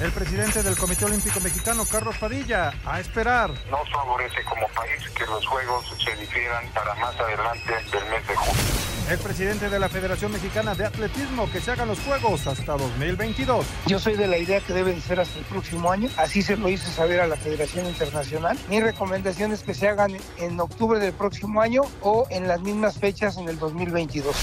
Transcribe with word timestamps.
El 0.00 0.12
presidente 0.12 0.62
del 0.62 0.76
Comité 0.76 1.06
Olímpico 1.06 1.40
Mexicano, 1.40 1.84
Carlos 1.90 2.16
Padilla, 2.18 2.72
a 2.84 3.00
esperar. 3.00 3.50
No 3.70 3.78
favorece 3.86 4.44
como 4.44 4.68
país 4.68 5.08
que 5.16 5.24
los 5.24 5.46
Juegos 5.46 5.86
se 6.04 6.14
difieran 6.16 6.68
para 6.74 6.94
más 6.96 7.18
adelante 7.18 7.72
del 7.90 8.04
mes 8.10 8.28
de 8.28 8.36
junio. 8.36 8.95
El 9.08 9.18
presidente 9.18 9.70
de 9.70 9.78
la 9.78 9.88
Federación 9.88 10.32
Mexicana 10.32 10.74
de 10.74 10.84
Atletismo, 10.84 11.48
que 11.52 11.60
se 11.60 11.70
hagan 11.70 11.86
los 11.86 12.00
Juegos 12.00 12.44
hasta 12.48 12.76
2022. 12.76 13.64
Yo 13.86 14.00
soy 14.00 14.16
de 14.16 14.26
la 14.26 14.36
idea 14.36 14.58
que 14.58 14.72
deben 14.72 15.00
ser 15.00 15.20
hasta 15.20 15.38
el 15.38 15.44
próximo 15.44 15.92
año. 15.92 16.08
Así 16.16 16.42
se 16.42 16.56
lo 16.56 16.68
hice 16.68 16.90
saber 16.90 17.20
a 17.20 17.28
la 17.28 17.36
Federación 17.36 17.86
Internacional. 17.86 18.58
Mi 18.68 18.80
recomendación 18.80 19.52
es 19.52 19.62
que 19.62 19.74
se 19.74 19.88
hagan 19.88 20.16
en 20.38 20.58
octubre 20.58 20.98
del 20.98 21.12
próximo 21.12 21.60
año 21.60 21.82
o 22.02 22.26
en 22.30 22.48
las 22.48 22.60
mismas 22.62 22.98
fechas 22.98 23.36
en 23.36 23.48
el 23.48 23.60
2022. 23.60 24.34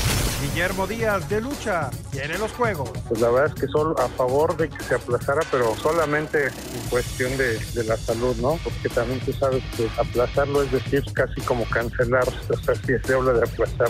Guillermo 0.42 0.88
Díaz, 0.88 1.28
de 1.28 1.42
lucha, 1.42 1.90
quiere 2.12 2.38
los 2.38 2.52
Juegos. 2.54 2.90
Pues 3.10 3.20
la 3.20 3.32
verdad 3.32 3.54
es 3.54 3.62
que 3.62 3.68
solo 3.68 4.00
a 4.00 4.08
favor 4.08 4.56
de 4.56 4.70
que 4.70 4.82
se 4.82 4.96
aplazara, 4.96 5.42
pero 5.52 5.76
solamente 5.76 6.48
en 6.48 6.90
cuestión 6.90 7.36
de, 7.38 7.60
de 7.60 7.84
la 7.84 7.98
salud, 7.98 8.36
¿no? 8.38 8.58
Porque 8.64 8.88
también 8.88 9.20
tú 9.22 9.34
sabes 9.34 9.62
que 9.76 9.90
aplazarlo 10.00 10.64
es 10.64 10.72
decir 10.72 11.04
casi 11.12 11.42
como 11.42 11.66
cancelar, 11.66 12.24
o 12.30 12.58
sea, 12.58 12.76
si 12.76 13.06
se 13.06 13.14
habla 13.14 13.34
de 13.34 13.44
aplazar. 13.44 13.90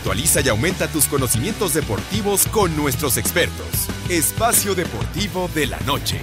Actualiza 0.00 0.40
y 0.40 0.48
aumenta 0.48 0.88
tus 0.88 1.04
conocimientos 1.08 1.74
deportivos 1.74 2.46
con 2.46 2.74
nuestros 2.74 3.18
expertos. 3.18 3.66
Espacio 4.08 4.74
Deportivo 4.74 5.50
de 5.54 5.66
la 5.66 5.78
Noche. 5.80 6.18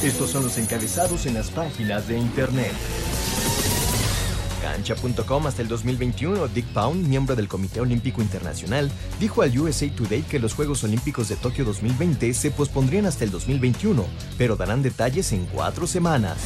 Estos 0.00 0.30
son 0.30 0.44
los 0.44 0.56
encabezados 0.58 1.26
en 1.26 1.34
las 1.34 1.50
páginas 1.50 2.06
de 2.06 2.18
internet. 2.18 2.72
Cancha.com 4.62 5.48
hasta 5.48 5.62
el 5.62 5.66
2021, 5.66 6.46
Dick 6.46 6.66
Pound, 6.66 7.08
miembro 7.08 7.34
del 7.34 7.48
Comité 7.48 7.80
Olímpico 7.80 8.22
Internacional, 8.22 8.88
dijo 9.18 9.42
al 9.42 9.58
USA 9.58 9.90
Today 9.90 10.22
que 10.22 10.38
los 10.38 10.54
Juegos 10.54 10.84
Olímpicos 10.84 11.28
de 11.28 11.34
Tokio 11.34 11.64
2020 11.64 12.32
se 12.32 12.52
pospondrían 12.52 13.06
hasta 13.06 13.24
el 13.24 13.32
2021, 13.32 14.04
pero 14.36 14.54
darán 14.54 14.82
detalles 14.82 15.32
en 15.32 15.46
cuatro 15.46 15.88
semanas. 15.88 16.38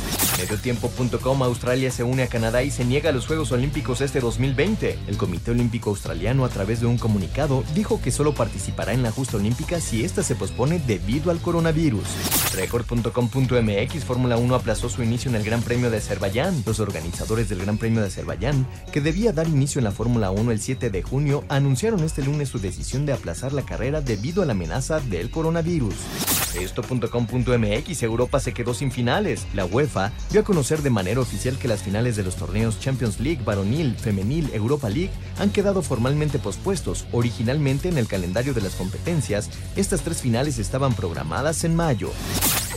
Mediotiempo.com, 0.42 1.42
Australia 1.44 1.92
se 1.92 2.02
une 2.02 2.24
a 2.24 2.26
Canadá 2.26 2.64
y 2.64 2.72
se 2.72 2.84
niega 2.84 3.10
a 3.10 3.12
los 3.12 3.28
Juegos 3.28 3.52
Olímpicos 3.52 4.00
este 4.00 4.18
2020. 4.18 4.98
El 5.06 5.16
Comité 5.16 5.52
Olímpico 5.52 5.90
Australiano, 5.90 6.44
a 6.44 6.48
través 6.48 6.80
de 6.80 6.86
un 6.86 6.98
comunicado, 6.98 7.62
dijo 7.76 8.00
que 8.02 8.10
solo 8.10 8.34
participará 8.34 8.92
en 8.92 9.04
la 9.04 9.12
justa 9.12 9.36
olímpica 9.36 9.80
si 9.80 10.04
esta 10.04 10.24
se 10.24 10.34
pospone 10.34 10.80
debido 10.80 11.30
al 11.30 11.38
coronavirus. 11.38 12.02
Record.com.mx, 12.56 14.04
Fórmula 14.04 14.36
1 14.36 14.54
aplazó 14.56 14.88
su 14.88 15.04
inicio 15.04 15.28
en 15.30 15.36
el 15.36 15.44
Gran 15.44 15.62
Premio 15.62 15.92
de 15.92 15.98
Azerbaiyán. 15.98 16.64
Los 16.66 16.80
organizadores 16.80 17.48
del 17.48 17.60
Gran 17.60 17.78
Premio 17.78 18.00
de 18.00 18.08
Azerbaiyán, 18.08 18.66
que 18.90 19.00
debía 19.00 19.32
dar 19.32 19.46
inicio 19.46 19.78
en 19.78 19.84
la 19.84 19.92
Fórmula 19.92 20.32
1 20.32 20.50
el 20.50 20.60
7 20.60 20.90
de 20.90 21.02
junio, 21.04 21.44
anunciaron 21.50 22.02
este 22.02 22.20
lunes 22.20 22.48
su 22.48 22.58
decisión 22.58 23.06
de 23.06 23.12
aplazar 23.12 23.52
la 23.52 23.62
carrera 23.62 24.00
debido 24.00 24.42
a 24.42 24.46
la 24.46 24.52
amenaza 24.54 24.98
del 24.98 25.30
coronavirus. 25.30 25.94
Esto.com.mx 26.54 28.02
Europa 28.02 28.40
se 28.40 28.52
quedó 28.52 28.74
sin 28.74 28.90
finales. 28.90 29.46
La 29.54 29.64
UEFA 29.64 30.12
dio 30.30 30.40
a 30.40 30.44
conocer 30.44 30.82
de 30.82 30.90
manera 30.90 31.20
oficial 31.20 31.58
que 31.58 31.68
las 31.68 31.82
finales 31.82 32.16
de 32.16 32.22
los 32.22 32.36
torneos 32.36 32.80
Champions 32.80 33.20
League, 33.20 33.42
Varonil, 33.44 33.96
Femenil, 33.96 34.50
Europa 34.52 34.88
League 34.88 35.12
han 35.38 35.50
quedado 35.50 35.82
formalmente 35.82 36.38
pospuestos. 36.38 37.06
Originalmente 37.12 37.88
en 37.88 37.98
el 37.98 38.06
calendario 38.06 38.54
de 38.54 38.60
las 38.60 38.74
competencias, 38.74 39.50
estas 39.76 40.02
tres 40.02 40.20
finales 40.20 40.58
estaban 40.58 40.94
programadas 40.94 41.64
en 41.64 41.74
mayo. 41.74 42.10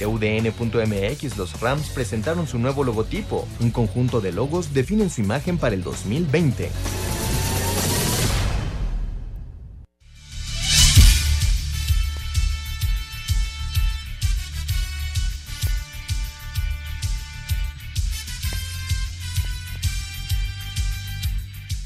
UDN.mx 0.04 1.38
Los 1.38 1.60
Rams 1.62 1.90
presentaron 1.90 2.48
su 2.48 2.60
nuevo 2.60 2.84
logotipo. 2.84 3.48
Un 3.60 3.72
conjunto 3.72 4.22
de 4.22 4.32
logos 4.32 4.74
definen 4.74 5.10
su 5.10 5.22
imagen 5.22 5.58
para 5.58 5.76
el 5.76 5.84
2020. 5.84 6.70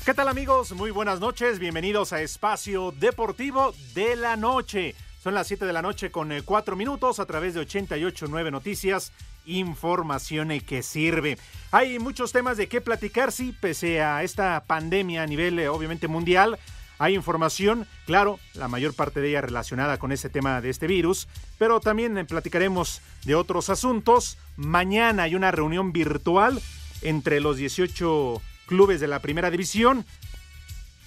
¿Qué 0.10 0.16
tal 0.16 0.28
amigos? 0.28 0.72
Muy 0.72 0.90
buenas 0.90 1.20
noches, 1.20 1.60
bienvenidos 1.60 2.14
a 2.14 2.22
Espacio 2.24 2.92
Deportivo 3.00 3.76
de 3.94 4.16
la 4.16 4.36
Noche. 4.38 4.96
Son 5.22 5.36
las 5.36 5.46
7 5.46 5.68
de 5.68 5.72
la 5.72 5.84
noche 5.84 6.10
con 6.10 6.32
4 6.44 6.76
minutos 6.76 7.20
a 7.20 7.28
través 7.28 7.54
de 7.54 7.60
889 7.60 8.50
Noticias, 8.50 9.12
información 9.46 10.50
que 10.62 10.82
sirve. 10.82 11.38
Hay 11.70 12.00
muchos 12.00 12.32
temas 12.32 12.58
de 12.58 12.68
qué 12.68 12.82
platicar, 12.82 13.32
sí, 13.32 13.56
pese 13.62 14.02
a 14.02 14.24
esta 14.24 14.64
pandemia 14.66 15.22
a 15.22 15.28
nivel 15.28 15.60
obviamente 15.68 16.08
mundial. 16.08 16.58
Hay 16.98 17.14
información, 17.14 17.86
claro, 18.08 18.40
la 18.56 18.68
mayor 18.68 18.96
parte 18.96 19.22
de 19.22 19.30
ella 19.30 19.42
relacionada 19.42 20.00
con 20.00 20.12
ese 20.12 20.32
tema 20.32 20.60
de 20.60 20.72
este 20.72 20.88
virus, 20.88 21.28
pero 21.60 21.82
también 21.82 22.26
platicaremos 22.26 23.04
de 23.26 23.36
otros 23.36 23.70
asuntos. 23.70 24.40
Mañana 24.58 25.22
hay 25.22 25.36
una 25.36 25.52
reunión 25.52 25.94
virtual 25.94 26.60
entre 27.04 27.40
los 27.42 27.58
18 27.58 28.42
clubes 28.70 29.02
de 29.02 29.08
la 29.08 29.20
primera 29.20 29.50
división. 29.50 30.06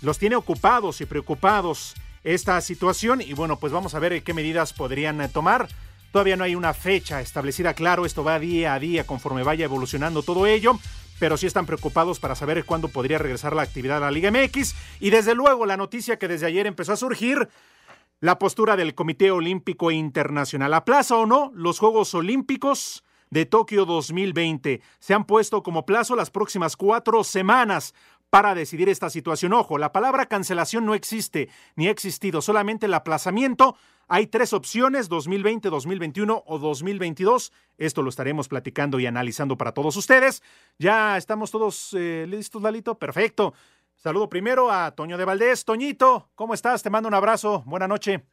Los 0.02 0.18
tiene 0.18 0.34
ocupados 0.34 1.00
y 1.00 1.06
preocupados 1.06 1.94
esta 2.24 2.60
situación 2.60 3.20
y 3.20 3.34
bueno, 3.34 3.58
pues 3.60 3.72
vamos 3.72 3.94
a 3.94 4.00
ver 4.00 4.20
qué 4.24 4.34
medidas 4.34 4.72
podrían 4.72 5.30
tomar. 5.30 5.68
Todavía 6.10 6.36
no 6.36 6.42
hay 6.42 6.56
una 6.56 6.74
fecha 6.74 7.20
establecida, 7.20 7.72
claro, 7.74 8.04
esto 8.04 8.24
va 8.24 8.40
día 8.40 8.74
a 8.74 8.80
día 8.80 9.06
conforme 9.06 9.44
vaya 9.44 9.64
evolucionando 9.64 10.24
todo 10.24 10.46
ello, 10.46 10.78
pero 11.20 11.36
sí 11.36 11.46
están 11.46 11.66
preocupados 11.66 12.18
para 12.18 12.34
saber 12.34 12.64
cuándo 12.64 12.88
podría 12.88 13.18
regresar 13.18 13.54
la 13.54 13.62
actividad 13.62 13.98
a 13.98 14.00
la 14.00 14.10
Liga 14.10 14.32
MX 14.32 14.74
y 14.98 15.10
desde 15.10 15.36
luego 15.36 15.64
la 15.64 15.76
noticia 15.76 16.18
que 16.18 16.28
desde 16.28 16.46
ayer 16.46 16.66
empezó 16.66 16.92
a 16.92 16.96
surgir, 16.96 17.48
la 18.20 18.38
postura 18.38 18.76
del 18.76 18.94
Comité 18.94 19.30
Olímpico 19.30 19.90
Internacional. 19.90 20.74
¿Aplaza 20.74 21.16
o 21.16 21.26
no 21.26 21.50
los 21.54 21.78
Juegos 21.78 22.14
Olímpicos? 22.14 23.04
De 23.32 23.46
Tokio 23.46 23.86
2020. 23.86 24.82
Se 24.98 25.14
han 25.14 25.24
puesto 25.24 25.62
como 25.62 25.86
plazo 25.86 26.14
las 26.14 26.30
próximas 26.30 26.76
cuatro 26.76 27.24
semanas 27.24 27.94
para 28.28 28.54
decidir 28.54 28.90
esta 28.90 29.08
situación. 29.08 29.54
Ojo, 29.54 29.78
la 29.78 29.90
palabra 29.90 30.26
cancelación 30.26 30.84
no 30.84 30.94
existe 30.94 31.48
ni 31.74 31.88
ha 31.88 31.90
existido, 31.90 32.42
solamente 32.42 32.86
el 32.86 32.94
aplazamiento. 32.94 33.74
Hay 34.06 34.26
tres 34.26 34.52
opciones, 34.52 35.08
2020, 35.08 35.70
2021 35.70 36.42
o 36.46 36.58
2022. 36.58 37.52
Esto 37.78 38.02
lo 38.02 38.10
estaremos 38.10 38.48
platicando 38.48 39.00
y 39.00 39.06
analizando 39.06 39.56
para 39.56 39.72
todos 39.72 39.96
ustedes. 39.96 40.42
Ya 40.78 41.16
estamos 41.16 41.50
todos 41.50 41.96
eh, 41.98 42.26
listos, 42.28 42.60
Lalito. 42.60 42.98
Perfecto. 42.98 43.54
Saludo 43.96 44.28
primero 44.28 44.70
a 44.70 44.90
Toño 44.90 45.16
de 45.16 45.24
Valdés. 45.24 45.64
Toñito, 45.64 46.28
¿cómo 46.34 46.52
estás? 46.52 46.82
Te 46.82 46.90
mando 46.90 47.08
un 47.08 47.14
abrazo. 47.14 47.62
Buena 47.64 47.88
noche. 47.88 48.26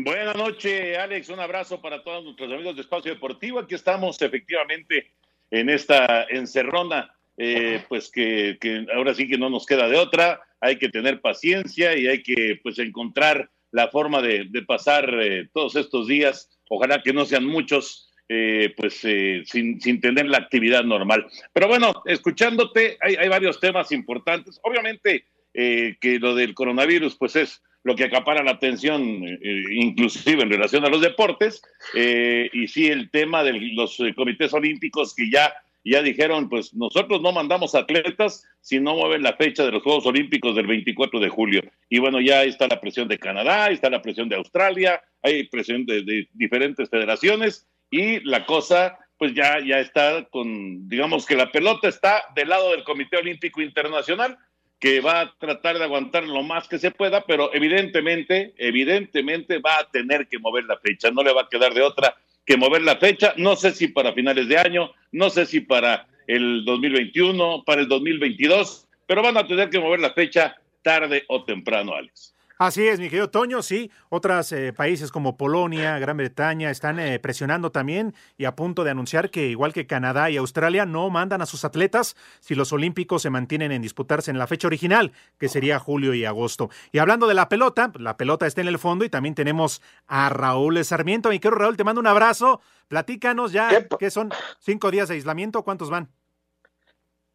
Buenas 0.00 0.36
noches, 0.36 0.96
Alex. 0.96 1.28
Un 1.28 1.40
abrazo 1.40 1.80
para 1.80 2.04
todos 2.04 2.22
nuestros 2.22 2.52
amigos 2.52 2.76
de 2.76 2.82
Espacio 2.82 3.12
Deportivo. 3.12 3.58
Aquí 3.58 3.74
estamos 3.74 4.22
efectivamente 4.22 5.10
en 5.50 5.68
esta 5.68 6.22
encerrona, 6.30 7.12
eh, 7.36 7.82
pues 7.88 8.08
que, 8.08 8.56
ahora 8.94 9.12
sí 9.12 9.26
que 9.26 9.36
no 9.36 9.50
nos 9.50 9.66
queda 9.66 9.88
de 9.88 9.96
otra. 9.96 10.40
Hay 10.60 10.76
que 10.76 10.88
tener 10.88 11.20
paciencia 11.20 11.98
y 11.98 12.06
hay 12.06 12.22
que 12.22 12.60
pues 12.62 12.78
encontrar 12.78 13.50
la 13.72 13.88
forma 13.88 14.22
de, 14.22 14.48
pasar 14.68 15.12
eh, 15.20 15.48
todos 15.52 15.74
estos 15.74 16.06
días. 16.06 16.48
Ojalá 16.68 17.02
que 17.02 17.12
no 17.12 17.24
sean 17.24 17.44
muchos, 17.44 18.08
eh, 18.28 18.72
pues 18.76 18.94
sin, 18.98 19.80
sin, 19.80 20.00
tener 20.00 20.26
la 20.26 20.38
actividad 20.38 20.84
normal. 20.84 21.26
Pero 21.52 21.66
bueno, 21.66 22.04
escuchándote, 22.04 22.98
hay, 23.00 23.16
hay 23.16 23.28
varios 23.28 23.58
temas 23.58 23.90
importantes. 23.90 24.60
Obviamente 24.62 25.24
que 25.52 26.18
lo 26.20 26.36
del 26.36 26.54
coronavirus, 26.54 27.16
pues 27.16 27.34
es 27.34 27.62
lo 27.84 27.96
que 27.96 28.04
acapara 28.04 28.42
la 28.42 28.52
atención, 28.52 29.24
eh, 29.24 29.62
inclusive 29.72 30.42
en 30.42 30.50
relación 30.50 30.84
a 30.84 30.88
los 30.88 31.00
deportes, 31.00 31.62
eh, 31.94 32.50
y 32.52 32.68
sí 32.68 32.86
el 32.86 33.10
tema 33.10 33.42
de 33.42 33.52
los 33.74 33.98
comités 34.16 34.52
olímpicos 34.52 35.14
que 35.14 35.30
ya, 35.30 35.54
ya 35.84 36.02
dijeron, 36.02 36.48
pues 36.48 36.74
nosotros 36.74 37.22
no 37.22 37.32
mandamos 37.32 37.74
atletas 37.74 38.44
si 38.60 38.80
no 38.80 38.94
mueven 38.94 39.22
la 39.22 39.36
fecha 39.36 39.64
de 39.64 39.72
los 39.72 39.82
Juegos 39.82 40.06
Olímpicos 40.06 40.54
del 40.54 40.66
24 40.66 41.20
de 41.20 41.28
julio. 41.28 41.62
Y 41.88 41.98
bueno, 41.98 42.20
ya 42.20 42.44
está 42.44 42.66
la 42.68 42.80
presión 42.80 43.08
de 43.08 43.18
Canadá, 43.18 43.68
está 43.68 43.88
la 43.88 44.02
presión 44.02 44.28
de 44.28 44.36
Australia, 44.36 45.00
hay 45.22 45.44
presión 45.48 45.86
de, 45.86 46.02
de 46.02 46.28
diferentes 46.34 46.90
federaciones 46.90 47.66
y 47.90 48.20
la 48.20 48.44
cosa 48.44 48.98
pues 49.18 49.34
ya, 49.34 49.58
ya 49.60 49.80
está 49.80 50.24
con, 50.30 50.88
digamos 50.88 51.26
que 51.26 51.34
la 51.34 51.50
pelota 51.50 51.88
está 51.88 52.22
del 52.36 52.48
lado 52.48 52.70
del 52.70 52.84
Comité 52.84 53.16
Olímpico 53.16 53.60
Internacional, 53.60 54.38
que 54.80 55.00
va 55.00 55.20
a 55.20 55.34
tratar 55.38 55.78
de 55.78 55.84
aguantar 55.84 56.24
lo 56.24 56.42
más 56.42 56.68
que 56.68 56.78
se 56.78 56.90
pueda, 56.90 57.24
pero 57.24 57.52
evidentemente, 57.52 58.54
evidentemente 58.58 59.58
va 59.58 59.78
a 59.78 59.90
tener 59.90 60.28
que 60.28 60.38
mover 60.38 60.64
la 60.64 60.78
fecha, 60.78 61.10
no 61.10 61.22
le 61.22 61.32
va 61.32 61.42
a 61.42 61.48
quedar 61.48 61.74
de 61.74 61.82
otra 61.82 62.14
que 62.46 62.56
mover 62.56 62.82
la 62.82 62.96
fecha, 62.96 63.34
no 63.36 63.56
sé 63.56 63.72
si 63.72 63.88
para 63.88 64.12
finales 64.12 64.48
de 64.48 64.56
año, 64.56 64.90
no 65.12 65.28
sé 65.30 65.46
si 65.46 65.60
para 65.60 66.06
el 66.26 66.64
2021, 66.64 67.64
para 67.64 67.82
el 67.82 67.88
2022, 67.88 68.86
pero 69.06 69.22
van 69.22 69.36
a 69.36 69.46
tener 69.46 69.68
que 69.68 69.80
mover 69.80 70.00
la 70.00 70.12
fecha 70.12 70.56
tarde 70.82 71.24
o 71.28 71.44
temprano, 71.44 71.94
Alex. 71.94 72.34
Así 72.58 72.88
es, 72.88 72.98
mi 72.98 73.08
querido 73.08 73.30
Toño, 73.30 73.62
sí. 73.62 73.92
Otros 74.08 74.50
eh, 74.50 74.72
países 74.72 75.12
como 75.12 75.36
Polonia, 75.36 75.96
Gran 76.00 76.16
Bretaña 76.16 76.72
están 76.72 76.98
eh, 76.98 77.20
presionando 77.20 77.70
también 77.70 78.16
y 78.36 78.46
a 78.46 78.56
punto 78.56 78.82
de 78.82 78.90
anunciar 78.90 79.30
que, 79.30 79.46
igual 79.46 79.72
que 79.72 79.86
Canadá 79.86 80.28
y 80.28 80.38
Australia, 80.38 80.84
no 80.84 81.08
mandan 81.08 81.40
a 81.40 81.46
sus 81.46 81.64
atletas 81.64 82.16
si 82.40 82.56
los 82.56 82.72
Olímpicos 82.72 83.22
se 83.22 83.30
mantienen 83.30 83.70
en 83.70 83.80
disputarse 83.80 84.32
en 84.32 84.38
la 84.38 84.48
fecha 84.48 84.66
original, 84.66 85.12
que 85.38 85.48
sería 85.48 85.78
julio 85.78 86.14
y 86.14 86.24
agosto. 86.24 86.68
Y 86.90 86.98
hablando 86.98 87.28
de 87.28 87.34
la 87.34 87.48
pelota, 87.48 87.92
la 87.94 88.16
pelota 88.16 88.44
está 88.44 88.60
en 88.60 88.66
el 88.66 88.80
fondo 88.80 89.04
y 89.04 89.08
también 89.08 89.36
tenemos 89.36 89.80
a 90.08 90.28
Raúl 90.28 90.84
Sarmiento. 90.84 91.28
Mi 91.28 91.38
querido 91.38 91.60
Raúl, 91.60 91.76
te 91.76 91.84
mando 91.84 92.00
un 92.00 92.08
abrazo. 92.08 92.60
Platícanos 92.88 93.52
ya, 93.52 93.86
¿qué 94.00 94.10
son 94.10 94.30
cinco 94.58 94.90
días 94.90 95.06
de 95.06 95.14
aislamiento? 95.14 95.62
¿Cuántos 95.62 95.90
van? 95.90 96.08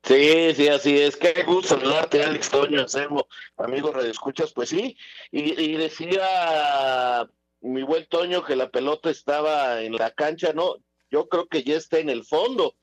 Sí, 0.04 0.54
sí, 0.56 0.68
así 0.68 1.00
es. 1.00 1.16
Qué 1.16 1.44
gusto 1.44 1.80
saludarte, 1.80 2.24
Alex 2.24 2.50
Toño, 2.50 2.82
Anselmo, 2.82 3.26
amigo 3.56 3.92
Radio 3.94 4.12
Escuchas. 4.12 4.52
Pues 4.52 4.68
sí, 4.70 4.98
y, 5.32 5.76
decía 5.78 7.30
mi 7.62 7.84
buen 7.84 8.06
Toño 8.08 8.44
que 8.44 8.58
la 8.58 8.70
pelota 8.70 9.10
estaba 9.10 9.82
en 9.82 9.94
la 9.94 10.12
cancha, 10.12 10.52
¿no? 10.52 10.76
Yo 11.10 11.30
creo 11.30 11.48
que 11.48 11.64
ya 11.64 11.78
está 11.78 12.00
en 12.00 12.10
el 12.10 12.26
fondo, 12.26 12.76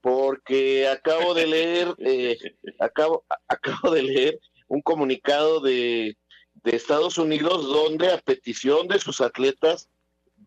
porque 0.00 0.86
acabo 0.86 1.34
de 1.34 1.46
leer, 1.48 1.94
eh, 1.98 2.38
acabo, 2.78 3.24
acabo 3.48 3.90
de 3.90 4.02
leer 4.04 4.40
un 4.68 4.80
comunicado 4.80 5.58
de, 5.58 6.16
de 6.62 6.76
Estados 6.76 7.18
Unidos 7.18 7.66
donde 7.66 8.12
a 8.12 8.18
petición 8.18 8.86
de 8.86 9.00
sus 9.00 9.20
atletas 9.20 9.88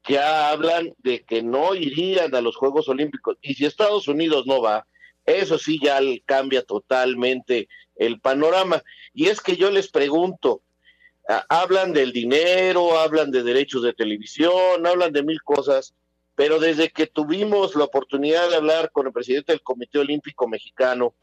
ya 0.08 0.52
hablan 0.52 0.94
de 1.00 1.26
que 1.26 1.44
no 1.44 1.76
irían 1.76 2.34
a 2.34 2.42
los 2.42 2.56
Juegos 2.56 2.88
Olímpicos. 2.88 3.38
Y 3.42 3.56
si 3.56 3.66
Estados 3.66 4.08
Unidos 4.08 4.46
no 4.48 4.62
va, 4.62 4.88
eso 5.26 5.58
sí 5.58 5.80
ya 5.82 6.00
cambia 6.26 6.64
totalmente 6.64 7.68
el 7.96 8.20
panorama. 8.20 8.84
Y 9.14 9.28
es 9.28 9.42
que 9.42 9.56
yo 9.56 9.72
les 9.72 9.90
pregunto, 9.90 10.62
hablan 11.50 11.94
del 11.94 12.12
dinero, 12.12 12.98
hablan 13.00 13.32
de 13.32 13.44
derechos 13.44 13.84
de 13.84 13.94
televisión, 13.94 14.86
hablan 14.86 15.14
de 15.14 15.24
mil 15.24 15.42
cosas, 15.44 15.94
pero 16.36 16.60
desde 16.60 16.90
que 16.90 17.08
tuvimos 17.08 17.76
la 17.76 17.86
oportunidad 17.86 18.50
de 18.50 18.56
hablar 18.56 18.92
con 18.92 19.08
el 19.08 19.14
presidente 19.14 19.52
del 19.54 19.62
Comité 19.62 20.00
Olímpico 20.00 20.48
Mexicano, 20.48 21.14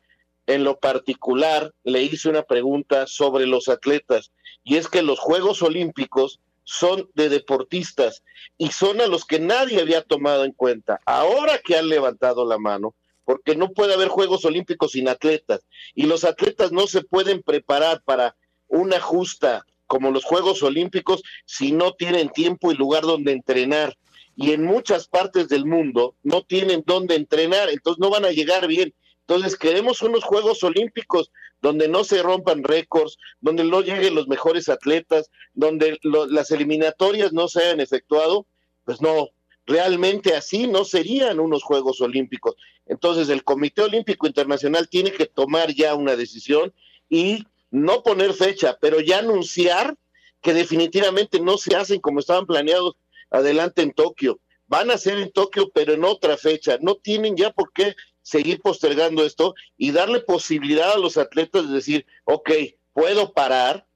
en 0.47 0.65
lo 0.65 0.79
particular 0.79 1.73
le 1.85 2.03
hice 2.03 2.29
una 2.29 2.43
pregunta 2.43 3.07
sobre 3.07 3.47
los 3.47 3.69
atletas, 3.69 4.33
y 4.65 4.77
es 4.77 4.89
que 4.89 5.03
los 5.03 5.19
Juegos 5.19 5.63
Olímpicos 5.63 6.41
son 6.65 7.09
de 7.15 7.29
deportistas 7.29 8.23
y 8.57 8.71
son 8.71 9.01
a 9.01 9.07
los 9.07 9.25
que 9.25 9.41
nadie 9.41 9.81
había 9.81 10.03
tomado 10.03 10.45
en 10.45 10.53
cuenta. 10.53 11.01
Ahora 11.05 11.59
que 11.59 11.77
han 11.77 11.89
levantado 11.89 12.47
la 12.47 12.59
mano, 12.59 12.95
porque 13.31 13.55
no 13.55 13.71
puede 13.71 13.95
haber 13.95 14.09
Juegos 14.09 14.45
Olímpicos 14.45 14.91
sin 14.91 15.09
atletas 15.09 15.61
y 15.95 16.07
los 16.07 16.25
atletas 16.25 16.73
no 16.73 16.89
se 16.89 17.03
pueden 17.03 17.45
preparar 17.45 18.03
para 18.03 18.35
una 18.67 18.99
justa 18.99 19.65
como 19.87 20.11
los 20.11 20.25
Juegos 20.25 20.65
Olímpicos 20.65 21.23
si 21.45 21.71
no 21.71 21.93
tienen 21.93 22.31
tiempo 22.31 22.73
y 22.73 22.75
lugar 22.75 23.05
donde 23.05 23.31
entrenar. 23.31 23.97
Y 24.35 24.51
en 24.51 24.65
muchas 24.65 25.07
partes 25.07 25.49
del 25.49 25.65
mundo 25.65 26.17
no 26.25 26.43
tienen 26.43 26.83
dónde 26.85 27.15
entrenar, 27.15 27.71
entonces 27.71 28.01
no 28.01 28.11
van 28.11 28.25
a 28.25 28.33
llegar 28.33 28.67
bien. 28.67 28.93
Entonces 29.21 29.57
queremos 29.57 30.03
unos 30.03 30.25
Juegos 30.25 30.65
Olímpicos 30.65 31.31
donde 31.63 31.87
no 31.87 32.03
se 32.03 32.25
rompan 32.25 32.65
récords, 32.65 33.17
donde 33.41 33.63
no 33.63 33.81
lleguen 33.81 34.17
los 34.17 34.27
mejores 34.27 34.69
atletas, 34.69 35.31
donde 35.55 36.01
las 36.03 36.51
eliminatorias 36.51 37.33
no 37.33 37.47
se 37.47 37.63
hayan 37.63 37.79
efectuado. 37.79 38.45
Pues 38.85 39.01
no, 39.01 39.29
realmente 39.67 40.35
así 40.35 40.67
no 40.67 40.85
serían 40.85 41.41
unos 41.41 41.63
Juegos 41.63 42.01
Olímpicos. 42.01 42.57
Entonces 42.87 43.29
el 43.29 43.45
Comité 43.45 43.83
Olímpico 43.83 44.27
Internacional 44.27 44.89
tiene 44.89 45.13
que 45.13 45.27
tomar 45.27 45.73
ya 45.73 45.95
una 45.95 46.17
decisión 46.17 46.73
y 47.09 47.47
no 47.71 48.03
poner 48.03 48.35
fecha, 48.35 48.79
pero 48.81 49.01
ya 49.01 49.19
anunciar 49.19 49.97
que 50.43 50.55
definitivamente 50.55 51.41
no 51.41 51.59
se 51.59 51.77
hacen 51.77 52.01
como 52.01 52.21
estaban 52.21 52.47
planeados 52.47 52.97
adelante 53.31 53.83
en 53.83 53.93
Tokio. 53.93 54.41
Van 54.67 54.91
a 54.91 54.99
ser 54.99 55.19
en 55.19 55.31
Tokio, 55.33 55.71
pero 55.75 55.93
en 55.93 56.05
otra 56.05 56.37
fecha. 56.37 56.79
No 56.81 56.97
tienen 56.97 57.37
ya 57.37 57.51
por 57.51 57.73
qué 57.73 57.95
seguir 58.23 58.61
postergando 58.61 59.25
esto 59.25 59.55
y 59.77 59.91
darle 59.91 60.21
posibilidad 60.21 60.93
a 60.93 60.99
los 60.99 61.17
atletas 61.17 61.69
de 61.69 61.75
decir, 61.75 62.07
ok, 62.25 62.51
puedo 62.93 63.33
parar, 63.33 63.87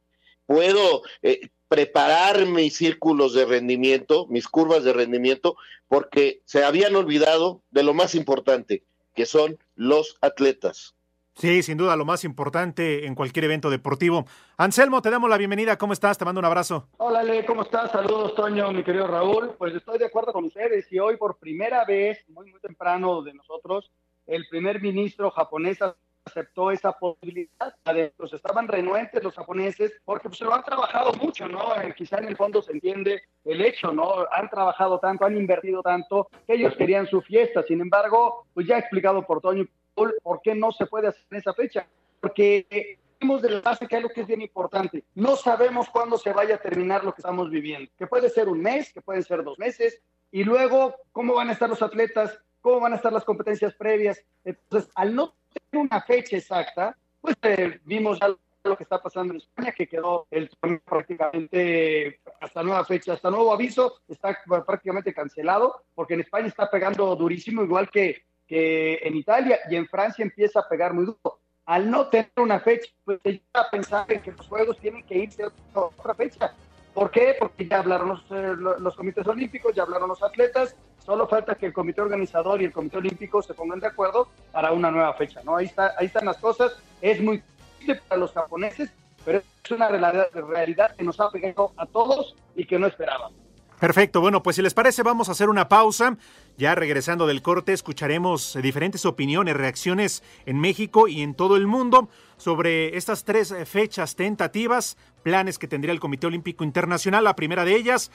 puedo 0.46 1.02
eh, 1.22 1.40
preparar 1.74 2.46
mis 2.46 2.76
círculos 2.76 3.34
de 3.34 3.44
rendimiento, 3.46 4.28
mis 4.28 4.46
curvas 4.46 4.84
de 4.84 4.92
rendimiento, 4.92 5.56
porque 5.88 6.40
se 6.44 6.62
habían 6.62 6.94
olvidado 6.94 7.62
de 7.72 7.82
lo 7.82 7.94
más 7.94 8.14
importante, 8.14 8.84
que 9.12 9.26
son 9.26 9.58
los 9.74 10.16
atletas. 10.20 10.94
Sí, 11.34 11.64
sin 11.64 11.76
duda, 11.76 11.96
lo 11.96 12.04
más 12.04 12.22
importante 12.22 13.06
en 13.06 13.16
cualquier 13.16 13.46
evento 13.46 13.70
deportivo. 13.70 14.24
Anselmo, 14.56 15.02
te 15.02 15.10
damos 15.10 15.28
la 15.28 15.36
bienvenida. 15.36 15.76
¿Cómo 15.76 15.92
estás? 15.92 16.16
Te 16.16 16.24
mando 16.24 16.38
un 16.38 16.44
abrazo. 16.44 16.86
Hola, 16.98 17.24
Le, 17.24 17.44
¿cómo 17.44 17.62
estás? 17.62 17.90
Saludos, 17.90 18.36
Toño, 18.36 18.70
mi 18.70 18.84
querido 18.84 19.08
Raúl. 19.08 19.56
Pues 19.58 19.74
estoy 19.74 19.98
de 19.98 20.06
acuerdo 20.06 20.32
con 20.32 20.44
ustedes 20.44 20.86
y 20.92 21.00
hoy 21.00 21.16
por 21.16 21.38
primera 21.38 21.84
vez, 21.84 22.24
muy, 22.28 22.52
muy 22.52 22.60
temprano 22.60 23.20
de 23.22 23.34
nosotros, 23.34 23.90
el 24.28 24.46
primer 24.46 24.80
ministro 24.80 25.32
japonés 25.32 25.78
aceptó 26.24 26.70
esa 26.70 26.92
posibilidad. 26.92 27.74
Pues 28.16 28.32
estaban 28.32 28.68
renuentes 28.68 29.22
los 29.22 29.34
japoneses 29.34 29.92
porque 30.04 30.28
pues, 30.28 30.40
lo 30.40 30.54
han 30.54 30.64
trabajado 30.64 31.12
mucho, 31.14 31.48
¿no? 31.48 31.74
Eh, 31.80 31.94
quizá 31.96 32.18
en 32.18 32.26
el 32.26 32.36
fondo 32.36 32.62
se 32.62 32.72
entiende 32.72 33.22
el 33.44 33.60
hecho, 33.60 33.92
¿no? 33.92 34.26
Han 34.32 34.48
trabajado 34.48 34.98
tanto, 34.98 35.24
han 35.24 35.36
invertido 35.36 35.82
tanto, 35.82 36.28
que 36.46 36.54
ellos 36.54 36.74
querían 36.76 37.06
su 37.06 37.20
fiesta. 37.22 37.62
Sin 37.62 37.80
embargo, 37.80 38.46
pues 38.54 38.66
ya 38.66 38.76
he 38.76 38.80
explicado 38.80 39.26
por 39.26 39.40
Toño 39.40 39.66
por 39.94 40.40
qué 40.42 40.54
no 40.54 40.72
se 40.72 40.86
puede 40.86 41.08
hacer 41.08 41.22
en 41.30 41.38
esa 41.38 41.54
fecha. 41.54 41.86
Porque 42.20 42.98
de 43.42 43.50
la 43.50 43.60
base 43.60 43.86
que 43.86 43.96
hay 43.96 44.02
lo 44.02 44.10
que 44.10 44.20
es 44.20 44.26
bien 44.26 44.42
importante. 44.42 45.04
No 45.14 45.36
sabemos 45.36 45.88
cuándo 45.88 46.18
se 46.18 46.32
vaya 46.32 46.56
a 46.56 46.58
terminar 46.58 47.04
lo 47.04 47.14
que 47.14 47.20
estamos 47.20 47.50
viviendo. 47.50 47.90
Que 47.96 48.06
puede 48.06 48.28
ser 48.28 48.48
un 48.48 48.60
mes, 48.60 48.92
que 48.92 49.00
pueden 49.00 49.22
ser 49.22 49.42
dos 49.42 49.58
meses. 49.58 50.00
Y 50.30 50.44
luego, 50.44 50.94
¿cómo 51.12 51.34
van 51.34 51.48
a 51.48 51.52
estar 51.52 51.68
los 51.68 51.80
atletas? 51.80 52.38
¿Cómo 52.60 52.80
van 52.80 52.92
a 52.92 52.96
estar 52.96 53.12
las 53.12 53.24
competencias 53.24 53.74
previas? 53.74 54.22
Entonces, 54.44 54.90
al 54.94 55.14
no 55.14 55.34
una 55.72 56.00
fecha 56.02 56.36
exacta, 56.36 56.96
pues 57.20 57.36
eh, 57.42 57.80
vimos 57.84 58.18
ya 58.20 58.34
lo 58.64 58.76
que 58.76 58.84
está 58.84 59.00
pasando 59.00 59.34
en 59.34 59.38
España, 59.38 59.72
que 59.72 59.86
quedó 59.86 60.26
el 60.30 60.50
prácticamente 60.84 62.20
hasta 62.40 62.62
nueva 62.62 62.84
fecha, 62.84 63.12
hasta 63.12 63.30
nuevo 63.30 63.52
aviso, 63.52 64.00
está 64.08 64.38
prácticamente 64.66 65.12
cancelado, 65.12 65.82
porque 65.94 66.14
en 66.14 66.20
España 66.20 66.48
está 66.48 66.70
pegando 66.70 67.14
durísimo, 67.14 67.62
igual 67.62 67.90
que, 67.90 68.22
que 68.46 69.00
en 69.02 69.16
Italia, 69.16 69.58
y 69.70 69.76
en 69.76 69.86
Francia 69.86 70.22
empieza 70.22 70.60
a 70.60 70.68
pegar 70.68 70.94
muy 70.94 71.04
duro. 71.04 71.40
Al 71.66 71.90
no 71.90 72.08
tener 72.08 72.30
una 72.36 72.60
fecha, 72.60 72.90
pues 73.04 73.20
ya 73.24 73.70
pensar 73.70 74.06
que 74.06 74.32
los 74.32 74.46
juegos 74.46 74.78
tienen 74.78 75.02
que 75.02 75.16
irse 75.16 75.44
a 75.44 75.50
otra 75.74 76.14
fecha. 76.14 76.54
¿Por 76.94 77.10
qué? 77.10 77.36
Porque 77.38 77.66
ya 77.66 77.80
hablaron 77.80 78.08
los, 78.08 78.24
eh, 78.30 78.54
los 78.56 78.94
comités 78.94 79.26
olímpicos, 79.26 79.74
ya 79.74 79.82
hablaron 79.82 80.08
los 80.08 80.22
atletas, 80.22 80.76
Solo 81.04 81.28
falta 81.28 81.54
que 81.54 81.66
el 81.66 81.72
comité 81.72 82.00
organizador 82.00 82.62
y 82.62 82.64
el 82.64 82.72
comité 82.72 82.96
olímpico 82.96 83.42
se 83.42 83.52
pongan 83.52 83.80
de 83.80 83.88
acuerdo 83.88 84.28
para 84.52 84.72
una 84.72 84.90
nueva 84.90 85.12
fecha, 85.14 85.40
¿no? 85.44 85.56
Ahí, 85.56 85.66
está, 85.66 85.92
ahí 85.98 86.06
están 86.06 86.24
las 86.24 86.38
cosas. 86.38 86.72
Es 87.02 87.20
muy 87.20 87.42
difícil 87.78 88.00
para 88.08 88.20
los 88.20 88.32
japoneses, 88.32 88.90
pero 89.24 89.38
es 89.38 89.70
una 89.70 89.88
realidad 89.88 90.96
que 90.96 91.04
nos 91.04 91.20
ha 91.20 91.30
pegado 91.30 91.72
a 91.76 91.84
todos 91.86 92.34
y 92.56 92.64
que 92.64 92.78
no 92.78 92.86
esperábamos. 92.86 93.44
Perfecto, 93.80 94.22
bueno, 94.22 94.42
pues 94.42 94.56
si 94.56 94.62
les 94.62 94.72
parece 94.72 95.02
vamos 95.02 95.28
a 95.28 95.32
hacer 95.32 95.50
una 95.50 95.68
pausa. 95.68 96.16
Ya 96.56 96.74
regresando 96.74 97.26
del 97.26 97.42
corte 97.42 97.74
escucharemos 97.74 98.56
diferentes 98.62 99.04
opiniones, 99.04 99.56
reacciones 99.56 100.22
en 100.46 100.58
México 100.58 101.06
y 101.06 101.20
en 101.20 101.34
todo 101.34 101.56
el 101.56 101.66
mundo 101.66 102.08
sobre 102.38 102.96
estas 102.96 103.24
tres 103.24 103.54
fechas 103.66 104.16
tentativas, 104.16 104.96
planes 105.22 105.58
que 105.58 105.68
tendría 105.68 105.92
el 105.92 106.00
Comité 106.00 106.28
Olímpico 106.28 106.64
Internacional. 106.64 107.24
La 107.24 107.36
primera 107.36 107.66
de 107.66 107.76
ellas, 107.76 108.10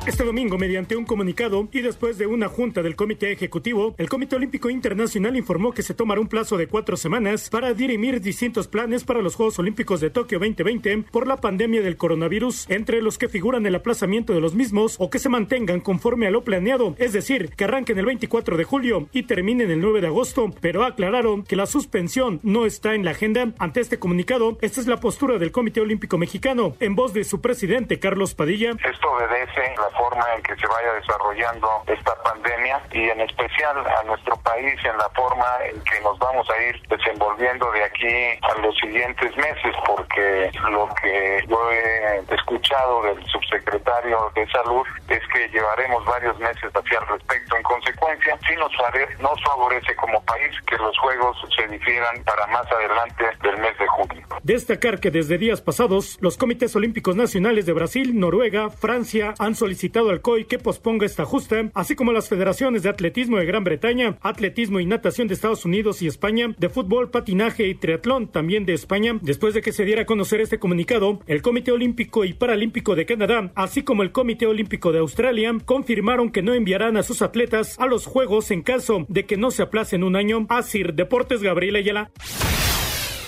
Este 0.04 0.24
domingo, 0.24 0.58
mediante 0.58 0.96
un 0.96 1.06
comunicado 1.06 1.68
y 1.72 1.82
después 1.82 2.18
de 2.18 2.26
una 2.26 2.48
junta 2.48 2.82
del 2.82 2.96
Comité 2.96 3.32
Ejecutivo, 3.32 3.94
el 4.00 4.10
Comité 4.10 4.36
Olímpico 4.36 4.72
Internacional 4.72 5.38
informó 5.38 5.74
que 5.74 5.84
se 5.84 5.94
tomará 5.94 6.20
un 6.20 6.28
plazo 6.28 6.58
de 6.58 6.66
cuatro 6.66 6.98
semanas 6.98 7.52
para 7.52 7.76
dirimir 7.76 8.20
distintos 8.20 8.68
planes 8.68 9.04
para 9.04 9.22
los 9.22 9.36
Juegos 9.36 9.60
Olímpicos 9.60 10.02
de 10.02 10.10
Tokio 10.10 10.40
2020 10.40 11.04
por 11.12 11.28
la 11.28 11.38
pandemia 11.38 11.84
del 11.84 11.98
coronavirus, 11.98 12.68
entre 12.72 13.04
los 13.04 13.20
que 13.20 13.30
figuran 13.30 13.68
el 13.68 13.76
aplazamiento 13.76 14.34
de 14.34 14.42
los 14.42 14.56
mismos 14.56 14.96
o 14.98 15.12
que 15.12 15.20
se 15.20 15.30
mantengan 15.30 15.82
conforme 15.82 16.26
a 16.26 16.32
lo 16.32 16.44
planeado, 16.44 16.96
es 16.98 17.14
decir, 17.14 17.52
que 17.56 17.66
arranquen 17.66 18.00
el 18.00 18.08
24 18.08 18.58
de 18.58 18.64
julio 18.64 19.08
y 19.12 19.24
terminen 19.24 19.70
el 19.70 19.82
9 19.82 20.02
de 20.02 20.08
agosto, 20.08 20.50
pero 20.62 20.84
aclararon 20.84 21.44
que 21.44 21.56
la 21.56 21.68
suspensión 21.68 22.40
no 22.42 22.66
está 22.66 22.96
en 22.96 23.06
la 23.06 23.12
agenda. 23.12 23.54
Ante 23.60 23.82
este 23.82 24.00
comunicado, 24.00 24.58
esta 24.62 24.82
es 24.82 24.88
la 24.88 25.00
postura 25.00 25.38
del 25.38 25.52
Comité 25.52 25.80
Olímpico 25.80 26.18
Mexicano, 26.18 26.76
en 26.80 26.96
voz 26.96 27.14
de 27.14 27.24
su 27.24 27.40
presidente 27.40 28.00
Carlos 28.00 28.34
Padilla. 28.34 28.72
Esto 28.72 29.12
obedece 29.12 29.62
la 29.78 29.91
forma 29.92 30.26
en 30.36 30.44
que 30.44 30.56
se 30.56 30.68
vaya 30.68 30.94
desarrollando 30.94 31.84
esta 31.88 32.16
pandemia 32.24 32.82
y 32.92 33.10
en 33.10 33.22
especial 33.22 33.78
a 33.86 34.04
nuestro 34.04 34.36
país 34.38 34.76
en 34.84 34.98
la 34.98 35.10
forma 35.10 35.46
en 35.66 35.82
que 35.84 36.02
nos 36.02 36.18
vamos 36.20 36.48
a 36.50 36.62
ir 36.64 36.82
desenvolviendo 36.88 37.72
de 37.72 37.84
aquí 37.84 38.40
a 38.42 38.62
los 38.62 38.76
siguientes 38.78 39.36
meses 39.38 39.76
porque 39.86 40.52
lo 40.70 40.88
que 41.02 41.44
yo 41.48 41.72
he 41.72 42.24
escuchado 42.34 43.04
del 43.04 43.26
subsecretario 43.28 44.32
de 44.36 44.48
salud 44.50 44.86
es 45.08 45.22
que 45.34 45.48
llevaremos 45.50 46.04
varios 46.06 46.38
meses 46.40 46.72
hacia 46.74 47.00
al 47.00 47.08
respecto. 47.08 47.58
En 47.58 47.64
consecuencia, 47.64 48.38
sí 48.48 48.56
nos, 48.58 48.72
nos 49.20 49.44
favorece 49.44 49.96
como 49.96 50.22
país 50.24 50.52
que 50.68 50.78
los 50.78 50.98
juegos 51.00 51.38
se 51.56 51.68
difieran 51.68 52.24
para 52.24 52.48
más 52.48 52.66
adelante 52.72 53.26
del 53.44 53.58
mes 53.58 53.78
de 53.78 53.88
junio. 53.88 54.28
Destacar 54.44 55.00
que 55.00 55.12
desde 55.12 55.38
días 55.38 55.62
pasados 55.62 56.18
los 56.22 56.38
comités 56.38 56.76
olímpicos 56.76 57.16
nacionales 57.16 57.66
de 57.66 57.74
Brasil, 57.74 58.20
Noruega, 58.20 58.70
Francia 58.70 59.34
han 59.40 59.56
solicitado 59.56 59.81
solicitado 59.82 60.12
al 60.12 60.22
COI 60.22 60.46
que 60.46 60.60
posponga 60.60 61.08
esta 61.08 61.26
justa, 61.26 61.72
así 61.74 61.96
como 61.96 62.12
las 62.12 62.30
federaciones 62.30 62.84
de 62.84 62.90
atletismo 62.90 63.38
de 63.38 63.48
Gran 63.48 63.64
Bretaña, 63.64 64.20
atletismo 64.22 64.80
y 64.80 64.86
natación 64.86 65.28
de 65.28 65.34
Estados 65.34 65.66
Unidos 65.66 66.04
y 66.04 66.08
España, 66.08 66.54
de 66.56 66.70
fútbol, 66.70 67.10
patinaje 67.10 67.68
y 67.68 67.74
triatlón 67.74 68.28
también 68.28 68.64
de 68.68 68.74
España. 68.74 69.18
Después 69.24 69.56
de 69.56 69.64
que 69.64 69.72
se 69.72 69.84
diera 69.84 70.04
a 70.04 70.06
conocer 70.06 70.40
este 70.40 70.60
comunicado, 70.60 71.22
el 71.26 71.42
Comité 71.42 71.72
Olímpico 71.72 72.26
y 72.26 72.34
Paralímpico 72.34 72.94
de 72.94 73.08
Canadá, 73.08 73.52
así 73.56 73.82
como 73.82 74.04
el 74.04 74.12
Comité 74.12 74.46
Olímpico 74.46 74.92
de 74.92 75.00
Australia, 75.00 75.52
confirmaron 75.66 76.32
que 76.32 76.44
no 76.44 76.54
enviarán 76.54 76.96
a 76.96 77.02
sus 77.02 77.24
atletas 77.24 77.80
a 77.80 77.88
los 77.88 78.06
Juegos 78.06 78.52
en 78.52 78.62
caso 78.62 79.08
de 79.10 79.26
que 79.26 79.38
no 79.38 79.50
se 79.50 79.64
aplacen 79.64 80.04
un 80.04 80.16
año. 80.16 80.46
Asir 80.50 80.94
Deportes 80.94 81.42
Gabriela 81.42 81.80
Ayala. 81.80 82.12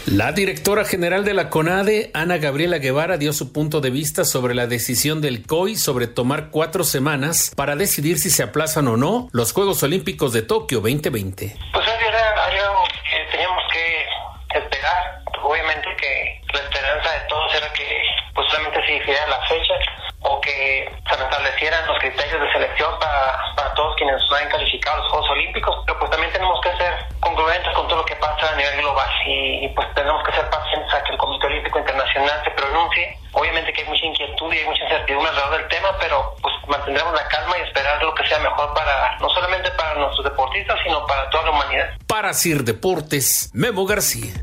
La 0.06 0.34
directora 0.34 0.84
general 0.84 1.24
de 1.24 1.34
la 1.34 1.50
CONADE, 1.50 2.12
Ana 2.14 2.38
Gabriela 2.38 2.78
Guevara, 2.78 3.18
dio 3.18 3.32
su 3.32 3.54
punto 3.54 3.80
de 3.80 3.90
vista 3.90 4.26
sobre 4.26 4.54
la 4.54 4.68
decisión 4.68 5.22
del 5.22 5.48
COI 5.48 5.78
sobre 5.78 6.08
tomar 6.08 6.50
cuatro 6.52 6.84
semanas 6.84 7.54
para 7.56 7.78
decidir 7.78 8.20
si 8.20 8.30
se 8.30 8.44
aplazan 8.44 8.90
o 8.90 8.98
no 8.98 9.30
los 9.32 9.54
Juegos 9.54 9.82
Olímpicos 9.82 10.34
de 10.34 10.42
Tokio 10.42 10.82
2020. 10.82 11.56
Pues 11.72 11.88
era 11.88 12.46
algo 12.46 12.84
que 13.10 13.32
teníamos 13.32 13.64
que 13.72 14.60
esperar. 14.60 15.24
Obviamente 15.42 15.88
que 15.98 16.42
la 16.54 16.60
esperanza 16.60 17.10
de 17.10 17.20
todos 17.30 17.56
era 17.56 17.72
que 17.72 17.88
pues 18.36 18.48
se 18.86 18.96
hiciera 18.98 19.28
la 19.28 19.40
fecha 19.48 19.74
o 20.24 20.42
que 20.42 20.92
se 21.10 21.16
restablecieran 21.16 21.88
los 21.88 22.00
criterios 22.00 22.42
de 22.42 22.52
selección 22.52 22.92
para, 23.00 23.38
para 23.56 23.74
todos 23.74 23.96
quienes 23.96 24.22
hayan 24.32 24.50
calificado 24.50 24.98
los 24.98 25.12
Juegos 25.12 25.30
Olímpicos, 25.32 25.76
pero 25.86 26.00
pues 26.00 26.12
también 26.12 26.32
tenemos 26.32 26.60
que 26.62 26.70
ser 26.78 26.94
congruentes 27.20 27.74
con 27.74 27.88
todo 27.88 27.98
lo 28.00 28.06
que 28.06 28.16
pasa 28.16 28.52
a 28.52 28.56
nivel 28.56 28.78
global 28.78 29.10
y, 29.26 29.68
pues 29.70 29.88
tenemos 29.96 30.24
que 30.26 30.34
ser 30.34 30.50
pacientes 30.50 30.94
a 30.94 31.04
que 31.04 31.12
el 31.12 31.18
Comité 31.18 31.48
Olímpico 31.48 31.80
Internacional 31.80 32.42
se 32.44 32.52
pronuncie. 32.52 33.18
Obviamente 33.34 33.74
que 33.74 33.82
hay 33.82 33.88
mucha 33.88 34.06
inquietud 34.06 34.54
y 34.54 34.58
hay 34.58 34.66
mucha 34.66 34.84
incertidumbre 34.84 35.30
alrededor 35.30 35.58
del 35.60 35.68
tema, 35.70 35.90
pero 36.00 36.36
pues 36.42 36.54
mantendremos 36.68 37.14
la 37.14 37.28
calma 37.28 37.58
y 37.58 37.62
esperar 37.62 38.02
lo 38.04 38.14
que 38.14 38.28
sea 38.28 38.40
mejor 38.40 38.74
para 38.74 39.18
no 39.20 39.30
solamente 39.30 39.72
para 39.72 39.96
nuestros 39.96 40.26
deportistas, 40.26 40.78
sino 40.84 41.06
para 41.08 41.30
toda 41.30 41.46
la 41.46 41.52
humanidad. 41.52 41.90
Para 42.08 42.34
CIR 42.34 42.64
Deportes, 42.64 43.50
Memo 43.54 43.86
García. 43.86 44.34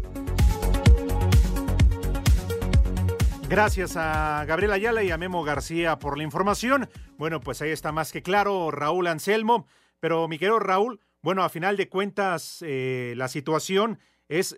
Gracias 3.51 3.97
a 3.97 4.45
Gabriel 4.47 4.71
Ayala 4.71 5.03
y 5.03 5.11
a 5.11 5.19
Memo 5.19 5.43
García 5.43 5.99
por 5.99 6.17
la 6.17 6.23
información. 6.23 6.89
Bueno, 7.19 7.41
pues 7.41 7.61
ahí 7.61 7.71
está 7.71 7.91
más 7.91 8.13
que 8.13 8.23
claro 8.23 8.71
Raúl 8.71 9.09
Anselmo. 9.09 9.67
Pero 9.99 10.29
mi 10.29 10.39
querido 10.39 10.61
Raúl, 10.61 11.01
bueno, 11.21 11.43
a 11.43 11.49
final 11.49 11.77
de 11.77 11.89
cuentas 11.89 12.63
eh, 12.65 13.13
la 13.17 13.27
situación 13.27 13.99
es 14.29 14.57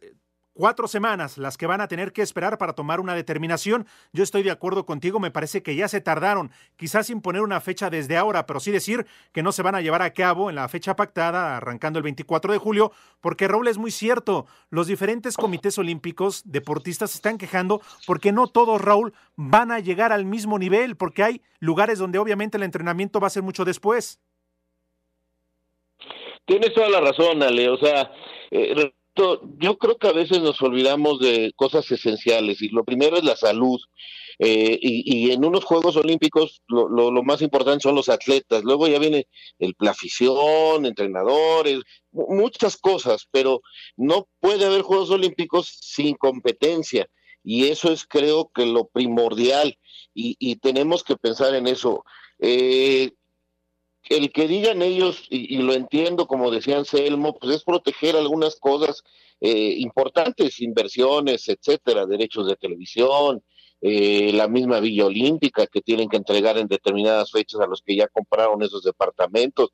cuatro 0.55 0.89
semanas 0.89 1.39
las 1.39 1.57
que 1.57 1.67
van 1.67 1.81
a 1.81 1.89
tener 1.89 2.13
que 2.13 2.23
esperar 2.23 2.59
para 2.59 2.75
tomar 2.75 3.01
una 3.01 3.15
determinación. 3.15 3.87
Yo 4.13 4.23
estoy 4.23 4.43
de 4.43 4.51
acuerdo 4.51 4.87
contigo, 4.87 5.21
me 5.21 5.31
parece 5.31 5.63
que 5.63 5.75
ya 5.75 5.89
se 5.89 6.01
tardaron, 6.01 6.51
quizás 6.77 7.07
sin 7.07 7.21
poner 7.21 7.43
una 7.43 7.61
fecha 7.61 7.91
desde 7.91 8.17
ahora, 8.17 8.47
pero 8.47 8.61
sí 8.61 8.71
decir 8.71 9.07
que 9.33 9.43
no 9.43 9.53
se 9.53 9.63
van 9.63 9.75
a 9.75 9.81
llevar 9.81 10.03
a 10.03 10.13
cabo 10.13 10.51
en 10.51 10.57
la 10.57 10.69
fecha 10.69 10.97
pactada, 10.97 11.57
arrancando 11.57 11.99
el 11.99 12.03
24 12.03 12.53
de 12.53 12.59
julio, 12.59 12.93
porque 13.21 13.49
Raúl 13.49 13.69
es 13.69 13.79
muy 13.79 13.91
cierto, 13.91 14.47
los 14.71 14.87
diferentes 14.87 15.37
comités 15.37 15.79
olímpicos 15.79 16.43
deportistas 16.45 17.11
se 17.11 17.19
están 17.19 17.39
quejando 17.39 17.81
porque 18.07 18.33
no 18.33 18.47
todos, 18.47 18.81
Raúl, 18.81 19.15
van 19.37 19.71
a 19.73 19.81
llegar 19.81 20.13
al 20.13 20.25
mismo 20.25 20.59
nivel, 20.59 20.97
porque 20.97 21.23
hay 21.23 21.43
lugares 21.61 21.99
donde 21.99 22.19
obviamente 22.19 22.57
el 22.57 22.63
entrenamiento 22.63 23.21
va 23.21 23.29
a 23.29 23.31
ser 23.31 23.43
mucho 23.43 23.65
después. 23.65 24.21
Tienes 26.45 26.75
toda 26.75 26.89
la 26.89 27.01
razón, 27.01 27.43
Ale, 27.43 27.69
o 27.69 27.77
sea... 27.77 28.13
Eh, 28.51 28.93
yo 29.15 29.79
creo 29.79 29.99
que 29.99 30.09
a 30.09 30.13
veces 30.13 30.41
nos 30.41 30.61
olvidamos 30.63 31.19
de 31.21 31.53
cosas 31.57 31.91
esenciales 31.91 32.63
y 32.63 32.69
lo 32.69 32.85
primero 32.85 33.17
es 33.17 33.25
la 33.25 33.37
salud. 33.37 33.81
Eh, 34.39 34.79
y, 34.81 35.31
en 35.31 35.45
unos 35.45 35.65
Juegos 35.65 35.97
Olímpicos 35.97 36.63
lo, 36.67 36.89
lo, 36.89 37.23
más 37.23 37.43
importante 37.43 37.83
son 37.83 37.95
los 37.95 38.09
atletas. 38.09 38.65
Luego 38.65 38.89
ya 38.89 38.99
viene 38.99 39.29
el, 39.59 39.75
la 39.79 39.91
afición, 39.91 40.87
entrenadores, 40.87 41.81
muchas 42.11 42.77
cosas, 42.77 43.29
pero 43.31 43.61
no 43.97 44.29
puede 44.41 44.65
haber 44.65 44.83
Juegos 44.83 45.11
Olímpicos 45.11 45.69
sin 45.81 46.17
competencia. 46.17 47.09
Y 47.45 47.67
eso 47.67 47.93
es 47.93 48.07
creo 48.07 48.51
que 48.55 48.67
lo 48.67 48.89
primordial 48.89 49.79
y, 50.15 50.37
y 50.39 50.57
tenemos 50.57 51.05
que 51.05 51.17
pensar 51.17 51.55
en 51.55 51.67
eso. 51.67 52.05
Eh, 52.41 53.13
el 54.09 54.33
que 54.33 54.49
digan 54.49 54.83
ellos, 54.83 55.27
y, 55.31 55.59
lo 55.59 55.75
entiendo 55.75 56.27
como 56.27 56.51
decía 56.51 56.79
Anselmo, 56.79 57.39
pues 57.39 57.57
es 57.57 57.65
proteger 57.65 58.17
algunas 58.17 58.57
cosas 58.57 59.03
eh, 59.41 59.75
importantes, 59.79 60.61
inversiones, 60.61 61.49
etcétera, 61.49 62.07
derechos 62.07 62.47
de 62.47 62.57
televisión, 62.57 63.43
eh, 63.81 64.33
la 64.33 64.47
misma 64.47 64.81
Villa 64.81 65.07
Olímpica 65.07 65.67
que 65.67 65.81
tienen 65.81 66.09
que 66.09 66.17
entregar 66.17 66.57
en 66.59 66.69
determinadas 66.69 67.33
fechas 67.33 67.61
a 67.61 67.67
los 67.67 67.83
que 67.83 67.97
ya 67.97 68.07
compraron 68.09 68.63
esos 68.63 68.85
departamentos. 68.85 69.71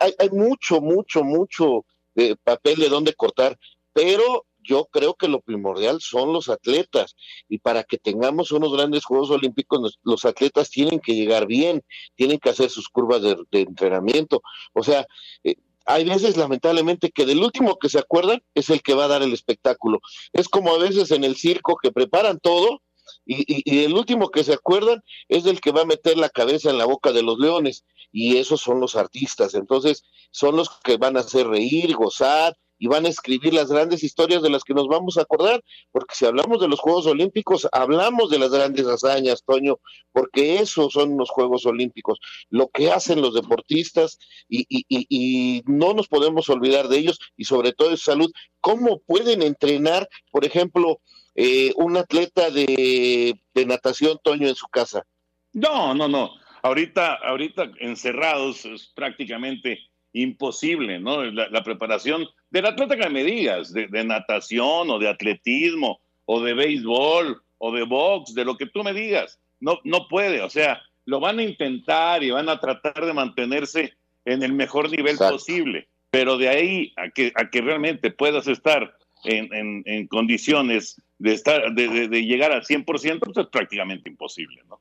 Hay, 0.00 0.12
hay 0.18 0.30
mucho, 0.30 0.80
mucho, 0.80 1.22
mucho 1.22 1.84
de 2.14 2.36
papel 2.36 2.80
de 2.80 2.88
dónde 2.88 3.14
cortar, 3.14 3.58
pero 3.92 4.46
yo 4.64 4.86
creo 4.86 5.14
que 5.14 5.28
lo 5.28 5.40
primordial 5.40 6.00
son 6.00 6.32
los 6.32 6.48
atletas 6.48 7.14
y 7.48 7.58
para 7.58 7.84
que 7.84 7.98
tengamos 7.98 8.50
unos 8.50 8.72
grandes 8.72 9.04
Juegos 9.04 9.30
Olímpicos 9.30 9.98
los 10.02 10.24
atletas 10.24 10.70
tienen 10.70 11.00
que 11.00 11.14
llegar 11.14 11.46
bien, 11.46 11.82
tienen 12.16 12.38
que 12.38 12.50
hacer 12.50 12.70
sus 12.70 12.88
curvas 12.88 13.22
de, 13.22 13.36
entrenamiento. 13.52 14.42
O 14.72 14.82
sea, 14.82 15.06
eh, 15.44 15.56
hay 15.86 16.04
veces 16.04 16.36
lamentablemente 16.36 17.10
que 17.10 17.26
del 17.26 17.42
último 17.42 17.78
que 17.78 17.88
se 17.88 17.98
acuerdan 17.98 18.42
es 18.54 18.70
el 18.70 18.82
que 18.82 18.94
va 18.94 19.04
a 19.04 19.08
dar 19.08 19.22
el 19.22 19.32
espectáculo. 19.32 20.00
Es 20.32 20.48
como 20.48 20.74
a 20.74 20.78
veces 20.78 21.10
en 21.10 21.24
el 21.24 21.36
circo 21.36 21.76
que 21.80 21.92
preparan 21.92 22.40
todo 22.40 22.80
y, 23.26 23.44
y, 23.70 23.84
el 23.84 23.92
último 23.92 24.30
que 24.30 24.44
se 24.44 24.54
acuerdan 24.54 25.02
es 25.28 25.44
el 25.44 25.60
que 25.60 25.72
va 25.72 25.82
a 25.82 25.86
meter 25.86 26.16
la 26.16 26.30
cabeza 26.30 26.70
en 26.70 26.78
la 26.78 26.86
boca 26.86 27.12
de 27.12 27.22
los 27.22 27.38
leones. 27.38 27.84
y 28.12 28.38
esos 28.38 28.60
son 28.60 28.80
los 28.80 28.96
artistas. 28.96 29.54
Entonces, 29.54 30.04
son 30.30 30.56
los 30.56 30.70
que 30.80 30.96
van 30.96 31.16
a 31.16 31.20
hacer 31.20 31.48
reír, 31.48 31.94
gozar 31.94 32.56
y 32.84 32.86
van 32.86 33.06
a 33.06 33.08
escribir 33.08 33.54
las 33.54 33.72
grandes 33.72 34.04
historias 34.04 34.42
de 34.42 34.50
las 34.50 34.62
que 34.62 34.74
nos 34.74 34.88
vamos 34.88 35.16
a 35.16 35.22
acordar, 35.22 35.64
porque 35.90 36.14
si 36.14 36.26
hablamos 36.26 36.60
de 36.60 36.68
los 36.68 36.80
Juegos 36.80 37.06
Olímpicos, 37.06 37.66
hablamos 37.72 38.28
de 38.28 38.38
las 38.38 38.50
grandes 38.50 38.86
hazañas, 38.86 39.42
Toño, 39.42 39.78
porque 40.12 40.56
esos 40.56 40.92
son 40.92 41.16
los 41.16 41.30
Juegos 41.30 41.64
Olímpicos, 41.64 42.18
lo 42.50 42.68
que 42.68 42.90
hacen 42.90 43.22
los 43.22 43.32
deportistas 43.32 44.18
y, 44.50 45.62
no 45.64 45.94
nos 45.94 46.08
podemos 46.08 46.50
olvidar 46.50 46.88
de 46.88 46.98
ellos 46.98 47.18
y 47.38 47.44
sobre 47.44 47.72
todo 47.72 47.88
de 47.88 47.96
salud, 47.96 48.30
cómo 48.60 48.98
pueden 49.06 49.40
entrenar, 49.40 50.06
por 50.30 50.44
ejemplo, 50.44 51.00
eh, 51.36 51.72
un 51.76 51.96
atleta 51.96 52.50
de, 52.50 53.40
de 53.54 53.66
natación, 53.66 54.18
Toño, 54.22 54.46
en 54.46 54.56
su 54.56 54.66
casa. 54.66 55.06
No, 55.54 55.94
no, 55.94 56.06
no. 56.06 56.32
Ahorita, 56.62 57.14
ahorita 57.14 57.72
encerrados 57.78 58.92
prácticamente 58.94 59.78
imposible, 60.14 60.98
¿no? 61.00 61.22
La, 61.24 61.48
la 61.48 61.62
preparación 61.62 62.26
del 62.50 62.66
atleta 62.66 62.96
que 62.96 63.10
me 63.10 63.24
digas, 63.24 63.72
de, 63.72 63.88
de, 63.88 64.04
natación 64.04 64.88
o 64.88 64.98
de 64.98 65.08
atletismo 65.08 66.00
o 66.24 66.40
de 66.40 66.54
béisbol 66.54 67.42
o 67.58 67.72
de 67.72 67.82
box, 67.82 68.32
de 68.32 68.44
lo 68.44 68.56
que 68.56 68.66
tú 68.66 68.82
me 68.82 68.94
digas, 68.94 69.38
no, 69.60 69.80
no 69.84 70.08
puede, 70.08 70.40
o 70.40 70.48
sea, 70.48 70.80
lo 71.04 71.20
van 71.20 71.40
a 71.40 71.42
intentar 71.42 72.22
y 72.22 72.30
van 72.30 72.48
a 72.48 72.60
tratar 72.60 73.04
de 73.04 73.12
mantenerse 73.12 73.94
en 74.24 74.42
el 74.42 74.52
mejor 74.52 74.88
nivel 74.88 75.14
Exacto. 75.14 75.34
posible, 75.34 75.88
pero 76.10 76.38
de 76.38 76.48
ahí 76.48 76.92
a 76.96 77.10
que, 77.10 77.32
a 77.34 77.50
que 77.50 77.60
realmente 77.60 78.10
puedas 78.10 78.46
estar 78.46 78.96
en, 79.24 79.52
en, 79.52 79.82
en 79.84 80.06
condiciones 80.06 81.00
de, 81.18 81.32
estar, 81.32 81.74
de, 81.74 81.88
de, 81.88 82.08
de 82.08 82.24
llegar 82.24 82.52
al 82.52 82.62
100%, 82.62 82.84
pues 82.84 83.36
es 83.36 83.46
prácticamente 83.48 84.08
imposible, 84.08 84.62
¿no? 84.68 84.80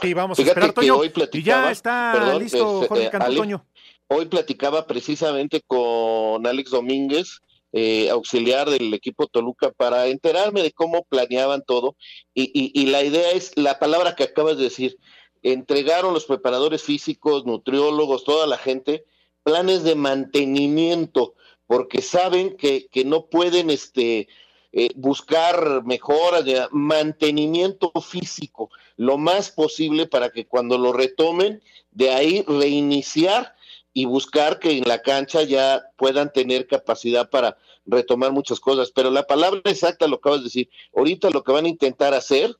Sí, 0.00 0.14
vamos 0.14 0.36
Fíjate 0.36 0.60
a 0.60 0.66
esperar, 0.66 0.74
Toño. 0.74 0.96
Hoy 0.96 1.12
y 1.32 1.42
ya 1.42 1.70
está 1.70 2.12
perdón, 2.14 2.42
listo 2.42 2.82
este, 2.82 2.88
Jorge 2.88 3.34
Toño. 3.36 3.64
Hoy 4.10 4.24
platicaba 4.24 4.86
precisamente 4.86 5.60
con 5.66 6.46
Alex 6.46 6.70
Domínguez, 6.70 7.40
eh, 7.72 8.08
auxiliar 8.08 8.70
del 8.70 8.94
equipo 8.94 9.26
Toluca, 9.26 9.70
para 9.70 10.06
enterarme 10.06 10.62
de 10.62 10.72
cómo 10.72 11.04
planeaban 11.04 11.62
todo. 11.62 11.94
Y, 12.32 12.86
la 12.86 13.04
idea 13.04 13.32
es 13.32 13.52
la 13.56 13.78
palabra 13.78 14.16
que 14.16 14.24
acabas 14.24 14.56
de 14.56 14.64
decir. 14.64 14.96
Entregaron 15.42 16.14
los 16.14 16.24
preparadores 16.24 16.82
físicos, 16.82 17.44
nutriólogos, 17.44 18.24
toda 18.24 18.46
la 18.46 18.56
gente, 18.56 19.04
planes 19.42 19.84
de 19.84 19.94
mantenimiento, 19.94 21.34
porque 21.66 22.00
saben 22.00 22.56
que, 22.56 22.88
no 23.04 23.26
pueden 23.26 23.68
este, 23.68 24.26
eh, 24.72 24.88
buscar 24.96 25.84
mejoras 25.84 26.44
mantenimiento 26.70 27.92
físico 28.00 28.70
lo 28.96 29.18
más 29.18 29.50
posible 29.50 30.06
para 30.06 30.30
que 30.30 30.46
cuando 30.46 30.78
lo 30.78 30.94
retomen, 30.94 31.62
de 31.92 32.10
ahí 32.10 32.44
reiniciar 32.48 33.54
y 33.92 34.04
buscar 34.04 34.58
que 34.58 34.78
en 34.78 34.84
la 34.84 35.02
cancha 35.02 35.42
ya 35.42 35.82
puedan 35.96 36.32
tener 36.32 36.66
capacidad 36.66 37.28
para 37.30 37.56
retomar 37.86 38.32
muchas 38.32 38.60
cosas. 38.60 38.92
Pero 38.94 39.10
la 39.10 39.24
palabra 39.24 39.60
exacta 39.64 40.06
lo 40.06 40.16
acabas 40.16 40.40
de 40.40 40.44
decir. 40.44 40.70
Ahorita 40.94 41.30
lo 41.30 41.42
que 41.42 41.52
van 41.52 41.64
a 41.64 41.68
intentar 41.68 42.14
hacer 42.14 42.54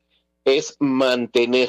es 0.44 0.76
mantener. 0.80 1.68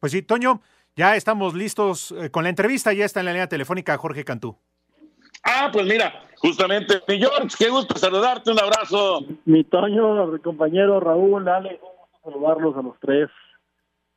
Pues 0.00 0.12
sí, 0.12 0.22
Toño, 0.22 0.60
ya 0.94 1.16
estamos 1.16 1.54
listos 1.54 2.12
eh, 2.12 2.30
con 2.30 2.44
la 2.44 2.50
entrevista. 2.50 2.92
Ya 2.92 3.04
está 3.04 3.20
en 3.20 3.26
la 3.26 3.32
línea 3.32 3.48
telefónica 3.48 3.96
Jorge 3.98 4.24
Cantú. 4.24 4.56
Ah, 5.44 5.70
pues 5.72 5.86
mira, 5.86 6.24
justamente, 6.36 7.00
mi 7.06 7.18
George, 7.18 7.56
qué 7.58 7.70
gusto 7.70 7.96
saludarte, 7.96 8.50
un 8.50 8.60
abrazo. 8.60 9.24
Mi 9.44 9.64
Toño, 9.64 10.26
mi 10.26 10.38
compañero 10.40 11.00
Raúl, 11.00 11.48
Ale, 11.48 11.80
un 11.82 11.88
gusto 11.88 12.30
saludarlos 12.30 12.76
a 12.76 12.82
los 12.82 13.00
tres. 13.00 13.30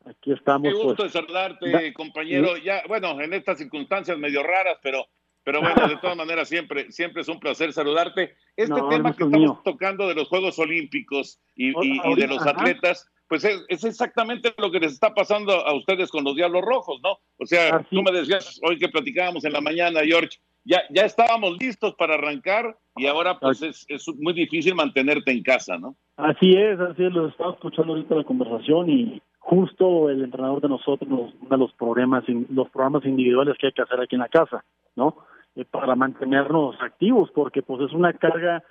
Aquí 0.06 0.32
estamos. 0.32 0.68
Qué 0.68 0.74
gusto 0.74 0.96
pues. 0.96 1.14
de 1.14 1.20
saludarte, 1.20 1.70
da, 1.70 1.94
compañero. 1.94 2.58
Ya, 2.58 2.84
bueno, 2.88 3.20
en 3.22 3.34
estas 3.34 3.58
circunstancias 3.58 4.18
medio 4.18 4.44
raras, 4.44 4.78
pero, 4.82 5.06
pero 5.44 5.62
bueno, 5.62 5.88
de 5.88 5.98
todas 5.98 6.18
maneras 6.18 6.50
siempre, 6.50 6.92
siempre 6.92 7.22
es 7.22 7.28
un 7.28 7.40
placer 7.40 7.72
saludarte. 7.74 8.36
Este 8.56 8.74
no, 8.74 8.90
tema 8.90 9.16
que 9.16 9.24
estamos 9.24 9.40
mío. 9.40 9.62
tocando 9.64 10.08
de 10.08 10.16
los 10.16 10.28
Juegos 10.28 10.58
Olímpicos 10.60 11.40
y, 11.56 11.70
y, 11.70 12.02
y 12.04 12.16
de 12.16 12.28
los 12.28 12.42
ajá. 12.42 12.52
atletas, 12.52 13.10
pues 13.28 13.44
es, 13.46 13.64
es, 13.70 13.84
exactamente 13.84 14.54
lo 14.58 14.72
que 14.72 14.80
les 14.80 14.94
está 14.94 15.14
pasando 15.14 15.54
a 15.54 15.74
ustedes 15.74 16.10
con 16.10 16.24
los 16.24 16.36
Diablos 16.36 16.64
Rojos, 16.64 17.00
¿no? 17.04 17.20
O 17.38 17.46
sea, 17.46 17.76
Así. 17.78 17.96
tú 17.96 18.04
me 18.04 18.12
decías 18.12 18.60
hoy 18.64 18.78
que 18.78 18.90
platicábamos 18.90 19.46
en 19.46 19.54
la 19.54 19.62
mañana, 19.62 20.02
George, 20.04 20.40
ya, 20.64 20.82
ya 20.90 21.04
estábamos 21.06 21.58
listos 21.60 21.96
para 21.96 22.16
arrancar 22.16 22.78
y 22.96 23.08
ahora 23.08 23.40
pues 23.40 23.62
es, 23.62 23.86
es, 23.88 24.06
muy 24.20 24.34
difícil 24.34 24.76
mantenerte 24.76 25.32
en 25.32 25.44
casa, 25.44 25.78
¿no? 25.78 25.96
Así 26.18 26.54
es, 26.54 26.80
así 26.80 27.06
es, 27.06 27.14
lo 27.14 27.28
estaba 27.28 27.54
escuchando 27.54 27.94
ahorita 27.94 28.16
la 28.16 28.24
conversación 28.24 28.90
y 28.90 29.22
justo 29.42 30.10
el 30.10 30.24
entrenador 30.24 30.62
de 30.62 30.70
nosotros 30.70 31.10
nos 31.10 31.50
da 31.50 31.58
los 31.58 31.74
programas, 31.74 32.24
los 32.50 32.70
programas 32.70 33.06
individuales 33.06 33.58
que 33.60 33.68
hay 33.68 33.74
que 33.74 33.82
hacer 33.82 34.00
aquí 34.00 34.16
en 34.16 34.22
la 34.22 34.30
casa, 34.30 34.64
¿no? 34.96 35.18
Eh, 35.56 35.66
para 35.66 35.96
mantenernos 35.96 36.76
activos, 36.82 37.30
porque 37.32 37.62
pues 37.62 37.82
es 37.82 37.92
una 37.92 38.14
carga 38.14 38.64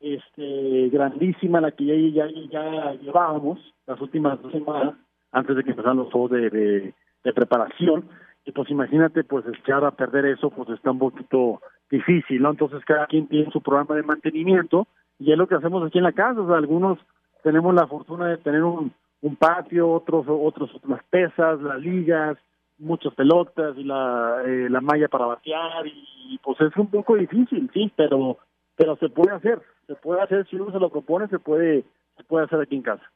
este 0.00 0.90
grandísima 0.90 1.60
la 1.60 1.70
que 1.70 2.12
ya, 2.12 2.26
ya, 2.50 2.92
llevábamos 3.00 3.58
las 3.86 3.98
últimas 4.00 4.42
dos 4.42 4.52
semanas 4.52 4.94
antes 5.32 5.56
de 5.56 5.64
que 5.64 5.70
empezaran 5.70 5.96
los 5.96 6.12
juegos 6.12 6.32
de, 6.32 6.50
de, 6.50 7.32
preparación. 7.32 8.08
Y 8.44 8.52
pues 8.52 8.70
imagínate 8.70 9.24
pues 9.24 9.46
echar 9.46 9.84
a 9.84 9.92
perder 9.92 10.26
eso 10.26 10.50
pues 10.50 10.68
está 10.68 10.90
un 10.90 10.98
poquito 10.98 11.60
difícil 11.90 12.42
no 12.42 12.50
entonces 12.50 12.84
cada 12.84 13.06
quien 13.06 13.26
tiene 13.26 13.50
su 13.50 13.60
programa 13.62 13.94
de 13.94 14.02
mantenimiento 14.02 14.86
y 15.18 15.32
es 15.32 15.38
lo 15.38 15.46
que 15.46 15.54
hacemos 15.54 15.84
aquí 15.84 15.98
en 15.98 16.04
la 16.04 16.12
casa. 16.12 16.40
Algunos 16.54 16.98
tenemos 17.42 17.74
la 17.74 17.86
fortuna 17.86 18.28
de 18.28 18.36
tener 18.36 18.62
un, 18.62 18.92
un 19.22 19.36
patio 19.36 19.90
otros 19.90 20.26
otros 20.28 20.70
las 20.88 21.02
pesas 21.04 21.60
las 21.60 21.80
ligas 21.80 22.36
muchas 22.78 23.14
pelotas 23.14 23.76
y 23.76 23.84
la 23.84 24.42
eh, 24.46 24.68
la 24.68 24.80
malla 24.80 25.08
para 25.08 25.26
batear 25.26 25.86
y 25.86 26.38
pues 26.42 26.60
es 26.60 26.76
un 26.76 26.90
poco 26.90 27.16
difícil 27.16 27.70
sí 27.72 27.90
pero 27.96 28.38
pero 28.76 28.96
se 28.96 29.08
puede 29.08 29.34
hacer 29.34 29.60
se 29.86 29.94
puede 29.94 30.20
hacer 30.20 30.46
si 30.48 30.56
uno 30.56 30.70
se 30.72 30.78
lo 30.78 30.90
propone 30.90 31.28
se 31.28 31.38
puede 31.38 31.84
se 32.16 32.24
puede 32.24 32.44
hacer 32.44 32.60
aquí 32.60 32.76
en 32.76 32.82
casa 32.82 33.10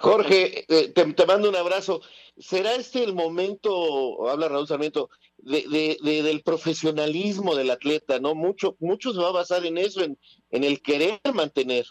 Jorge, 0.00 0.64
eh, 0.68 0.92
te, 0.92 1.12
te, 1.12 1.26
mando 1.26 1.48
un 1.48 1.56
abrazo. 1.56 2.00
¿Será 2.36 2.74
este 2.74 3.04
el 3.04 3.14
momento, 3.14 4.28
habla 4.28 4.48
Raúl 4.48 4.66
Sarmiento, 4.66 5.10
de, 5.38 5.62
de, 5.68 5.96
de, 6.02 6.22
del 6.22 6.42
profesionalismo 6.42 7.54
del 7.54 7.70
atleta, 7.70 8.18
¿no? 8.18 8.34
Mucho, 8.34 8.76
mucho 8.80 9.12
se 9.12 9.20
va 9.20 9.28
a 9.28 9.32
basar 9.32 9.64
en 9.64 9.78
eso, 9.78 10.02
en, 10.02 10.18
en 10.50 10.64
el 10.64 10.82
querer 10.82 11.20
mantener. 11.32 11.84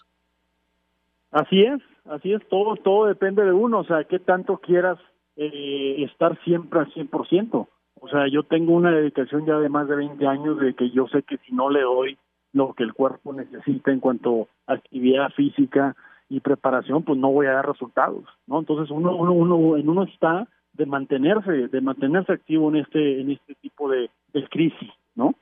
Así 1.31 1.61
es, 1.61 1.79
así 2.09 2.33
es, 2.33 2.47
todo, 2.49 2.75
todo 2.75 3.05
depende 3.07 3.43
de 3.43 3.53
uno, 3.53 3.79
o 3.79 3.83
sea, 3.83 4.03
qué 4.03 4.19
tanto 4.19 4.57
quieras 4.57 4.97
eh, 5.35 6.03
estar 6.03 6.37
siempre 6.43 6.79
al 6.79 6.93
100%. 6.93 7.67
O 7.99 8.07
sea, 8.09 8.27
yo 8.27 8.43
tengo 8.43 8.73
una 8.73 8.91
dedicación 8.91 9.45
ya 9.45 9.57
de 9.57 9.69
más 9.69 9.87
de 9.87 9.95
20 9.95 10.25
años 10.27 10.59
de 10.59 10.73
que 10.75 10.91
yo 10.91 11.07
sé 11.07 11.23
que 11.23 11.37
si 11.39 11.53
no 11.53 11.69
le 11.69 11.81
doy 11.81 12.17
lo 12.53 12.73
que 12.73 12.83
el 12.83 12.93
cuerpo 12.93 13.33
necesita 13.33 13.91
en 13.91 13.99
cuanto 13.99 14.47
a 14.67 14.73
actividad 14.73 15.29
física, 15.31 15.95
y 16.29 16.39
preparación, 16.41 17.03
pues 17.03 17.17
no 17.17 17.31
voy 17.31 17.47
a 17.47 17.53
dar 17.53 17.67
resultados, 17.67 18.25
¿no? 18.47 18.59
Entonces 18.59 18.91
uno, 18.91 19.15
uno, 19.15 19.33
uno 19.33 19.77
en 19.77 19.89
uno 19.89 20.03
está 20.03 20.47
de 20.73 20.85
mantenerse, 20.85 21.67
de 21.69 21.81
mantenerse 21.81 22.33
activo 22.33 22.69
en 22.69 22.77
este, 22.77 23.21
en 23.21 23.31
este 23.31 23.55
tipo 23.55 23.89
de, 23.89 24.09
de 24.33 24.47
crisis, 24.49 24.91
¿no? 25.15 25.35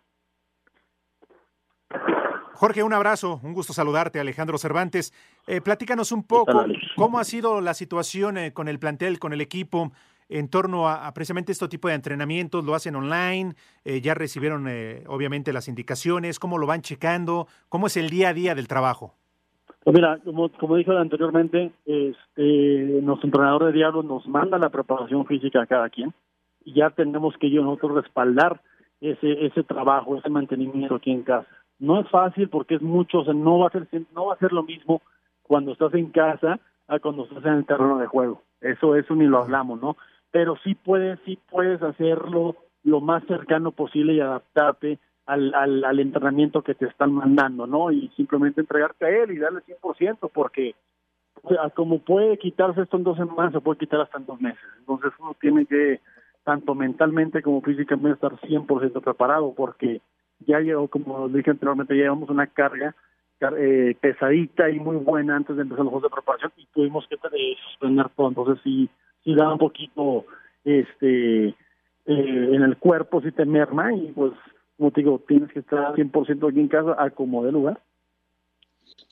Jorge, 2.54 2.84
un 2.84 2.94
abrazo, 2.94 3.42
un 3.44 3.54
gusto 3.54 3.74
saludarte, 3.74 4.20
Alejandro 4.20 4.58
Cervantes. 4.58 5.14
Eh, 5.46 5.60
platícanos 5.60 6.12
un 6.12 6.24
poco 6.24 6.66
cómo 6.96 7.20
ha 7.20 7.26
sido 7.26 7.60
la 7.60 7.74
situación 7.74 8.38
eh, 8.38 8.54
con 8.54 8.70
el 8.70 8.80
plantel, 8.80 9.20
con 9.20 9.34
el 9.34 9.42
equipo, 9.42 9.92
en 10.30 10.50
torno 10.50 10.88
a, 10.88 11.06
a, 11.06 11.14
precisamente 11.14 11.52
este 11.52 11.68
tipo 11.68 11.88
de 11.88 11.96
entrenamientos, 11.96 12.64
lo 12.64 12.74
hacen 12.74 12.96
online, 12.96 13.54
eh, 13.84 14.02
ya 14.02 14.14
recibieron 14.14 14.68
eh, 14.68 15.04
obviamente 15.08 15.54
las 15.54 15.68
indicaciones, 15.68 16.40
cómo 16.40 16.58
lo 16.58 16.66
van 16.66 16.82
checando, 16.82 17.48
cómo 17.70 17.88
es 17.88 17.98
el 17.98 18.10
día 18.10 18.30
a 18.30 18.34
día 18.34 18.56
del 18.56 18.68
trabajo. 18.68 19.14
Pues 19.84 19.96
mira, 19.96 20.18
como, 20.24 20.50
como 20.54 20.78
dije 20.78 20.92
anteriormente, 20.98 21.72
este, 21.86 23.02
nuestro 23.04 23.28
entrenador 23.28 23.66
de 23.66 23.74
diablo 23.74 24.02
nos 24.02 24.28
manda 24.28 24.58
la 24.58 24.70
preparación 24.70 25.28
física 25.28 25.62
a 25.62 25.68
cada 25.68 25.90
quien 25.90 26.12
y 26.64 26.74
ya 26.74 26.90
tenemos 26.90 27.36
que 27.38 27.52
yo 27.52 27.62
nosotros 27.62 28.04
respaldar 28.04 28.62
ese 29.00 29.46
ese 29.46 29.62
trabajo, 29.64 30.18
ese 30.18 30.30
mantenimiento 30.30 30.96
aquí 30.96 31.12
en 31.12 31.22
casa. 31.22 31.48
No 31.80 32.00
es 32.00 32.10
fácil 32.10 32.50
porque 32.50 32.76
es 32.76 32.82
mucho, 32.82 33.20
o 33.20 33.26
sea, 33.26 33.34
no 33.34 33.60
va 33.60 33.68
a 33.68 33.72
ser 33.72 33.88
no 34.14 34.28
va 34.28 34.36
a 34.36 34.40
ser 34.40 34.54
lo 34.54 34.64
mismo 34.64 35.02
cuando 35.44 35.74
estás 35.74 35.94
en 35.94 36.10
casa 36.12 36.60
a 36.88 37.00
cuando 37.00 37.24
estás 37.24 37.46
en 37.46 37.54
el 37.54 37.66
terreno 37.66 37.98
de 37.98 38.08
juego. 38.08 38.42
Eso 38.62 38.96
eso 38.96 39.16
ni 39.16 39.26
lo 39.26 39.40
hablamos, 39.42 39.82
¿no? 39.82 39.98
Pero 40.32 40.56
sí 40.64 40.76
puedes 40.76 41.20
sí 41.26 41.38
puedes 41.50 41.82
hacerlo 41.82 42.56
lo 42.84 43.02
más 43.02 43.24
cercano 43.26 43.72
posible 43.72 44.14
y 44.14 44.20
adaptarte 44.20 45.00
al, 45.26 45.54
al, 45.56 45.84
al, 45.84 46.00
entrenamiento 46.00 46.62
que 46.62 46.76
te 46.76 46.86
están 46.86 47.12
mandando, 47.12 47.66
¿no? 47.66 47.92
Y 47.92 48.10
simplemente 48.10 48.62
entregarte 48.62 49.06
a 49.06 49.10
él 49.10 49.32
y 49.32 49.40
darle 49.40 49.62
100%, 49.62 50.30
porque 50.32 50.76
sea, 51.48 51.70
como 51.72 52.00
puede 52.00 52.38
quitarse 52.38 52.82
esto 52.82 52.98
en 52.98 53.04
dos 53.04 53.18
semanas, 53.18 53.54
se 53.54 53.62
puede 53.62 53.80
quitar 53.80 54.02
hasta 54.02 54.18
en 54.18 54.26
dos 54.26 54.40
meses. 54.42 54.64
Entonces 54.80 55.12
uno 55.20 55.36
tiene 55.40 55.66
que, 55.66 56.02
tanto 56.44 56.76
mentalmente 56.76 57.42
como 57.42 57.62
físicamente, 57.62 58.14
estar 58.14 58.40
100% 58.40 59.02
preparado, 59.02 59.54
porque 59.56 60.02
ya 60.40 60.60
llevo, 60.60 60.88
como 60.88 61.28
dije 61.30 61.52
anteriormente, 61.52 61.96
ya 61.96 62.04
llevamos 62.04 62.30
una 62.30 62.48
carga 62.48 62.96
eh, 63.58 63.96
pesadita 64.00 64.70
y 64.70 64.80
muy 64.80 64.98
buena 64.98 65.36
antes 65.36 65.56
de 65.56 65.64
empezar 65.64 65.84
los 65.84 65.92
juegos 65.92 66.10
de 66.10 66.16
preparación 66.16 66.52
y 66.58 66.66
tuvimos 66.68 67.08
que 67.08 67.16
eh, 67.16 67.56
suspender 67.70 68.10
todo. 68.16 68.30
Entonces 68.30 68.64
sí, 68.64 68.90
sí 69.24 69.36
da 69.36 69.52
un 69.52 69.60
poquito 69.60 70.26
este 70.64 71.48
eh, 71.48 71.56
en 72.06 72.62
el 72.62 72.78
cuerpo, 72.78 73.22
sí 73.22 73.32
te 73.32 73.46
merma 73.46 73.94
y 73.94 74.12
pues, 74.14 74.34
como 74.78 74.92
te 74.92 75.02
digo, 75.02 75.24
tienes 75.28 75.52
que 75.52 75.60
estar 75.60 75.94
100% 75.96 76.50
aquí 76.50 76.60
en 76.60 76.68
casa 76.68 76.96
a 76.98 77.10
como 77.10 77.44
de 77.44 77.52
lugar. 77.52 77.82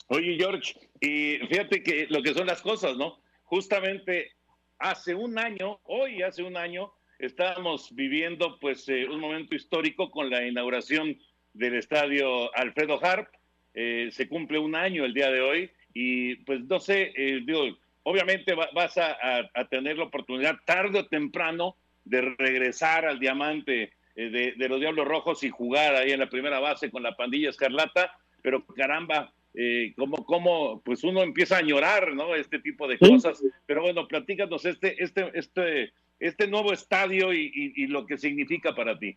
Oye, 0.08 0.36
George, 0.38 0.74
y 1.00 1.38
fíjate 1.46 1.82
que 1.82 2.06
lo 2.10 2.22
que 2.22 2.34
son 2.34 2.46
las 2.46 2.62
cosas, 2.62 2.96
¿no? 2.96 3.18
Justamente 3.44 4.32
hace 4.78 5.14
un 5.14 5.38
año, 5.38 5.78
hoy 5.84 6.22
hace 6.22 6.42
un 6.42 6.56
año, 6.56 6.92
estábamos 7.24 7.94
viviendo 7.94 8.58
pues 8.60 8.88
eh, 8.88 9.06
un 9.08 9.20
momento 9.20 9.54
histórico 9.54 10.10
con 10.10 10.30
la 10.30 10.46
inauguración 10.46 11.18
del 11.52 11.76
estadio 11.76 12.54
Alfredo 12.56 13.04
Harp. 13.04 13.28
Eh, 13.74 14.08
se 14.12 14.28
cumple 14.28 14.58
un 14.58 14.74
año 14.74 15.04
el 15.04 15.14
día 15.14 15.30
de 15.30 15.40
hoy 15.40 15.70
y 15.92 16.36
pues 16.36 16.60
no 16.62 16.80
sé, 16.80 17.12
eh, 17.16 17.40
digo, 17.44 17.76
obviamente 18.02 18.54
vas 18.54 18.98
a, 18.98 19.48
tener 19.70 19.98
la 19.98 20.04
oportunidad 20.04 20.56
tarde 20.64 21.00
o 21.00 21.06
temprano 21.06 21.76
de 22.04 22.20
regresar 22.20 23.06
al 23.06 23.18
diamante 23.18 23.92
de, 24.14 24.54
de, 24.56 24.68
los 24.68 24.78
Diablos 24.78 25.08
Rojos 25.08 25.42
y 25.42 25.50
jugar 25.50 25.96
ahí 25.96 26.12
en 26.12 26.20
la 26.20 26.28
primera 26.28 26.60
base 26.60 26.90
con 26.90 27.02
la 27.02 27.16
pandilla 27.16 27.50
escarlata, 27.50 28.16
pero 28.42 28.64
caramba, 28.66 29.32
eh, 29.56 29.94
como, 29.96 30.24
como 30.26 30.80
pues 30.80 31.04
uno 31.04 31.22
empieza 31.22 31.56
a 31.56 31.60
añorar, 31.60 32.12
¿no? 32.12 32.34
Este 32.34 32.58
tipo 32.58 32.88
de 32.88 32.98
cosas. 32.98 33.40
Pero 33.66 33.82
bueno, 33.82 34.08
platícanos 34.08 34.64
este, 34.64 35.00
este, 35.02 35.30
este, 35.34 35.92
este 36.26 36.48
nuevo 36.48 36.72
estadio 36.72 37.32
y, 37.32 37.86
lo 37.88 38.06
que 38.06 38.18
significa 38.18 38.74
para 38.74 38.98
ti. 38.98 39.16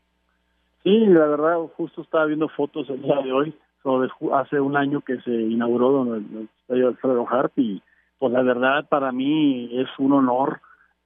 Sí, 0.83 1.05
la 1.07 1.25
verdad, 1.25 1.57
justo 1.75 2.01
estaba 2.01 2.25
viendo 2.25 2.49
fotos 2.49 2.89
el 2.89 3.01
día 3.01 3.17
de 3.21 3.31
hoy, 3.31 3.53
sobre 3.83 4.09
hace 4.33 4.59
un 4.59 4.75
año 4.75 5.01
que 5.01 5.19
se 5.21 5.31
inauguró 5.31 6.15
el, 6.15 6.25
el 6.25 6.49
estadio 6.61 6.87
Alfredo 6.89 7.27
Harp 7.29 7.57
y 7.57 7.81
pues 8.19 8.33
la 8.33 8.41
verdad 8.41 8.87
para 8.89 9.11
mí 9.11 9.69
es 9.79 9.87
un 9.99 10.13
honor 10.13 10.59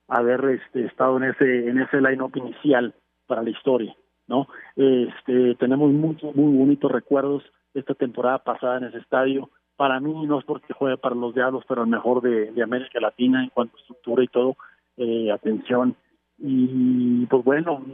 haber 0.08 0.44
este, 0.46 0.86
estado 0.86 1.18
en 1.18 1.24
ese 1.24 1.70
en 1.70 1.80
ese 1.80 2.02
line-up 2.02 2.36
inicial 2.36 2.94
para 3.28 3.44
la 3.44 3.50
historia, 3.50 3.96
¿no? 4.28 4.48
Este, 4.76 5.56
tenemos 5.56 5.92
muchos 5.92 6.36
muy 6.36 6.58
bonitos 6.58 6.92
recuerdos 6.92 7.44
esta 7.74 7.94
temporada 7.94 8.40
pasada 8.40 8.78
en 8.78 8.86
ese 8.86 8.98
estadio. 8.98 9.50
Para 9.78 10.00
mí 10.00 10.14
no 10.28 10.40
es 10.40 10.46
porque 10.46 10.74
juegue 10.74 10.98
para 10.98 11.16
los 11.16 11.34
Diablos, 11.34 11.64
pero 11.68 11.84
el 11.84 11.90
mejor 11.90 12.22
de, 12.22 12.62
América 12.62 13.00
Latina 13.00 13.42
en 13.42 13.50
cuanto 13.50 13.78
a 13.78 13.80
estructura 13.80 14.24
y 14.24 14.28
todo, 14.28 14.58
eh, 14.98 15.32
atención. 15.32 15.96
Y 16.38 17.26
pues 17.28 17.44
bueno, 17.44 17.86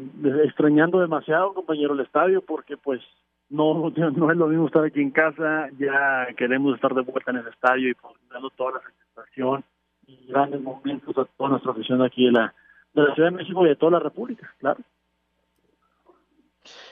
extrañando 0.43 0.99
demasiado, 0.99 1.53
compañero, 1.53 1.93
el 1.93 1.99
estadio, 2.01 2.41
porque 2.41 2.77
pues 2.77 3.01
no, 3.49 3.89
no 3.95 4.31
es 4.31 4.37
lo 4.37 4.47
mismo 4.47 4.67
estar 4.67 4.83
aquí 4.83 5.01
en 5.01 5.11
casa, 5.11 5.69
ya 5.77 6.27
queremos 6.37 6.75
estar 6.75 6.93
de 6.93 7.01
vuelta 7.01 7.31
en 7.31 7.37
el 7.37 7.47
estadio 7.47 7.89
y 7.89 7.93
pues, 7.93 8.13
dando 8.29 8.49
toda 8.51 8.73
la 8.73 8.81
satisfacción 8.81 9.63
y 10.05 10.27
grandes 10.27 10.61
momentos 10.61 11.17
a 11.17 11.25
toda 11.25 11.49
nuestra 11.51 11.71
afición 11.71 12.01
aquí 12.01 12.25
de 12.25 12.31
la, 12.31 12.53
de 12.93 13.03
la 13.03 13.13
Ciudad 13.13 13.31
de 13.31 13.37
México 13.37 13.65
y 13.65 13.69
de 13.69 13.75
toda 13.75 13.93
la 13.93 13.99
República, 13.99 14.53
claro. 14.59 14.79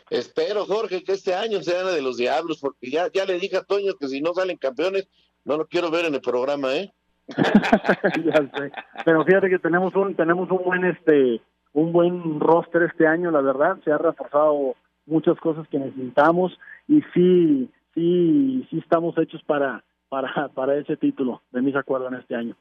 Espero, 0.09 0.65
Jorge, 0.65 1.03
que 1.03 1.13
este 1.13 1.33
año 1.33 1.61
sea 1.61 1.83
de 1.83 2.01
los 2.01 2.17
diablos, 2.17 2.59
porque 2.61 2.89
ya, 2.89 3.11
ya 3.11 3.25
le 3.25 3.39
dije 3.39 3.57
a 3.57 3.63
Toño 3.63 3.95
que 3.99 4.07
si 4.07 4.21
no 4.21 4.33
salen 4.33 4.57
campeones, 4.57 5.09
no 5.43 5.57
lo 5.57 5.67
quiero 5.67 5.89
ver 5.89 6.05
en 6.05 6.13
el 6.15 6.21
programa, 6.21 6.75
¿eh? 6.75 6.93
ya 7.27 8.49
sé. 8.57 8.71
Pero 9.03 9.23
fíjate 9.25 9.49
que 9.49 9.59
tenemos 9.59 9.95
un, 9.95 10.15
tenemos 10.15 10.49
un 10.51 10.63
buen 10.63 10.85
este, 10.85 11.41
un 11.73 11.91
buen 11.91 12.39
roster 12.39 12.83
este 12.83 13.07
año, 13.07 13.31
la 13.31 13.41
verdad, 13.41 13.77
se 13.83 13.91
ha 13.91 13.97
reforzado 13.97 14.75
muchas 15.05 15.37
cosas 15.39 15.67
que 15.67 15.77
necesitamos 15.77 16.57
y 16.87 17.01
sí, 17.13 17.69
sí, 17.93 18.67
sí 18.69 18.77
estamos 18.79 19.17
hechos 19.17 19.41
para, 19.43 19.83
para, 20.09 20.49
para 20.49 20.77
ese 20.77 20.97
título 20.97 21.41
de 21.51 21.61
mis 21.61 21.75
acuerdos 21.75 22.11
en 22.13 22.19
este 22.19 22.35
año. 22.35 22.55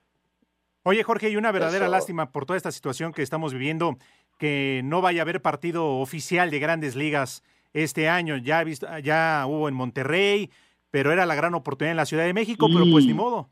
Oye, 0.82 1.02
Jorge, 1.02 1.30
y 1.30 1.36
una 1.36 1.52
verdadera 1.52 1.88
lástima 1.88 2.30
por 2.30 2.44
toda 2.44 2.56
esta 2.56 2.70
situación 2.70 3.12
que 3.12 3.22
estamos 3.22 3.54
viviendo 3.54 3.96
que 4.38 4.82
no 4.84 5.00
vaya 5.00 5.20
a 5.20 5.22
haber 5.22 5.40
partido 5.40 5.96
oficial 5.98 6.50
de 6.50 6.58
grandes 6.58 6.96
ligas 6.96 7.42
este 7.72 8.08
año. 8.08 8.36
Ya, 8.36 8.62
visto, 8.64 8.86
ya 8.98 9.44
hubo 9.46 9.68
en 9.68 9.74
Monterrey, 9.74 10.50
pero 10.90 11.12
era 11.12 11.24
la 11.24 11.34
gran 11.34 11.54
oportunidad 11.54 11.92
en 11.92 11.96
la 11.96 12.06
Ciudad 12.06 12.24
de 12.24 12.34
México, 12.34 12.66
pero 12.70 12.84
pues 12.90 13.06
ni 13.06 13.14
modo. 13.14 13.48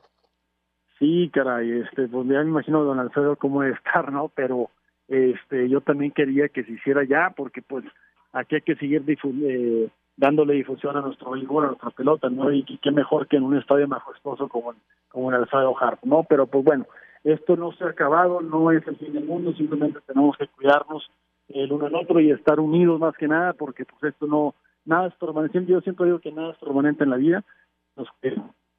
Sí, 1.02 1.30
caray, 1.34 1.80
este, 1.80 2.06
pues 2.06 2.28
ya 2.28 2.44
me 2.44 2.50
imagino 2.50 2.84
don 2.84 3.00
Alfredo 3.00 3.34
cómo 3.34 3.62
debe 3.62 3.74
estar, 3.74 4.12
¿no? 4.12 4.30
Pero 4.36 4.70
este, 5.08 5.68
yo 5.68 5.80
también 5.80 6.12
quería 6.12 6.48
que 6.48 6.62
se 6.62 6.70
hiciera 6.70 7.02
ya, 7.02 7.34
porque 7.36 7.60
pues 7.60 7.84
aquí 8.32 8.54
hay 8.54 8.60
que 8.60 8.76
seguir 8.76 9.02
eh, 9.08 9.88
dándole 10.16 10.54
difusión 10.54 10.96
a 10.96 11.00
nuestro 11.00 11.32
béisbol, 11.32 11.64
a 11.64 11.66
nuestra 11.70 11.90
pelota, 11.90 12.30
¿no? 12.30 12.52
Y, 12.52 12.62
qué 12.80 12.92
mejor 12.92 13.26
que 13.26 13.36
en 13.36 13.42
un 13.42 13.58
estadio 13.58 13.88
majestuoso 13.88 14.48
como, 14.48 14.74
como 15.08 15.30
el 15.30 15.38
Alfredo 15.38 15.76
Harp, 15.76 16.04
¿no? 16.04 16.22
Pero 16.22 16.46
pues 16.46 16.64
bueno, 16.64 16.86
esto 17.24 17.56
no 17.56 17.72
se 17.72 17.82
ha 17.82 17.88
acabado, 17.88 18.40
no 18.40 18.70
es 18.70 18.86
el 18.86 18.94
fin 18.94 19.12
del 19.12 19.24
mundo, 19.24 19.52
simplemente 19.54 19.98
tenemos 20.06 20.36
que 20.36 20.46
cuidarnos 20.46 21.10
el 21.48 21.72
uno 21.72 21.86
al 21.86 21.96
otro 21.96 22.20
y 22.20 22.30
estar 22.30 22.60
unidos 22.60 23.00
más 23.00 23.16
que 23.16 23.26
nada, 23.26 23.54
porque 23.54 23.84
pues 23.84 24.14
esto 24.14 24.28
no, 24.28 24.54
nada 24.84 25.08
es 25.08 25.14
permanente, 25.14 25.64
yo 25.66 25.80
siempre 25.80 26.06
digo 26.06 26.20
que 26.20 26.30
nada 26.30 26.52
es 26.52 26.58
permanente 26.58 27.02
en 27.02 27.10
la 27.10 27.16
vida, 27.16 27.42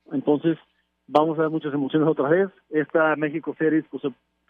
entonces 0.10 0.58
vamos 1.08 1.38
a 1.38 1.44
ver 1.44 1.52
muchas 1.52 1.74
emociones 1.74 2.08
otra 2.08 2.30
vez, 2.30 2.50
esta 2.70 3.16
México 3.16 3.56
Series 3.58 3.86
pues 3.90 4.04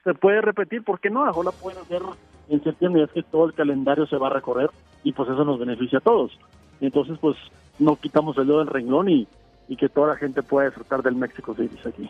se, 0.04 0.14
puede 0.14 0.42
repetir, 0.42 0.84
¿por 0.84 1.00
qué 1.00 1.10
no? 1.10 1.26
Ahora 1.26 1.52
pueden 1.52 1.82
hacer 1.82 2.02
en 2.50 2.64
septiembre, 2.64 3.04
es 3.04 3.12
que 3.12 3.24
todo 3.24 3.46
el 3.46 3.54
calendario 3.54 4.06
se 4.08 4.18
va 4.18 4.28
a 4.28 4.34
recorrer 4.34 4.70
y 5.04 5.14
pues 5.14 5.30
eso 5.30 5.44
nos 5.44 5.60
beneficia 5.60 6.00
a 6.00 6.02
todos, 6.02 6.38
entonces 6.82 7.18
pues 7.20 7.38
no 7.80 7.96
quitamos 7.96 8.38
el 8.38 8.48
dedo 8.48 8.60
del 8.60 8.68
renglón 8.68 9.10
y, 9.10 9.28
y 9.68 9.76
que 9.76 9.90
toda 9.90 10.10
la 10.10 10.16
gente 10.16 10.44
pueda 10.44 10.68
disfrutar 10.68 11.02
del 11.02 11.16
México 11.16 11.56
Series 11.56 11.86
aquí. 11.86 12.10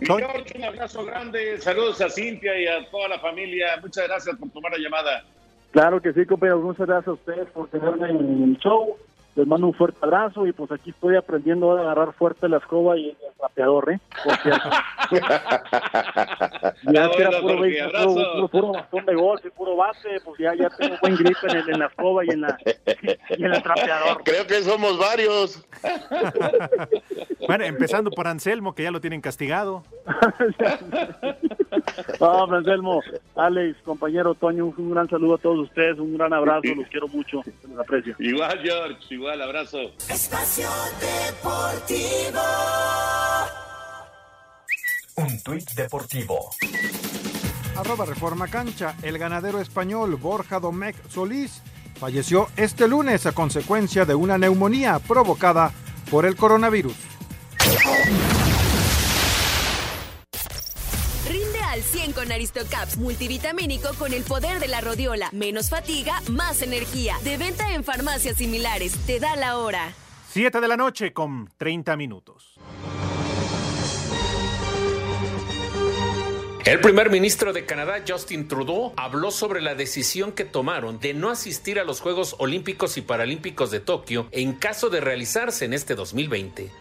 George, 0.00 0.58
un 0.58 0.64
abrazo 0.64 1.04
grande, 1.06 1.58
saludos 1.58 2.00
a 2.02 2.10
Cintia 2.10 2.60
y 2.60 2.66
a 2.66 2.88
toda 2.90 3.08
la 3.08 3.18
familia. 3.18 3.78
Muchas 3.80 4.06
gracias 4.06 4.36
por 4.36 4.50
tomar 4.50 4.72
la 4.72 4.78
llamada. 4.78 5.24
Claro 5.70 6.00
que 6.02 6.12
sí, 6.12 6.26
compañeros. 6.26 6.62
Muchas 6.62 6.86
gracias 6.86 7.08
a 7.08 7.12
ustedes 7.12 7.48
por 7.50 7.68
tenerme 7.68 8.10
en 8.10 8.42
el 8.42 8.58
show. 8.58 8.96
Les 9.36 9.46
mando 9.46 9.66
un 9.66 9.74
fuerte 9.74 9.98
abrazo 10.00 10.46
y 10.46 10.52
pues 10.52 10.72
aquí 10.72 10.88
estoy 10.90 11.14
aprendiendo 11.14 11.76
a 11.76 11.80
agarrar 11.80 12.14
fuerte 12.14 12.48
la 12.48 12.56
escoba 12.56 12.96
y 12.96 13.10
el 13.10 13.16
rapeador, 13.38 13.92
¿eh? 13.92 14.00
Porque 14.24 14.48
ya 16.84 17.10
que 17.10 17.22
era 17.22 17.40
puro, 17.40 17.58
puro, 17.58 18.48
puro, 18.48 18.72
bastón 18.72 19.04
de 19.04 19.14
golf 19.14 19.44
y 19.44 19.50
puro 19.50 19.76
base, 19.76 20.08
pues 20.24 20.38
ya, 20.38 20.54
ya 20.54 20.70
tengo 20.70 20.96
buen 21.02 21.16
grip 21.16 21.36
en, 21.42 21.56
el, 21.56 21.68
en 21.68 21.80
la 21.80 21.86
escoba 21.86 22.24
y 22.24 22.30
en, 22.30 22.40
la, 22.40 22.56
y 23.36 23.44
en 23.44 23.52
el 23.52 23.62
trapeador. 23.62 24.22
Creo 24.24 24.46
que 24.46 24.62
somos 24.62 24.98
varios. 24.98 25.62
bueno, 27.46 27.64
empezando 27.64 28.10
por 28.10 28.26
Anselmo, 28.26 28.74
que 28.74 28.84
ya 28.84 28.90
lo 28.90 29.02
tienen 29.02 29.20
castigado. 29.20 29.82
no, 32.20 32.54
Anselmo, 32.54 33.02
Alex, 33.34 33.76
compañero 33.84 34.34
Toño, 34.34 34.66
un, 34.66 34.90
gran 34.92 35.08
saludo 35.08 35.34
a 35.34 35.38
todos 35.38 35.58
ustedes, 35.58 35.98
un 35.98 36.16
gran 36.16 36.32
abrazo, 36.32 36.74
los 36.74 36.86
quiero 36.88 37.08
mucho, 37.08 37.42
los 37.68 37.78
aprecio. 37.78 38.14
Igual, 38.18 38.58
George, 38.62 39.14
igual, 39.14 39.25
abrazo. 39.42 39.78
Espacio 40.08 40.68
Deportivo. 41.00 42.40
Un 45.16 45.42
tuit 45.42 45.70
deportivo. 45.72 46.50
Arroba 47.76 48.04
Reforma 48.04 48.48
Cancha, 48.48 48.94
el 49.02 49.18
ganadero 49.18 49.60
español 49.60 50.16
Borja 50.16 50.60
Domecq 50.60 50.96
Solís 51.08 51.62
falleció 51.98 52.48
este 52.56 52.86
lunes 52.86 53.26
a 53.26 53.32
consecuencia 53.32 54.04
de 54.04 54.14
una 54.14 54.38
neumonía 54.38 54.98
provocada 54.98 55.72
por 56.10 56.26
el 56.26 56.36
coronavirus. 56.36 56.94
100 61.96 62.12
con 62.12 62.30
Aristocaps 62.30 62.98
multivitamínico 62.98 63.88
con 63.98 64.12
el 64.12 64.22
poder 64.22 64.60
de 64.60 64.68
la 64.68 64.82
rodiola. 64.82 65.30
Menos 65.32 65.70
fatiga, 65.70 66.20
más 66.28 66.60
energía. 66.60 67.16
De 67.24 67.38
venta 67.38 67.72
en 67.72 67.84
farmacias 67.84 68.36
similares. 68.36 68.92
Te 69.06 69.18
da 69.18 69.34
la 69.34 69.56
hora. 69.56 69.94
7 70.28 70.60
de 70.60 70.68
la 70.68 70.76
noche 70.76 71.14
con 71.14 71.50
30 71.56 71.96
minutos. 71.96 72.55
El 76.66 76.80
primer 76.80 77.10
ministro 77.10 77.52
de 77.52 77.64
Canadá, 77.64 78.02
Justin 78.04 78.48
Trudeau, 78.48 78.92
habló 78.96 79.30
sobre 79.30 79.60
la 79.60 79.76
decisión 79.76 80.32
que 80.32 80.44
tomaron 80.44 80.98
de 80.98 81.14
no 81.14 81.30
asistir 81.30 81.78
a 81.78 81.84
los 81.84 82.00
Juegos 82.00 82.34
Olímpicos 82.40 82.96
y 82.96 83.02
Paralímpicos 83.02 83.70
de 83.70 83.78
Tokio 83.78 84.26
en 84.32 84.54
caso 84.54 84.90
de 84.90 85.00
realizarse 85.00 85.64
en 85.64 85.74
este 85.74 85.94
2020. 85.94 86.72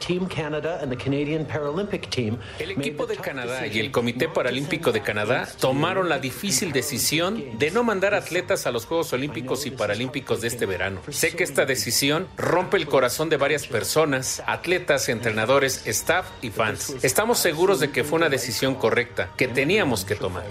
El 2.57 2.71
equipo 2.71 3.05
de 3.05 3.17
Canadá 3.17 3.67
y 3.67 3.79
el 3.79 3.91
Comité 3.91 4.27
Paralímpico 4.27 4.91
de 4.91 5.01
Canadá 5.03 5.47
tomaron 5.59 6.09
la 6.09 6.17
difícil 6.17 6.71
decisión 6.71 7.43
de 7.59 7.69
no 7.69 7.83
mandar 7.83 8.15
atletas 8.15 8.65
a 8.65 8.71
los 8.71 8.87
Juegos 8.87 9.13
Olímpicos 9.13 9.67
y 9.67 9.69
Paralímpicos 9.69 10.41
de 10.41 10.47
este 10.47 10.65
verano. 10.65 10.99
Sé 11.09 11.35
que 11.35 11.43
esta 11.43 11.67
decisión 11.67 12.27
rompe 12.37 12.77
el 12.77 12.87
corazón 12.87 13.29
de 13.29 13.37
varias 13.37 13.67
personas, 13.67 14.41
atletas, 14.47 15.09
entrenadores, 15.09 15.85
staff 15.85 16.25
y 16.41 16.49
fans. 16.49 16.95
Estamos 17.03 17.37
seguros 17.37 17.79
de 17.79 17.91
que 17.91 18.03
fue 18.03 18.17
una 18.17 18.29
decisión 18.29 18.73
correcta, 18.73 19.29
que 19.37 19.47
tenía 19.47 19.74
que 20.05 20.15
tomar. 20.15 20.45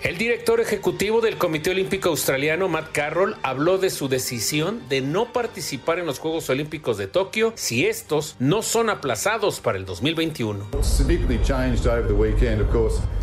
El 0.00 0.16
director 0.16 0.60
ejecutivo 0.60 1.20
del 1.20 1.38
Comité 1.38 1.70
Olímpico 1.70 2.10
Australiano, 2.10 2.68
Matt 2.68 2.92
Carroll, 2.92 3.34
habló 3.42 3.78
de 3.78 3.90
su 3.90 4.08
decisión 4.08 4.80
de 4.88 5.00
no 5.00 5.32
participar 5.32 5.98
en 5.98 6.06
los 6.06 6.20
Juegos 6.20 6.48
Olímpicos 6.50 6.98
de 6.98 7.08
Tokio 7.08 7.52
si 7.56 7.84
estos 7.84 8.36
no 8.38 8.62
son 8.62 8.90
aplazados 8.90 9.58
para 9.58 9.76
el 9.76 9.84
2021. 9.84 10.68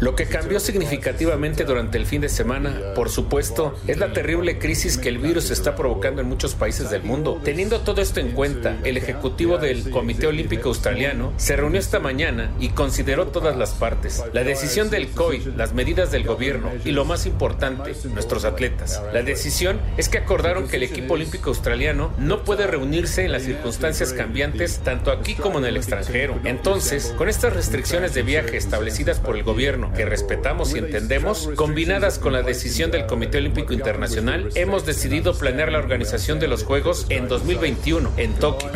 Lo 0.01 0.15
que 0.17 0.25
cambió 0.25 0.59
significativamente 0.59 1.63
durante 1.63 1.97
el 1.97 2.05
fin 2.05 2.19
de 2.19 2.27
semana, 2.27 2.93
por 2.93 3.09
supuesto, 3.09 3.73
es 3.87 3.97
la 3.97 4.11
terrible 4.11 4.59
crisis 4.59 4.97
que 4.97 5.07
el 5.07 5.19
virus 5.19 5.51
está 5.51 5.75
provocando 5.77 6.21
en 6.21 6.27
muchos 6.27 6.55
países 6.55 6.89
del 6.89 7.03
mundo. 7.03 7.39
Teniendo 7.41 7.79
todo 7.79 8.01
esto 8.01 8.19
en 8.19 8.33
cuenta, 8.33 8.77
el 8.83 8.97
ejecutivo 8.97 9.57
del 9.59 9.89
Comité 9.91 10.27
Olímpico 10.27 10.67
Australiano 10.67 11.31
se 11.37 11.55
reunió 11.55 11.79
esta 11.79 12.01
mañana 12.01 12.53
y 12.59 12.69
consideró 12.69 13.27
todas 13.27 13.55
las 13.55 13.71
partes. 13.71 14.21
La 14.33 14.43
decisión 14.43 14.89
del 14.89 15.07
COI, 15.11 15.53
las 15.55 15.73
medidas 15.73 16.11
del 16.11 16.25
gobierno 16.25 16.64
y 16.83 16.91
lo 16.91 17.05
más 17.05 17.25
importante, 17.25 17.93
nuestros 18.13 18.45
atletas. 18.45 19.01
La 19.13 19.23
decisión 19.23 19.79
es 19.97 20.09
que 20.09 20.17
acordaron 20.17 20.67
que 20.67 20.77
el 20.77 20.83
equipo 20.83 21.15
olímpico 21.15 21.49
australiano 21.49 22.11
no 22.17 22.43
puede 22.43 22.67
reunirse 22.67 23.25
en 23.25 23.31
las 23.31 23.43
circunstancias 23.43 24.13
cambiantes 24.13 24.79
tanto 24.79 25.11
aquí 25.11 25.35
como 25.35 25.59
en 25.59 25.65
el 25.65 25.77
extranjero. 25.77 26.39
Entonces, 26.43 27.13
con 27.17 27.29
estas 27.29 27.53
restricciones 27.53 28.13
de 28.13 28.23
viaje 28.23 28.57
establecidas 28.57 29.19
por 29.19 29.35
el 29.35 29.43
gobierno 29.43 29.91
que 29.93 30.05
respetamos 30.05 30.73
y 30.75 30.79
entendemos, 30.79 31.49
combinadas 31.55 32.19
con 32.19 32.33
la 32.33 32.41
decisión 32.41 32.91
del 32.91 33.05
Comité 33.05 33.37
Olímpico 33.37 33.73
Internacional, 33.73 34.49
hemos 34.55 34.85
decidido 34.85 35.37
planear 35.37 35.71
la 35.71 35.79
organización 35.79 36.39
de 36.39 36.47
los 36.47 36.63
Juegos 36.63 37.05
en 37.09 37.27
2021 37.27 38.11
en 38.17 38.33
Tokio. 38.33 38.69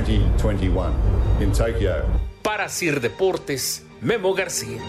Para 2.41 2.69
Sir 2.69 3.01
Deportes, 3.01 3.85
Memo 4.01 4.33
García. 4.33 4.79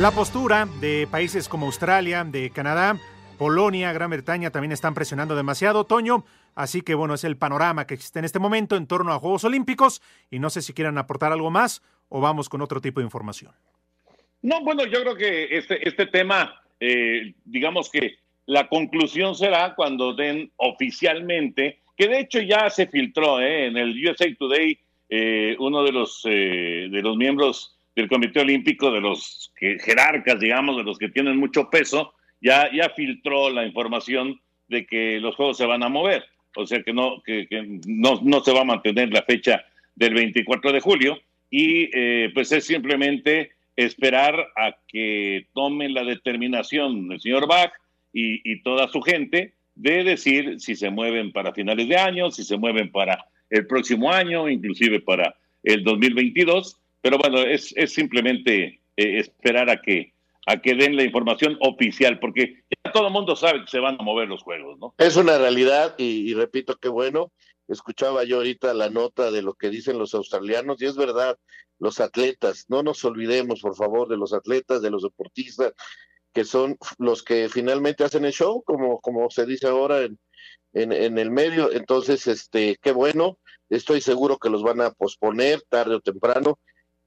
La 0.00 0.10
postura 0.10 0.66
de 0.80 1.06
países 1.10 1.48
como 1.48 1.66
Australia, 1.66 2.24
de 2.24 2.50
Canadá, 2.50 2.98
Polonia, 3.38 3.92
Gran 3.92 4.10
Bretaña 4.10 4.50
también 4.50 4.72
están 4.72 4.94
presionando 4.94 5.36
demasiado, 5.36 5.84
Toño. 5.84 6.24
Así 6.54 6.82
que 6.82 6.94
bueno, 6.94 7.14
es 7.14 7.24
el 7.24 7.36
panorama 7.36 7.86
que 7.86 7.94
existe 7.94 8.18
en 8.18 8.24
este 8.24 8.38
momento 8.38 8.76
en 8.76 8.86
torno 8.86 9.12
a 9.12 9.18
Juegos 9.18 9.44
Olímpicos 9.44 10.02
y 10.30 10.38
no 10.38 10.50
sé 10.50 10.62
si 10.62 10.72
quieran 10.72 10.98
aportar 10.98 11.30
algo 11.30 11.50
más 11.50 11.82
o 12.08 12.20
vamos 12.20 12.48
con 12.48 12.62
otro 12.62 12.80
tipo 12.80 13.00
de 13.00 13.04
información. 13.04 13.52
No, 14.42 14.62
bueno, 14.62 14.84
yo 14.86 15.02
creo 15.02 15.14
que 15.14 15.56
este, 15.56 15.88
este 15.88 16.06
tema, 16.06 16.60
eh, 16.80 17.34
digamos 17.44 17.90
que 17.90 18.16
la 18.46 18.68
conclusión 18.68 19.36
será 19.36 19.74
cuando 19.74 20.14
den 20.14 20.50
oficialmente, 20.56 21.80
que 21.96 22.08
de 22.08 22.20
hecho 22.20 22.40
ya 22.40 22.68
se 22.70 22.88
filtró 22.88 23.40
eh, 23.40 23.66
en 23.66 23.76
el 23.76 23.94
USA 24.04 24.26
Today, 24.36 24.78
eh, 25.08 25.54
uno 25.60 25.84
de 25.84 25.92
los, 25.92 26.22
de 26.24 27.00
los 27.02 27.16
miembros 27.16 27.78
del 27.94 28.08
Comité 28.08 28.40
Olímpico, 28.40 28.90
de 28.90 29.00
los 29.00 29.52
que, 29.56 29.78
jerarcas, 29.78 30.40
digamos, 30.40 30.76
de 30.76 30.84
los 30.84 30.98
que 30.98 31.08
tienen 31.08 31.36
mucho 31.36 31.68
peso, 31.70 32.14
ya, 32.40 32.70
ya 32.72 32.90
filtró 32.90 33.50
la 33.50 33.66
información 33.66 34.40
de 34.68 34.86
que 34.86 35.20
los 35.20 35.36
juegos 35.36 35.58
se 35.58 35.66
van 35.66 35.82
a 35.82 35.88
mover. 35.88 36.24
O 36.56 36.66
sea 36.66 36.82
que 36.82 36.92
no, 36.92 37.22
que, 37.24 37.46
no, 37.86 38.20
no, 38.22 38.42
se 38.42 38.52
va 38.52 38.60
a 38.60 38.64
mantener 38.64 39.10
la 39.10 39.22
fecha 39.22 39.64
del 39.94 40.14
24 40.14 40.72
de 40.72 40.80
julio 40.80 41.18
y 41.50 41.88
eh, 41.94 42.30
pues 42.34 42.52
es 42.52 42.64
simplemente 42.64 43.52
esperar 43.76 44.48
a 44.56 44.76
que 44.86 45.46
tomen 45.54 45.94
la 45.94 46.04
determinación 46.04 47.10
el 47.10 47.20
señor 47.20 47.46
Bach 47.46 47.72
y, 48.12 48.50
y 48.50 48.62
toda 48.62 48.88
su 48.88 49.00
gente 49.00 49.54
de 49.74 50.04
decir 50.04 50.60
si 50.60 50.74
se 50.74 50.90
mueven 50.90 51.32
para 51.32 51.54
finales 51.54 51.88
de 51.88 51.96
año, 51.96 52.30
si 52.30 52.44
se 52.44 52.58
mueven 52.58 52.90
para 52.90 53.24
el 53.48 53.66
próximo 53.66 54.10
año, 54.12 54.48
inclusive 54.48 55.00
para 55.00 55.34
el 55.62 55.84
2022 55.84 56.81
pero 57.02 57.18
bueno, 57.18 57.40
es, 57.40 57.74
es 57.76 57.92
simplemente 57.92 58.80
eh, 58.96 59.18
esperar 59.18 59.68
a 59.68 59.82
que, 59.82 60.14
a 60.46 60.60
que 60.60 60.74
den 60.74 60.96
la 60.96 61.02
información 61.02 61.58
oficial, 61.60 62.18
porque 62.20 62.62
ya 62.84 62.92
todo 62.92 63.08
el 63.08 63.12
mundo 63.12 63.36
sabe 63.36 63.62
que 63.62 63.70
se 63.70 63.80
van 63.80 63.96
a 63.98 64.02
mover 64.04 64.28
los 64.28 64.42
juegos, 64.42 64.78
¿no? 64.78 64.94
Es 64.98 65.16
una 65.16 65.36
realidad 65.36 65.94
y, 65.98 66.32
repito 66.34 66.76
que 66.76 66.88
bueno, 66.88 67.32
escuchaba 67.68 68.24
yo 68.24 68.36
ahorita 68.36 68.72
la 68.72 68.88
nota 68.88 69.30
de 69.30 69.42
lo 69.42 69.54
que 69.54 69.68
dicen 69.68 69.98
los 69.98 70.14
australianos 70.14 70.80
y 70.80 70.86
es 70.86 70.96
verdad, 70.96 71.36
los 71.78 72.00
atletas, 72.00 72.66
no 72.68 72.82
nos 72.82 73.04
olvidemos 73.04 73.60
por 73.60 73.74
favor 73.74 74.08
de 74.08 74.16
los 74.16 74.32
atletas, 74.32 74.80
de 74.80 74.90
los 74.90 75.02
deportistas, 75.02 75.72
que 76.32 76.44
son 76.44 76.78
los 76.98 77.22
que 77.22 77.48
finalmente 77.48 78.04
hacen 78.04 78.24
el 78.24 78.32
show, 78.32 78.62
como, 78.62 79.00
como 79.00 79.28
se 79.30 79.44
dice 79.44 79.66
ahora 79.66 80.02
en, 80.02 80.18
en, 80.72 80.92
en 80.92 81.18
el 81.18 81.30
medio, 81.30 81.72
entonces, 81.72 82.26
este, 82.26 82.78
qué 82.80 82.92
bueno, 82.92 83.38
estoy 83.68 84.00
seguro 84.00 84.38
que 84.38 84.50
los 84.50 84.62
van 84.62 84.80
a 84.80 84.92
posponer 84.92 85.62
tarde 85.68 85.96
o 85.96 86.00
temprano, 86.00 86.58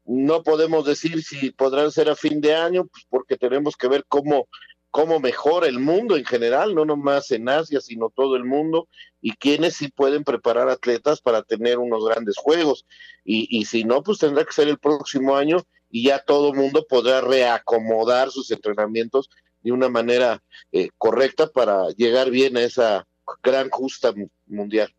no 0.06 0.44
podemos 0.44 0.86
decir 0.86 1.24
si 1.24 1.52
podrán 1.52 1.92
ser 1.92 2.10
a 2.10 2.16
fin 2.16 2.40
de 2.42 2.56
año, 2.56 2.86
pues 2.86 3.06
porque 3.10 3.38
tenemos 3.38 3.76
que 3.76 3.88
ver 3.88 4.06
cómo, 4.08 4.48
cómo 4.92 5.20
mejora 5.20 5.68
el 5.68 5.80
mundo 5.80 6.16
en 6.16 6.26
general, 6.26 6.76
no 6.76 6.86
nomás 6.86 7.32
en 7.32 7.50
Asia, 7.50 7.82
sino 7.82 8.10
todo 8.10 8.36
el 8.36 8.46
mundo, 8.46 8.88
y 9.20 9.32
quiénes 9.32 9.76
sí 9.76 9.90
pueden 9.90 10.24
preparar 10.24 10.70
atletas 10.70 11.22
para 11.22 11.42
tener 11.42 11.80
unos 11.80 12.06
grandes 12.06 12.38
juegos. 12.38 12.86
Y, 13.24 13.48
y 13.50 13.66
si 13.66 13.84
no, 13.84 14.04
pues 14.04 14.20
tendrá 14.20 14.46
que 14.46 14.54
ser 14.54 14.68
el 14.68 14.78
próximo 14.78 15.36
año 15.36 15.58
y 15.90 16.04
ya 16.04 16.20
todo 16.20 16.52
el 16.52 16.58
mundo 16.58 16.86
podrá 16.88 17.22
reacomodar 17.22 18.30
sus 18.30 18.52
entrenamientos 18.52 19.30
de 19.62 19.72
una 19.72 19.90
manera 19.90 20.44
eh, 20.72 20.90
correcta 20.98 21.48
para 21.48 21.90
llegar 21.98 22.30
bien 22.30 22.56
a 22.56 22.62
esa 22.62 23.08
gran 23.42 23.70
justa 23.70 24.14
mundial. 24.46 24.94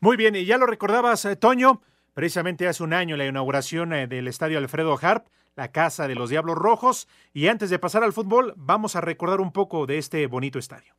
Muy 0.00 0.16
bien, 0.16 0.34
y 0.34 0.44
ya 0.46 0.58
lo 0.58 0.66
recordabas, 0.66 1.24
eh, 1.26 1.36
Toño, 1.36 1.82
precisamente 2.14 2.68
hace 2.68 2.82
un 2.82 2.92
año 2.92 3.16
la 3.16 3.26
inauguración 3.26 3.92
eh, 3.92 4.06
del 4.06 4.28
estadio 4.28 4.58
Alfredo 4.58 4.98
Harp, 5.00 5.26
la 5.56 5.68
casa 5.68 6.08
de 6.08 6.14
los 6.14 6.30
Diablos 6.30 6.56
Rojos. 6.56 7.08
Y 7.32 7.48
antes 7.48 7.70
de 7.70 7.78
pasar 7.78 8.04
al 8.04 8.12
fútbol, 8.12 8.54
vamos 8.56 8.96
a 8.96 9.00
recordar 9.00 9.40
un 9.40 9.52
poco 9.52 9.86
de 9.86 9.98
este 9.98 10.26
bonito 10.26 10.58
estadio. 10.58 10.94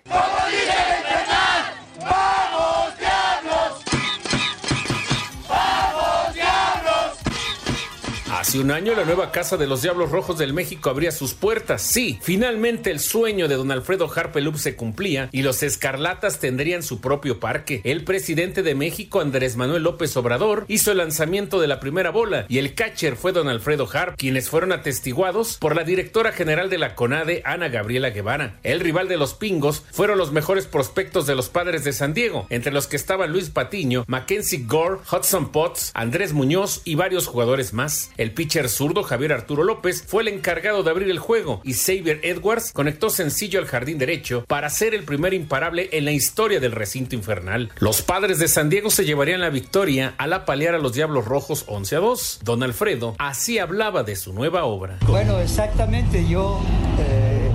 Hace 8.53 8.61
un 8.61 8.69
año 8.69 8.93
la 8.93 9.03
nueva 9.03 9.31
casa 9.31 9.57
de 9.57 9.65
los 9.65 9.81
Diablos 9.81 10.11
Rojos 10.11 10.37
del 10.37 10.53
México 10.53 10.91
abría 10.91 11.11
sus 11.11 11.33
puertas. 11.33 11.81
Sí, 11.81 12.19
finalmente 12.21 12.91
el 12.91 12.99
sueño 12.99 13.47
de 13.47 13.55
don 13.55 13.71
Alfredo 13.71 14.07
Harpelup 14.15 14.57
se 14.57 14.75
cumplía 14.75 15.27
y 15.31 15.41
los 15.41 15.63
Escarlatas 15.63 16.37
tendrían 16.37 16.83
su 16.83 17.01
propio 17.01 17.39
parque. 17.39 17.81
El 17.83 18.03
presidente 18.03 18.61
de 18.61 18.75
México, 18.75 19.21
Andrés 19.21 19.55
Manuel 19.55 19.81
López 19.81 20.15
Obrador, 20.17 20.65
hizo 20.67 20.91
el 20.91 20.99
lanzamiento 20.99 21.59
de 21.59 21.67
la 21.67 21.79
primera 21.79 22.11
bola 22.11 22.45
y 22.47 22.59
el 22.59 22.75
catcher 22.75 23.15
fue 23.15 23.31
don 23.31 23.49
Alfredo 23.49 23.89
Harp, 23.91 24.17
quienes 24.17 24.51
fueron 24.51 24.71
atestiguados 24.71 25.57
por 25.57 25.75
la 25.75 25.83
directora 25.83 26.31
general 26.31 26.69
de 26.69 26.77
la 26.77 26.93
CONADE, 26.93 27.41
Ana 27.45 27.69
Gabriela 27.69 28.11
Guevara. 28.11 28.59
El 28.61 28.81
rival 28.81 29.07
de 29.07 29.17
los 29.17 29.33
Pingos 29.33 29.83
fueron 29.91 30.19
los 30.19 30.31
mejores 30.31 30.67
prospectos 30.67 31.25
de 31.25 31.33
los 31.33 31.49
padres 31.49 31.85
de 31.85 31.93
San 31.93 32.13
Diego, 32.13 32.45
entre 32.51 32.71
los 32.71 32.85
que 32.85 32.97
estaban 32.97 33.31
Luis 33.31 33.49
Patiño, 33.49 34.03
Mackenzie 34.05 34.65
Gore, 34.67 34.99
Hudson 35.11 35.51
Potts, 35.51 35.89
Andrés 35.95 36.33
Muñoz 36.33 36.83
y 36.85 36.93
varios 36.93 37.25
jugadores 37.25 37.73
más. 37.73 38.11
El 38.15 38.42
pitcher 38.43 38.67
zurdo 38.67 39.03
Javier 39.03 39.31
Arturo 39.31 39.63
López 39.63 40.03
fue 40.05 40.21
el 40.21 40.27
encargado 40.27 40.83
de 40.83 40.91
abrir 40.91 41.09
el 41.09 41.17
juego 41.17 41.61
y 41.63 41.75
Xavier 41.75 42.19
Edwards 42.23 42.73
conectó 42.73 43.09
sencillo 43.09 43.57
al 43.57 43.67
jardín 43.67 43.97
derecho 43.97 44.43
para 44.49 44.69
ser 44.69 44.93
el 44.93 45.03
primer 45.03 45.33
imparable 45.33 45.87
en 45.93 46.03
la 46.03 46.11
historia 46.11 46.59
del 46.59 46.73
recinto 46.73 47.15
infernal. 47.15 47.71
Los 47.79 48.01
padres 48.01 48.39
de 48.39 48.49
San 48.49 48.69
Diego 48.69 48.89
se 48.89 49.05
llevarían 49.05 49.39
la 49.39 49.49
victoria 49.49 50.13
al 50.17 50.33
apalear 50.33 50.75
a 50.75 50.77
los 50.77 50.91
Diablos 50.91 51.23
Rojos 51.23 51.63
11 51.67 51.95
a 51.95 51.99
2. 51.99 52.39
Don 52.43 52.63
Alfredo 52.63 53.15
así 53.17 53.59
hablaba 53.59 54.03
de 54.03 54.17
su 54.17 54.33
nueva 54.33 54.65
obra. 54.65 54.97
Bueno, 55.07 55.39
exactamente, 55.39 56.27
yo, 56.27 56.59
eh, 56.99 57.49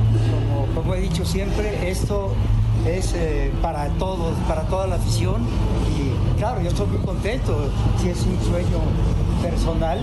como, 0.48 0.66
como 0.74 0.94
he 0.94 1.02
dicho 1.02 1.26
siempre, 1.26 1.90
esto 1.90 2.34
es 2.86 3.12
eh, 3.14 3.52
para 3.60 3.88
todos, 3.98 4.38
para 4.48 4.62
toda 4.68 4.86
la 4.86 4.94
afición. 4.94 5.46
Y 6.00 6.07
claro, 6.38 6.62
yo 6.62 6.68
estoy 6.68 6.86
muy 6.86 7.04
contento, 7.04 7.70
si 8.00 8.08
es 8.10 8.22
un 8.22 8.40
sueño 8.42 8.80
personal, 9.42 10.00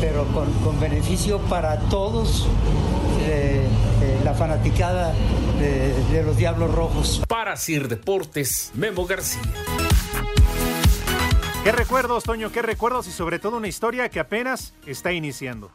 pero 0.00 0.24
con, 0.28 0.50
con 0.64 0.80
beneficio 0.80 1.38
para 1.42 1.78
todos 1.88 2.48
eh, 3.20 3.66
eh, 4.02 4.20
la 4.24 4.34
fanaticada 4.34 5.12
de, 5.58 5.94
de 6.12 6.22
los 6.22 6.36
Diablos 6.36 6.74
Rojos. 6.74 7.22
Para 7.28 7.56
Sir 7.56 7.88
Deportes, 7.88 8.72
Memo 8.74 9.06
García. 9.06 9.42
¿Qué 11.62 11.72
recuerdos, 11.72 12.24
Toño? 12.24 12.50
¿Qué 12.50 12.60
recuerdos? 12.60 13.06
Y 13.08 13.10
sobre 13.10 13.38
todo 13.38 13.56
una 13.56 13.68
historia 13.68 14.08
que 14.08 14.20
apenas 14.20 14.74
está 14.86 15.12
iniciando. 15.12 15.70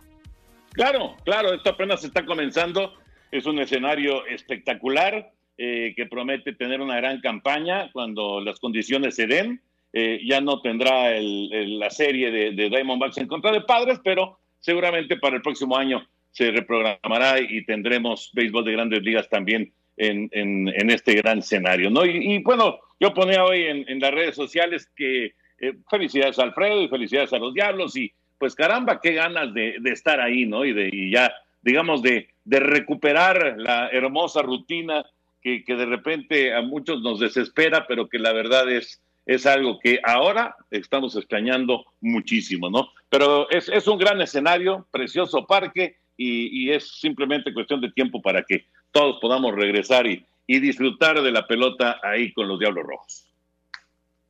Claro, 0.74 1.15
claro, 1.24 1.54
esto 1.54 1.72
apenas 1.72 2.04
está 2.04 2.26
comenzando. 2.26 2.93
Es 3.32 3.45
un 3.45 3.60
escenario 3.60 4.26
espectacular 4.28 5.32
eh, 5.58 5.93
que 5.95 6.06
promete 6.06 6.54
tener 6.54 6.80
una 6.82 6.95
gran 6.98 7.22
campaña 7.22 7.91
cuando 7.91 8.39
las 8.39 8.60
condiciones 8.60 9.15
se 9.15 9.26
den. 9.28 9.62
Eh, 9.91 10.21
ya 10.23 10.39
no 10.39 10.62
tendrá 10.62 11.15
el, 11.15 11.80
la 11.80 11.89
serie 11.89 12.32
de, 12.32 12.52
de 12.52 12.69
Diamondbacks 12.69 13.17
en 13.17 13.28
contra 13.28 13.52
de 13.52 13.62
padres, 13.62 13.99
pero 14.04 14.39
seguramente 14.60 15.17
para 15.17 15.38
el 15.38 15.41
próximo 15.41 15.78
año 15.78 16.08
se 16.32 16.52
reprogramará 16.52 17.39
y 17.39 17.65
tendremos 17.65 18.30
béisbol 18.34 18.65
de 18.65 18.71
grandes 18.73 19.02
ligas 19.02 19.28
también 19.30 19.73
en, 19.99 20.89
este 20.89 21.13
gran 21.13 21.39
escenario. 21.39 21.89
¿no? 21.89 22.06
Y, 22.06 22.41
bueno, 22.43 22.80
yo 22.99 23.13
ponía 23.13 23.43
hoy 23.43 23.63
en, 23.63 23.99
las 23.99 24.12
redes 24.12 24.36
sociales 24.36 24.89
que 24.95 25.34
eh, 25.60 25.73
felicidades 25.89 26.39
a 26.39 26.43
Alfredo 26.43 26.82
y 26.82 26.88
felicidades 26.88 27.34
a 27.34 27.39
los 27.39 27.54
Diablos 27.54 27.95
y 27.97 28.12
pues 28.38 28.56
caramba, 28.56 29.02
qué 29.02 29.13
ganas 29.13 29.54
de, 29.54 29.75
estar 29.86 30.21
ahí, 30.21 30.45
¿no? 30.45 30.63
Y, 30.63 30.71
de, 30.71 31.10
ya, 31.12 31.34
digamos, 31.62 32.02
de, 32.02 32.30
de 32.45 32.62
recuperar 32.62 33.56
la 33.58 33.89
hermosa 33.89 34.41
rutina 34.41 35.06
que, 35.41 35.65
que 35.65 35.75
de 35.75 35.86
repente 35.86 36.54
a 36.54 36.62
muchos 36.62 37.02
nos 37.02 37.19
desespera, 37.19 37.86
pero 37.86 38.08
que 38.08 38.17
la 38.17 38.32
verdad 38.32 38.71
es, 38.71 39.02
es 39.30 39.46
algo 39.46 39.78
que 39.78 40.00
ahora 40.04 40.56
estamos 40.72 41.15
extrañando 41.15 41.86
muchísimo, 42.02 42.68
¿no? 42.72 42.89
Pero 43.10 43.48
es, 43.52 43.70
es 43.70 43.88
un 43.88 44.00
gran 44.00 44.20
escenario, 44.22 44.88
precioso 44.89 45.46
parque, 45.46 45.98
y, 46.18 46.63
y, 46.63 46.72
es 46.72 47.00
simplemente 47.00 47.54
cuestión 47.54 47.80
de 47.80 47.92
tiempo 47.92 48.24
para 48.24 48.42
que 48.42 48.65
todos 48.92 49.20
podamos 49.22 49.56
regresar 49.56 50.08
y, 50.08 50.26
y 50.48 50.60
disfrutar 50.60 51.22
de 51.22 51.32
la 51.32 51.46
pelota 51.46 52.00
ahí 52.02 52.34
con 52.34 52.48
los 52.48 52.60
Diablos 52.60 52.84
Rojos. 52.88 53.28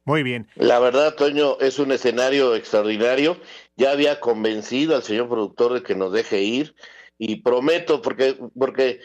Muy 0.04 0.22
bien. 0.22 0.50
La 0.56 0.80
verdad, 0.80 1.16
Toño, 1.16 1.58
es 1.62 1.80
un 1.80 1.94
escenario 1.94 2.54
extraordinario. 2.54 3.38
Ya 3.78 3.92
había 3.92 4.20
convencido 4.20 4.98
al 4.98 5.04
señor 5.04 5.30
productor 5.30 5.76
de 5.76 5.82
que 5.82 5.96
nos 5.96 6.12
deje 6.12 6.42
ir 6.42 6.76
y 7.18 7.38
prometo, 7.38 8.02
porque, 8.02 8.38
porque 8.58 9.00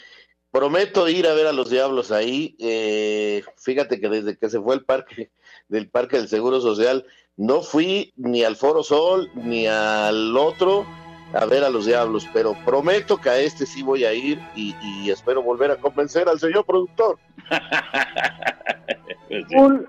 prometo 0.51 1.09
ir 1.09 1.29
a 1.29 1.35
ver 1.35 1.47
a 1.47 1.53
los 1.53 1.71
Diablos 1.71 2.11
ahí. 2.11 2.57
Eh, 2.59 3.45
fíjate 3.59 4.01
que 4.01 4.09
desde 4.09 4.37
que 4.37 4.51
se 4.51 4.61
fue 4.61 4.75
el 4.75 4.85
parque 4.85 5.31
del 5.69 5.89
Parque 5.89 6.17
del 6.17 6.29
Seguro 6.29 6.61
Social, 6.61 7.05
no 7.37 7.63
fui 7.63 8.13
ni 8.17 8.45
al 8.45 8.57
Foro 8.57 8.83
Sol 8.83 9.31
ni 9.35 9.67
al 9.67 10.37
otro 10.37 10.85
a 11.33 11.47
ver 11.47 11.65
a 11.65 11.71
los 11.71 11.87
Diablos, 11.87 12.29
pero 12.33 12.55
prometo 12.65 13.17
que 13.17 13.29
a 13.29 13.39
este 13.39 13.67
sí 13.67 13.83
voy 13.83 14.05
a 14.05 14.13
ir 14.13 14.39
y, 14.55 14.75
y 14.83 15.11
espero 15.11 15.43
volver 15.43 15.73
a 15.73 15.77
convencer 15.77 16.29
al 16.29 16.39
señor 16.39 16.65
productor. 16.65 17.19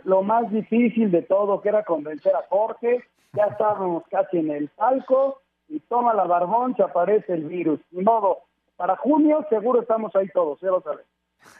lo 0.03 0.23
más 0.23 0.49
difícil 0.51 1.11
de 1.11 1.21
todo, 1.21 1.61
que 1.61 1.69
era 1.69 1.83
convencer 1.83 2.33
a 2.35 2.45
Jorge, 2.49 3.03
ya 3.33 3.45
estábamos 3.45 4.03
casi 4.09 4.37
en 4.37 4.51
el 4.51 4.69
palco 4.69 5.41
y 5.67 5.79
toma 5.81 6.13
la 6.13 6.23
barbón, 6.23 6.75
se 6.75 6.83
aparece 6.83 7.33
el 7.33 7.45
virus. 7.45 7.79
Ni 7.91 8.03
modo, 8.03 8.39
para 8.75 8.95
junio 8.97 9.45
seguro 9.49 9.81
estamos 9.81 10.15
ahí 10.15 10.29
todos, 10.33 10.59
ya 10.61 10.69
lo 10.69 10.81
sabes. 10.81 11.05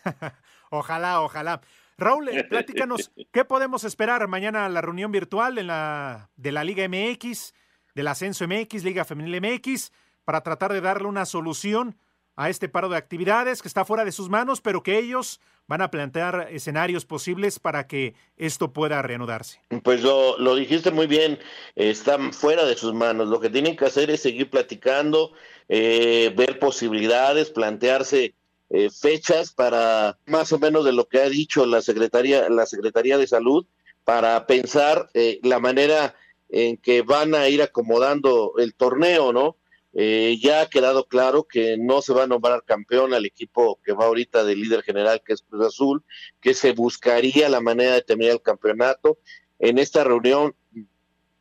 ojalá, 0.69 1.21
ojalá. 1.21 1.61
Raúl, 1.97 2.29
eh, 2.29 2.43
platícanos, 2.43 3.11
¿qué 3.31 3.45
podemos 3.45 3.83
esperar 3.83 4.27
mañana 4.27 4.67
la 4.69 4.81
reunión 4.81 5.11
virtual 5.11 5.57
en 5.57 5.67
la, 5.67 6.29
de 6.35 6.51
la 6.51 6.63
Liga 6.63 6.87
MX, 6.87 7.53
del 7.93 8.07
Ascenso 8.07 8.47
MX, 8.47 8.83
Liga 8.83 9.05
Femenil 9.05 9.41
MX, 9.41 9.91
para 10.25 10.41
tratar 10.41 10.73
de 10.73 10.81
darle 10.81 11.07
una 11.07 11.25
solución 11.25 11.97
a 12.35 12.49
este 12.49 12.67
paro 12.67 12.89
de 12.89 12.97
actividades 12.97 13.61
que 13.61 13.67
está 13.67 13.85
fuera 13.85 14.03
de 14.03 14.11
sus 14.11 14.29
manos, 14.29 14.59
pero 14.59 14.83
que 14.83 14.97
ellos 14.97 15.39
van 15.67 15.81
a 15.81 15.89
plantear 15.89 16.49
escenarios 16.51 17.05
posibles 17.05 17.59
para 17.59 17.87
que 17.87 18.13
esto 18.35 18.73
pueda 18.73 19.01
reanudarse. 19.01 19.61
Pues 19.83 20.03
lo, 20.03 20.37
lo 20.37 20.55
dijiste 20.55 20.91
muy 20.91 21.07
bien, 21.07 21.39
están 21.75 22.33
fuera 22.33 22.65
de 22.65 22.75
sus 22.75 22.93
manos. 22.93 23.29
Lo 23.29 23.39
que 23.39 23.49
tienen 23.49 23.75
que 23.75 23.85
hacer 23.85 24.11
es 24.11 24.21
seguir 24.21 24.49
platicando, 24.49 25.31
eh, 25.69 26.33
ver 26.35 26.59
posibilidades, 26.59 27.49
plantearse 27.49 28.35
eh, 28.69 28.89
fechas 28.89 29.53
para 29.53 30.19
más 30.25 30.51
o 30.51 30.59
menos 30.59 30.85
de 30.85 30.93
lo 30.93 31.07
que 31.07 31.19
ha 31.19 31.29
dicho 31.29 31.65
la 31.65 31.81
Secretaría, 31.81 32.49
la 32.49 32.65
Secretaría 32.65 33.17
de 33.17 33.27
Salud, 33.27 33.65
para 34.03 34.45
pensar 34.47 35.09
eh, 35.13 35.39
la 35.43 35.59
manera 35.59 36.15
en 36.49 36.77
que 36.77 37.01
van 37.01 37.35
a 37.35 37.49
ir 37.49 37.61
acomodando 37.61 38.53
el 38.57 38.75
torneo, 38.75 39.33
¿no? 39.33 39.57
Eh, 39.97 40.37
ya 40.41 40.61
ha 40.61 40.69
quedado 40.69 41.07
claro 41.07 41.45
que 41.45 41.77
no 41.77 42.01
se 42.01 42.13
va 42.13 42.23
a 42.23 42.27
nombrar 42.27 42.63
campeón 42.65 43.13
al 43.13 43.25
equipo 43.25 43.79
que 43.81 43.93
va 43.93 44.05
ahorita 44.05 44.43
de 44.43 44.55
líder 44.55 44.83
general, 44.83 45.21
que 45.25 45.31
es 45.33 45.41
Cruz 45.41 45.65
Azul, 45.65 46.03
que 46.41 46.53
se 46.53 46.73
buscaría 46.73 47.47
la 47.47 47.61
manera 47.61 47.93
de 47.93 48.01
terminar 48.01 48.33
el 48.33 48.41
campeonato. 48.41 49.19
En 49.57 49.77
esta 49.77 50.03
reunión, 50.03 50.53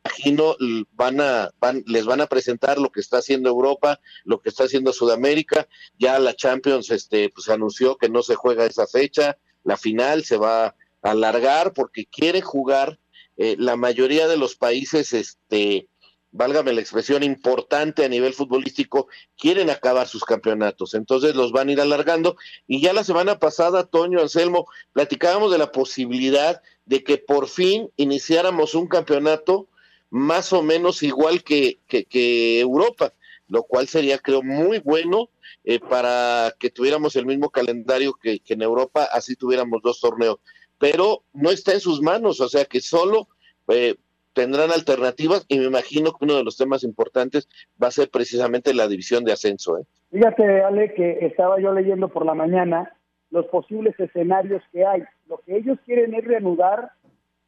imagino, 0.05 0.55
van 0.93 1.19
a, 1.19 1.51
van, 1.59 1.83
les 1.87 2.05
van 2.05 2.21
a 2.21 2.27
presentar 2.27 2.77
lo 2.77 2.91
que 2.91 2.99
está 2.99 3.17
haciendo 3.17 3.49
Europa, 3.49 3.99
lo 4.23 4.39
que 4.39 4.49
está 4.49 4.65
haciendo 4.65 4.93
Sudamérica. 4.93 5.67
Ya 5.97 6.19
la 6.19 6.35
Champions 6.35 6.91
este, 6.91 7.29
pues, 7.29 7.49
anunció 7.49 7.97
que 7.97 8.09
no 8.09 8.21
se 8.21 8.35
juega 8.35 8.65
esa 8.65 8.87
fecha. 8.87 9.37
La 9.63 9.77
final 9.77 10.23
se 10.23 10.37
va 10.37 10.65
a 10.67 10.75
alargar 11.01 11.73
porque 11.73 12.05
quiere 12.05 12.41
jugar 12.41 12.99
eh, 13.37 13.55
la 13.57 13.75
mayoría 13.75 14.27
de 14.27 14.37
los 14.37 14.55
países 14.55 15.11
este, 15.13 15.89
válgame 16.31 16.73
la 16.73 16.81
expresión, 16.81 17.23
importante 17.23 18.05
a 18.05 18.09
nivel 18.09 18.33
futbolístico, 18.33 19.07
quieren 19.37 19.69
acabar 19.69 20.07
sus 20.07 20.23
campeonatos. 20.23 20.93
Entonces 20.93 21.33
los 21.33 21.51
van 21.51 21.69
a 21.69 21.71
ir 21.71 21.81
alargando. 21.81 22.35
Y 22.67 22.81
ya 22.81 22.93
la 22.93 23.03
semana 23.03 23.39
pasada, 23.39 23.85
Toño 23.85 24.21
Anselmo, 24.21 24.67
platicábamos 24.93 25.51
de 25.51 25.57
la 25.57 25.71
posibilidad 25.71 26.61
de 26.85 27.03
que 27.03 27.17
por 27.17 27.47
fin 27.47 27.89
iniciáramos 27.95 28.75
un 28.75 28.87
campeonato 28.87 29.69
más 30.09 30.53
o 30.53 30.61
menos 30.61 31.03
igual 31.03 31.43
que, 31.43 31.79
que, 31.87 32.59
Europa, 32.59 33.13
lo 33.47 33.63
cual 33.63 33.87
sería, 33.87 34.17
creo, 34.17 34.41
muy 34.41 34.79
bueno 34.79 35.29
eh, 35.63 35.79
para 35.79 36.53
que 36.59 36.69
tuviéramos 36.69 37.15
el 37.15 37.25
mismo 37.25 37.49
calendario 37.49 38.13
que, 38.13 38.39
que 38.39 38.53
en 38.53 38.61
Europa, 38.61 39.07
así 39.11 39.35
tuviéramos 39.35 39.81
dos 39.81 39.99
torneos. 39.99 40.37
Pero 40.77 41.23
no 41.33 41.51
está 41.51 41.73
en 41.73 41.79
sus 41.79 42.01
manos, 42.01 42.41
o 42.41 42.49
sea 42.49 42.65
que 42.65 42.81
solo 42.81 43.27
eh, 43.69 43.95
tendrán 44.35 44.71
alternativas 44.71 45.45
y 45.47 45.57
me 45.57 45.65
imagino 45.65 46.11
que 46.11 46.25
uno 46.25 46.35
de 46.35 46.43
los 46.43 46.57
temas 46.57 46.83
importantes 46.83 47.47
va 47.81 47.87
a 47.87 47.91
ser 47.91 48.09
precisamente 48.09 48.73
la 48.73 48.87
división 48.87 49.23
de 49.23 49.31
ascenso. 49.31 49.79
¿eh? 49.79 49.83
Fíjate, 50.11 50.61
Ale, 50.61 50.93
que 50.93 51.25
estaba 51.25 51.59
yo 51.59 51.73
leyendo 51.73 52.09
por 52.09 52.25
la 52.25 52.35
mañana 52.35 52.93
los 53.31 53.45
posibles 53.47 53.99
escenarios 53.99 54.61
que 54.71 54.85
hay. 54.85 55.03
Lo 55.27 55.39
que 55.39 55.57
ellos 55.57 55.79
quieren 55.85 56.13
es 56.13 56.25
reanudar 56.25 56.91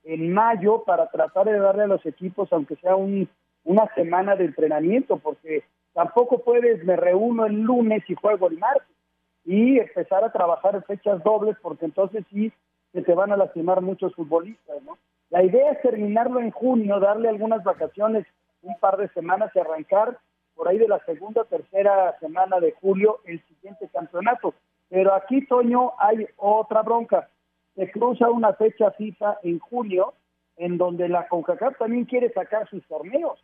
en 0.07 0.33
mayo 0.33 0.83
para 0.85 1.07
tratar 1.07 1.47
de 1.47 1.59
darle 1.59 1.83
a 1.83 1.87
los 1.87 2.05
equipos, 2.05 2.51
aunque 2.53 2.77
sea 2.77 2.95
un, 2.95 3.29
una 3.65 3.93
semana 3.93 4.35
de 4.35 4.45
entrenamiento, 4.45 5.17
porque 5.17 5.63
tampoco 5.93 6.39
puedes, 6.39 6.83
me 6.85 6.95
reúno 6.95 7.45
el 7.45 7.61
lunes 7.61 8.03
y 8.07 8.15
juego 8.15 8.47
el 8.47 8.57
martes 8.57 8.87
y 9.43 9.79
empezar 9.79 10.23
a 10.23 10.31
trabajar 10.31 10.75
en 10.75 10.83
fechas 10.83 11.21
dobles, 11.23 11.57
porque 11.61 11.85
entonces 11.85 12.23
sí 12.29 12.51
se 12.93 13.01
te 13.01 13.13
van 13.13 13.33
a 13.33 13.37
lastimar 13.37 13.81
muchos 13.81 14.15
futbolistas, 14.15 14.81
¿no? 14.83 14.97
La 15.29 15.43
idea 15.43 15.71
es 15.71 15.81
terminarlo 15.81 16.39
en 16.39 16.51
junio, 16.51 17.01
darle 17.01 17.27
algunas 17.27 17.61
vacaciones, 17.63 18.25
un 18.61 18.79
par 18.79 18.95
de 18.95 19.09
semanas 19.09 19.51
y 19.53 19.59
arrancar 19.59 20.17
por 20.55 20.69
ahí 20.69 20.77
de 20.77 20.87
la 20.87 20.99
segunda 21.05 21.41
o 21.41 21.45
tercera 21.45 22.17
semana 22.19 22.61
de 22.61 22.73
julio 22.81 23.19
el 23.25 23.41
siguiente 23.45 23.89
campeonato. 23.93 24.53
Pero 24.89 25.13
aquí, 25.13 25.45
Toño, 25.45 25.91
hay 25.99 26.25
otra 26.37 26.81
bronca. 26.81 27.27
Se 27.77 27.91
cruza 27.91 28.31
una 28.31 28.53
fecha 28.53 28.89
FIFA 28.89 29.37
en 29.43 29.59
junio 29.59 30.15
en 30.57 30.79
donde 30.79 31.07
la 31.07 31.27
CONCACAF 31.27 31.77
también 31.77 32.05
quiere 32.05 32.33
sacar 32.33 32.67
sus 32.69 32.83
torneos. 32.87 33.39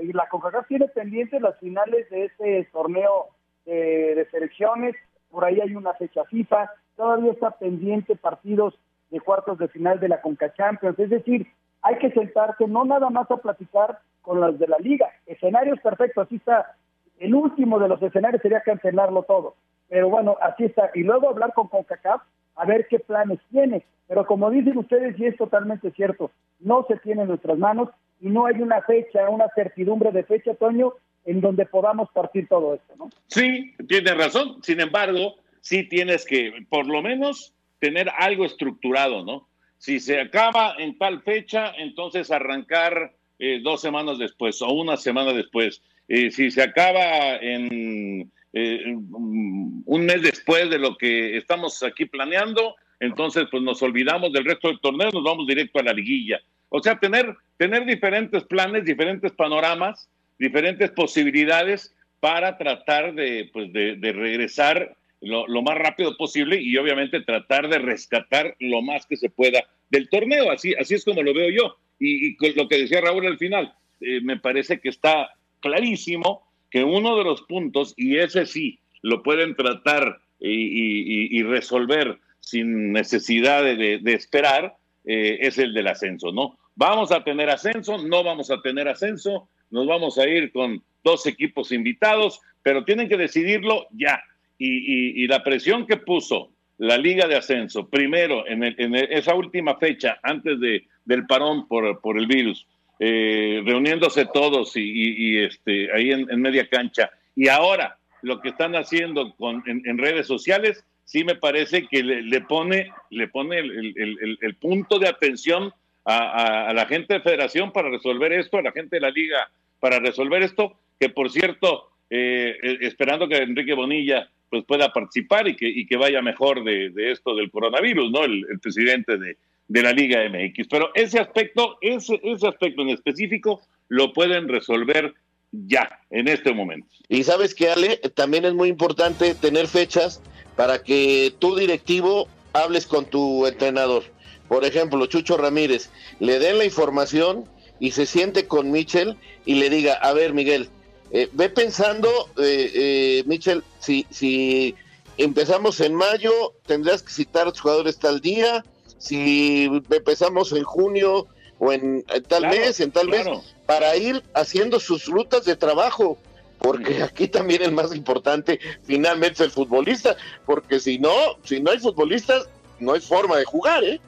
Y 0.00 0.12
la 0.12 0.28
CONCACAF 0.28 0.68
tiene 0.68 0.86
pendientes 0.86 1.42
las 1.42 1.58
finales 1.58 2.08
de 2.08 2.26
ese 2.26 2.68
torneo 2.72 3.26
de, 3.66 4.24
selecciones, 4.30 4.94
por 5.32 5.44
ahí 5.44 5.60
hay 5.60 5.74
una 5.74 5.94
fecha 5.94 6.22
FIFA, 6.24 6.70
todavía 6.96 7.32
está 7.32 7.50
pendiente 7.50 8.14
partidos 8.14 8.78
de 9.10 9.20
cuartos 9.20 9.58
de 9.58 9.66
final 9.66 9.98
de 9.98 10.08
la 10.08 10.20
Conca 10.20 10.52
Champions. 10.54 10.96
Es 11.00 11.10
decir, 11.10 11.48
hay 11.82 11.98
que 11.98 12.12
sentarse 12.12 12.68
no 12.68 12.84
nada 12.84 13.10
más 13.10 13.28
a 13.32 13.36
platicar 13.38 13.98
con 14.20 14.40
los 14.40 14.60
de 14.60 14.68
la 14.68 14.78
liga. 14.78 15.08
Escenarios 15.26 15.80
perfectos, 15.80 16.26
así 16.26 16.36
está. 16.36 16.76
El 17.18 17.34
último 17.34 17.80
de 17.80 17.88
los 17.88 18.00
escenarios 18.00 18.42
sería 18.42 18.60
cancelarlo 18.60 19.24
todo. 19.24 19.56
Pero 19.88 20.08
bueno, 20.08 20.36
así 20.40 20.66
está. 20.66 20.90
Y 20.94 21.02
luego 21.02 21.28
hablar 21.28 21.52
con 21.52 21.66
CONCACAF 21.66 22.22
a 22.56 22.64
ver 22.64 22.86
qué 22.88 22.98
planes 22.98 23.38
tiene. 23.50 23.84
Pero 24.08 24.26
como 24.26 24.50
dicen 24.50 24.76
ustedes, 24.76 25.18
y 25.18 25.26
es 25.26 25.36
totalmente 25.36 25.90
cierto, 25.92 26.30
no 26.60 26.84
se 26.88 26.96
tiene 26.98 27.22
en 27.22 27.28
nuestras 27.28 27.58
manos 27.58 27.88
y 28.20 28.28
no 28.28 28.46
hay 28.46 28.60
una 28.60 28.82
fecha, 28.82 29.28
una 29.28 29.48
certidumbre 29.54 30.12
de 30.12 30.24
fecha, 30.24 30.54
Toño, 30.54 30.92
en 31.24 31.40
donde 31.40 31.66
podamos 31.66 32.08
partir 32.10 32.48
todo 32.48 32.74
esto, 32.74 32.94
¿no? 32.98 33.10
Sí, 33.28 33.74
tienes 33.88 34.16
razón. 34.16 34.62
Sin 34.62 34.80
embargo, 34.80 35.36
sí 35.60 35.88
tienes 35.88 36.24
que, 36.24 36.66
por 36.68 36.86
lo 36.86 37.02
menos, 37.02 37.54
tener 37.78 38.10
algo 38.18 38.44
estructurado, 38.44 39.24
¿no? 39.24 39.48
Si 39.78 39.98
se 39.98 40.20
acaba 40.20 40.76
en 40.78 40.96
tal 40.98 41.22
fecha, 41.22 41.72
entonces 41.76 42.30
arrancar 42.30 43.12
eh, 43.38 43.60
dos 43.62 43.80
semanas 43.80 44.18
después 44.18 44.62
o 44.62 44.72
una 44.72 44.96
semana 44.96 45.32
después. 45.32 45.82
Eh, 46.06 46.30
si 46.30 46.50
se 46.50 46.62
acaba 46.62 47.36
en 47.36 48.30
eh, 48.52 48.94
un 48.94 50.06
mes 50.06 50.22
después 50.22 50.68
de 50.68 50.78
lo 50.78 50.96
que 50.96 51.36
estamos 51.36 51.82
aquí 51.82 52.04
planeando, 52.06 52.76
entonces 53.00 53.46
pues 53.50 53.62
nos 53.62 53.82
olvidamos 53.82 54.32
del 54.32 54.44
resto 54.44 54.68
del 54.68 54.80
torneo, 54.80 55.10
nos 55.12 55.24
vamos 55.24 55.46
directo 55.46 55.80
a 55.80 55.82
la 55.82 55.92
liguilla. 55.92 56.40
O 56.68 56.82
sea, 56.82 56.98
tener, 56.98 57.36
tener 57.56 57.84
diferentes 57.84 58.44
planes, 58.44 58.84
diferentes 58.84 59.32
panoramas, 59.32 60.08
diferentes 60.38 60.90
posibilidades 60.92 61.94
para 62.20 62.56
tratar 62.56 63.14
de, 63.14 63.50
pues, 63.52 63.72
de, 63.72 64.12
regresar 64.12 64.96
lo, 65.20 65.62
más 65.62 65.76
rápido 65.76 66.16
posible 66.16 66.60
y 66.60 66.76
obviamente 66.76 67.20
tratar 67.20 67.68
de 67.68 67.78
rescatar 67.78 68.56
lo 68.60 68.80
más 68.80 69.04
que 69.06 69.16
se 69.16 69.28
pueda 69.28 69.64
del 69.90 70.08
torneo. 70.08 70.50
Así, 70.50 70.72
así 70.80 70.94
es 70.94 71.04
como 71.04 71.22
lo 71.22 71.34
veo 71.34 71.50
yo. 71.50 71.76
Y, 71.98 72.36
lo 72.54 72.68
que 72.68 72.78
decía 72.78 73.00
Raúl 73.00 73.26
al 73.26 73.38
final, 73.38 73.74
eh, 74.00 74.20
me 74.22 74.38
parece 74.38 74.80
que 74.80 74.88
está 74.88 75.30
clarísimo 75.60 76.51
que 76.72 76.82
uno 76.82 77.16
de 77.18 77.24
los 77.24 77.42
puntos, 77.42 77.92
y 77.98 78.16
ese 78.16 78.46
sí, 78.46 78.80
lo 79.02 79.22
pueden 79.22 79.54
tratar 79.54 80.20
y, 80.40 81.42
resolver 81.42 82.18
sin 82.40 82.92
necesidad 82.92 83.62
de, 83.62 84.00
esperar, 84.06 84.74
eh, 85.04 85.38
es 85.42 85.58
el 85.58 85.74
del 85.74 85.88
ascenso, 85.88 86.32
¿no? 86.32 86.58
Vamos 86.74 87.12
a 87.12 87.22
tener 87.22 87.50
ascenso, 87.50 87.98
no 87.98 88.24
vamos 88.24 88.50
a 88.50 88.62
tener 88.62 88.88
ascenso, 88.88 89.48
nos 89.70 89.86
vamos 89.86 90.16
a 90.16 90.26
ir 90.26 90.50
con 90.50 90.82
dos 91.04 91.26
equipos 91.26 91.72
invitados, 91.72 92.40
pero 92.62 92.84
tienen 92.84 93.08
que 93.08 93.18
decidirlo 93.18 93.86
ya 93.90 94.22
y, 94.58 95.26
la 95.26 95.44
presión 95.44 95.86
que 95.86 95.98
puso 95.98 96.52
la 96.78 96.96
Liga 96.96 97.28
de 97.28 97.36
Ascenso, 97.36 97.88
primero 97.88 98.46
en, 98.46 98.62
esa 98.94 99.34
última 99.34 99.76
fecha, 99.76 100.18
antes 100.22 100.58
de, 100.58 100.86
del 101.04 101.26
parón 101.26 101.68
por, 101.68 102.00
por 102.00 102.16
el 102.18 102.26
virus, 102.26 102.66
eh, 103.04 103.60
reuniéndose 103.64 104.26
todos 104.26 104.76
y, 104.76 105.36
este, 105.38 105.92
ahí 105.92 106.12
en, 106.12 106.40
media 106.40 106.68
cancha, 106.68 107.10
y 107.34 107.48
ahora 107.48 107.98
lo 108.22 108.40
que 108.40 108.50
están 108.50 108.76
haciendo 108.76 109.34
con, 109.34 109.60
en, 109.66 109.98
redes 109.98 110.28
sociales, 110.28 110.84
sí 111.02 111.24
me 111.24 111.34
parece 111.34 111.88
que 111.88 112.04
le, 112.04 112.40
pone, 112.42 112.92
le 113.10 113.26
pone 113.26 113.58
el, 113.58 114.56
punto 114.60 115.00
de 115.00 115.08
atención 115.08 115.72
a, 116.04 116.72
la 116.72 116.86
gente 116.86 117.14
de 117.14 117.22
federación 117.22 117.72
para 117.72 117.90
resolver 117.90 118.32
esto, 118.34 118.58
a 118.58 118.62
la 118.62 118.70
gente 118.70 118.94
de 118.94 119.00
la 119.00 119.10
liga 119.10 119.50
para 119.80 119.98
resolver 119.98 120.44
esto, 120.44 120.78
que 121.00 121.08
por 121.08 121.28
cierto, 121.32 121.90
eh, 122.08 122.56
eh, 122.62 122.78
esperando 122.82 123.26
que 123.26 123.38
Enrique 123.38 123.74
Bonilla 123.74 124.30
pues 124.48 124.64
pueda 124.64 124.92
participar 124.92 125.48
y 125.48 125.56
que, 125.56 125.66
y 125.66 125.86
que 125.86 125.96
vaya 125.96 126.22
mejor 126.22 126.62
de, 126.62 126.92
esto 127.10 127.34
del 127.34 127.50
coronavirus, 127.50 128.12
¿no? 128.12 128.22
El, 128.22 128.60
presidente 128.60 129.18
de, 129.18 129.38
la 129.68 129.92
Liga 129.92 130.20
MX. 130.28 130.68
Pero 130.68 130.90
ese 130.94 131.18
aspecto, 131.18 131.78
ese, 131.80 132.20
ese 132.22 132.46
aspecto 132.46 132.82
en 132.82 132.90
específico, 132.90 133.60
lo 133.88 134.12
pueden 134.12 134.48
resolver 134.48 135.14
ya, 135.52 136.00
en 136.10 136.28
este 136.28 136.52
momento. 136.52 136.88
Y 137.08 137.24
sabes 137.24 137.54
que, 137.54 137.70
Ale, 137.70 137.98
también 138.14 138.44
es 138.44 138.54
muy 138.54 138.68
importante 138.68 139.34
tener 139.34 139.66
fechas 139.68 140.22
para 140.56 140.82
que 140.82 141.34
tu 141.38 141.56
directivo 141.56 142.28
hables 142.52 142.86
con 142.86 143.04
tu 143.04 143.46
entrenador. 143.46 144.04
Por 144.48 144.64
ejemplo, 144.64 145.06
Chucho 145.06 145.36
Ramírez, 145.36 145.90
le 146.20 146.38
den 146.38 146.58
la 146.58 146.64
información 146.64 147.44
y 147.80 147.92
se 147.92 148.06
siente 148.06 148.46
con 148.46 148.70
Michel 148.70 149.16
y 149.44 149.54
le 149.54 149.70
diga, 149.70 149.94
a 149.94 150.12
ver, 150.12 150.34
Miguel, 150.34 150.68
eh, 151.10 151.28
ve 151.32 151.48
pensando, 151.48 152.08
eh, 152.38 152.70
eh, 152.74 153.22
Michel, 153.26 153.62
si, 153.78 154.06
si 154.10 154.74
empezamos 155.18 155.80
en 155.80 155.94
mayo, 155.94 156.32
tendrás 156.66 157.02
que 157.02 157.12
citar 157.12 157.42
a 157.42 157.50
los 157.50 157.60
jugadores 157.60 157.98
tal 157.98 158.20
día, 158.20 158.64
si 159.02 159.64
empezamos 159.90 160.52
en 160.52 160.62
junio 160.62 161.26
o 161.58 161.72
en, 161.72 162.04
tal 162.28 162.42
mes, 162.46 162.78
en 162.78 162.92
tal 162.92 163.08
mes, 163.08 163.26
para 163.66 163.96
ir 163.96 164.22
haciendo 164.32 164.78
sus 164.78 165.06
rutas 165.06 165.44
de 165.44 165.56
trabajo, 165.56 166.18
porque 166.58 167.02
aquí 167.02 167.26
también 167.26 167.62
el 167.62 167.72
más 167.72 167.92
importante 167.96 168.60
finalmente 168.84 169.32
es 169.32 169.40
el 169.40 169.50
futbolista, 169.50 170.14
porque 170.46 170.78
si 170.78 171.00
no, 171.00 171.10
si 171.42 171.60
no 171.60 171.72
hay 171.72 171.80
futbolistas, 171.80 172.48
no 172.78 172.92
hay 172.92 173.00
forma 173.00 173.36
de 173.38 173.44
jugar, 173.44 173.82
¿eh? 173.82 174.00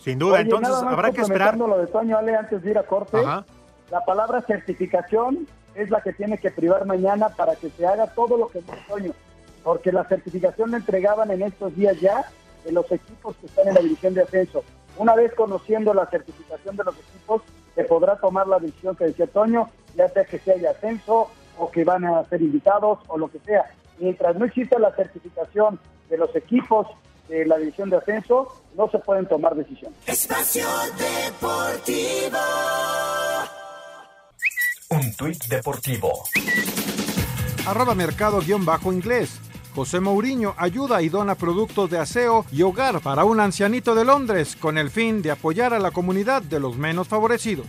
Sin 0.00 0.18
duda, 0.18 0.40
entonces 0.40 0.74
habrá 0.74 1.12
que 1.12 1.20
esperar. 1.20 1.56
lo 1.56 1.78
de 1.78 1.86
Toño 1.86 2.18
Ale 2.18 2.34
antes 2.34 2.62
de 2.64 2.70
ir 2.72 2.78
a 2.78 2.82
corte, 2.82 3.18
la 3.22 4.04
palabra 4.04 4.42
certificación 4.42 5.46
es 5.76 5.88
la 5.90 6.00
que 6.00 6.12
tiene 6.12 6.38
que 6.38 6.50
privar 6.50 6.84
mañana 6.84 7.28
para 7.28 7.54
que 7.54 7.70
se 7.70 7.86
haga 7.86 8.08
todo 8.08 8.36
lo 8.36 8.48
que 8.48 8.58
dice 8.58 8.76
Toño, 8.88 9.12
porque 9.62 9.92
la 9.92 10.04
certificación 10.08 10.72
la 10.72 10.78
entregaban 10.78 11.30
en 11.30 11.42
estos 11.42 11.76
días 11.76 12.00
ya 12.00 12.28
en 12.66 12.74
los 12.74 12.90
equipos 12.90 13.36
que 13.36 13.46
están 13.46 13.68
en 13.68 13.74
la 13.74 13.80
división 13.80 14.14
de 14.14 14.22
ascenso. 14.22 14.64
Una 14.98 15.14
vez 15.14 15.32
conociendo 15.34 15.92
la 15.94 16.06
certificación 16.06 16.76
de 16.76 16.84
los 16.84 16.94
equipos, 16.98 17.42
se 17.74 17.84
podrá 17.84 18.16
tomar 18.16 18.46
la 18.48 18.58
decisión 18.58 18.96
que 18.96 19.04
decía 19.04 19.26
Toño, 19.26 19.68
ya 19.94 20.08
sea 20.08 20.24
que 20.24 20.38
sea 20.38 20.56
de 20.56 20.68
ascenso 20.68 21.30
o 21.58 21.70
que 21.70 21.84
van 21.84 22.04
a 22.04 22.24
ser 22.24 22.42
invitados 22.42 22.98
o 23.08 23.18
lo 23.18 23.28
que 23.28 23.38
sea. 23.40 23.64
Mientras 23.98 24.36
no 24.36 24.44
exista 24.44 24.78
la 24.78 24.94
certificación 24.94 25.78
de 26.08 26.18
los 26.18 26.34
equipos 26.34 26.86
de 27.28 27.44
la 27.44 27.58
división 27.58 27.90
de 27.90 27.96
ascenso, 27.96 28.48
no 28.76 28.88
se 28.90 28.98
pueden 28.98 29.26
tomar 29.26 29.54
decisiones. 29.54 29.98
Espacio 30.06 30.66
Deportivo. 30.96 32.38
Un 34.90 35.16
tuit 35.16 35.44
deportivo. 35.46 36.12
Arroba 37.66 37.94
mercado-inglés. 37.94 39.40
José 39.76 40.00
Mourinho 40.00 40.54
ayuda 40.56 41.02
y 41.02 41.10
dona 41.10 41.34
productos 41.34 41.90
de 41.90 41.98
aseo 41.98 42.46
y 42.50 42.62
hogar 42.62 43.00
para 43.02 43.26
un 43.26 43.40
ancianito 43.40 43.94
de 43.94 44.06
Londres 44.06 44.56
con 44.56 44.78
el 44.78 44.88
fin 44.88 45.20
de 45.20 45.30
apoyar 45.30 45.74
a 45.74 45.78
la 45.78 45.90
comunidad 45.90 46.40
de 46.40 46.58
los 46.58 46.78
menos 46.78 47.08
favorecidos. 47.08 47.66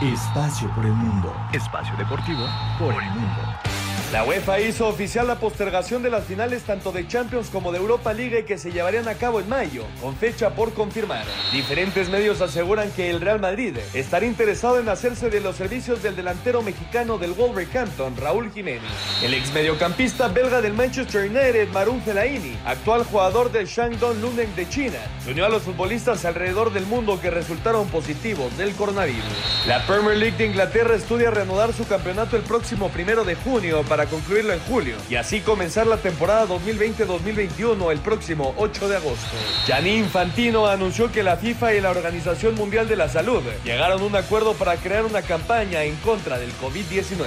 Espacio 0.00 0.72
por 0.76 0.86
el 0.86 0.92
mundo. 0.92 1.34
Espacio 1.52 1.96
deportivo 1.96 2.46
por 2.78 2.94
el 3.02 3.10
mundo. 3.10 3.67
La 4.10 4.24
UEFA 4.24 4.58
hizo 4.60 4.88
oficial 4.88 5.26
la 5.26 5.38
postergación 5.38 6.02
de 6.02 6.08
las 6.08 6.24
finales 6.24 6.62
tanto 6.62 6.92
de 6.92 7.06
Champions 7.06 7.50
como 7.50 7.72
de 7.72 7.78
Europa 7.78 8.14
League 8.14 8.46
que 8.46 8.56
se 8.56 8.72
llevarían 8.72 9.06
a 9.06 9.12
cabo 9.12 9.38
en 9.38 9.50
mayo, 9.50 9.84
con 10.00 10.16
fecha 10.16 10.48
por 10.54 10.72
confirmar. 10.72 11.26
Diferentes 11.52 12.08
medios 12.08 12.40
aseguran 12.40 12.90
que 12.92 13.10
el 13.10 13.20
Real 13.20 13.38
Madrid 13.38 13.76
estaría 13.92 14.30
interesado 14.30 14.80
en 14.80 14.88
hacerse 14.88 15.28
de 15.28 15.42
los 15.42 15.56
servicios 15.56 16.02
del 16.02 16.16
delantero 16.16 16.62
mexicano 16.62 17.18
del 17.18 17.32
Wolverhampton, 17.32 18.16
Raúl 18.16 18.50
Jiménez. 18.50 18.90
El 19.22 19.34
ex 19.34 19.52
mediocampista 19.52 20.28
belga 20.28 20.62
del 20.62 20.72
Manchester 20.72 21.28
United, 21.28 21.68
Marun 21.68 22.00
Fellaini, 22.00 22.56
actual 22.64 23.04
jugador 23.04 23.52
del 23.52 23.66
Shandong 23.66 24.22
Luneng 24.22 24.54
de 24.56 24.66
China, 24.70 25.00
se 25.22 25.32
unió 25.32 25.44
a 25.44 25.50
los 25.50 25.64
futbolistas 25.64 26.24
alrededor 26.24 26.72
del 26.72 26.86
mundo 26.86 27.20
que 27.20 27.28
resultaron 27.28 27.86
positivos 27.88 28.56
del 28.56 28.72
coronavirus. 28.72 29.22
La 29.66 29.86
Premier 29.86 30.16
League 30.16 30.38
de 30.38 30.46
Inglaterra 30.46 30.94
estudia 30.94 31.30
reanudar 31.30 31.74
su 31.74 31.86
campeonato 31.86 32.36
el 32.36 32.42
próximo 32.42 32.88
primero 32.88 33.22
de 33.24 33.34
junio 33.34 33.82
para 33.82 33.97
para 33.98 34.10
concluirlo 34.10 34.52
en 34.52 34.60
julio 34.60 34.94
y 35.10 35.16
así 35.16 35.40
comenzar 35.40 35.88
la 35.88 35.96
temporada 35.96 36.46
2020-2021 36.46 37.90
el 37.90 37.98
próximo 37.98 38.54
8 38.56 38.88
de 38.88 38.96
agosto. 38.96 39.36
Gianni 39.66 39.96
Infantino 39.96 40.68
anunció 40.68 41.10
que 41.10 41.24
la 41.24 41.36
FIFA 41.36 41.74
y 41.74 41.80
la 41.80 41.90
Organización 41.90 42.54
Mundial 42.54 42.86
de 42.86 42.94
la 42.94 43.08
Salud 43.08 43.42
llegaron 43.64 44.00
a 44.00 44.04
un 44.04 44.14
acuerdo 44.14 44.54
para 44.54 44.76
crear 44.76 45.04
una 45.04 45.22
campaña 45.22 45.82
en 45.82 45.96
contra 45.96 46.38
del 46.38 46.52
COVID-19. 46.60 47.26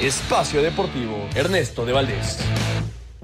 Espacio 0.00 0.62
Deportivo, 0.62 1.28
Ernesto 1.34 1.84
de 1.84 1.92
Valdés. 1.92 2.38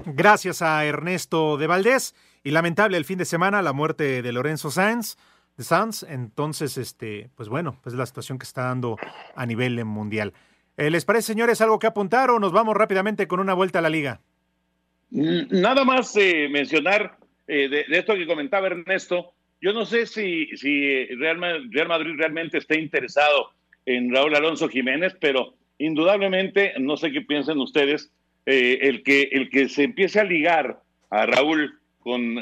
Gracias 0.05 0.61
a 0.61 0.85
Ernesto 0.85 1.57
de 1.57 1.65
Valdés. 1.65 2.13
Y 2.43 2.51
lamentable 2.51 2.97
el 2.97 3.05
fin 3.05 3.17
de 3.17 3.25
semana 3.25 3.63
la 3.63 3.73
muerte 3.73 4.21
de 4.21 4.31
Lorenzo 4.31 4.69
Sanz 4.69 5.17
Sanz. 5.57 6.03
Entonces, 6.03 6.77
este, 6.77 7.31
pues 7.33 7.49
bueno, 7.49 7.79
pues 7.81 7.95
la 7.95 8.05
situación 8.05 8.37
que 8.37 8.43
está 8.45 8.65
dando 8.65 8.95
a 9.35 9.45
nivel 9.47 9.83
mundial. 9.85 10.35
Eh, 10.77 10.89
¿Les 10.89 11.05
parece, 11.05 11.27
señores, 11.27 11.61
algo 11.61 11.79
que 11.79 11.87
apuntar 11.87 12.29
o 12.29 12.39
nos 12.39 12.51
vamos 12.51 12.75
rápidamente 12.75 13.27
con 13.27 13.39
una 13.39 13.53
vuelta 13.53 13.79
a 13.79 13.81
la 13.81 13.89
liga? 13.89 14.21
Nada 15.09 15.85
más 15.85 16.15
eh, 16.17 16.49
mencionar 16.49 17.17
eh, 17.47 17.69
de, 17.69 17.85
esto 17.97 18.15
que 18.15 18.27
comentaba 18.27 18.67
Ernesto. 18.67 19.33
Yo 19.61 19.71
no 19.71 19.85
sé 19.85 20.05
si, 20.05 20.47
si 20.57 21.05
Real, 21.15 21.37
Madrid 21.37 22.15
realmente 22.17 22.57
está 22.57 22.77
interesado 22.77 23.51
en 23.85 24.13
Raúl 24.13 24.35
Alonso 24.35 24.67
Jiménez, 24.67 25.15
pero 25.19 25.55
indudablemente, 25.77 26.73
no 26.79 26.97
sé 26.97 27.11
qué 27.11 27.21
piensen 27.21 27.59
ustedes, 27.59 28.11
el, 28.45 29.01
que, 29.01 29.29
el 29.31 29.49
que 29.49 29.69
se 29.69 29.83
empiece 29.83 30.19
a 30.19 30.23
ligar 30.23 30.81
a 31.09 31.25
Raúl 31.25 31.79
con, 31.99 32.35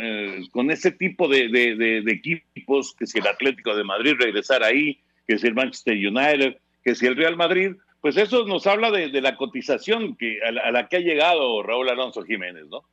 con 0.52 0.70
ese 0.72 0.92
tipo 0.92 1.30
de, 1.30 1.48
de, 1.48 2.04
equipos, 2.12 2.94
que 2.98 3.08
si 3.08 3.20
el 3.20 3.28
Atlético 3.28 3.76
de 3.76 3.86
Madrid 3.86 4.16
regresar 4.20 4.64
ahí, 4.64 5.00
que 5.28 5.38
si 5.38 5.48
el 5.48 5.54
Manchester 5.54 5.96
United, 5.96 6.58
que 6.84 6.96
si 6.96 7.06
el 7.06 7.16
Real 7.16 7.38
Madrid, 7.38 7.74
pues 8.04 8.18
eso 8.18 8.44
nos 8.44 8.68
habla 8.68 8.92
de, 8.92 9.22
la 9.22 9.38
cotización 9.38 10.18
que, 10.18 10.38
a 10.46 10.52
la, 10.52 10.90
que 10.90 10.98
ha 10.98 11.00
llegado 11.00 11.64
Raúl 11.64 11.88
Alonso 11.88 12.22
Jiménez, 12.24 12.66
¿no? 12.68 12.84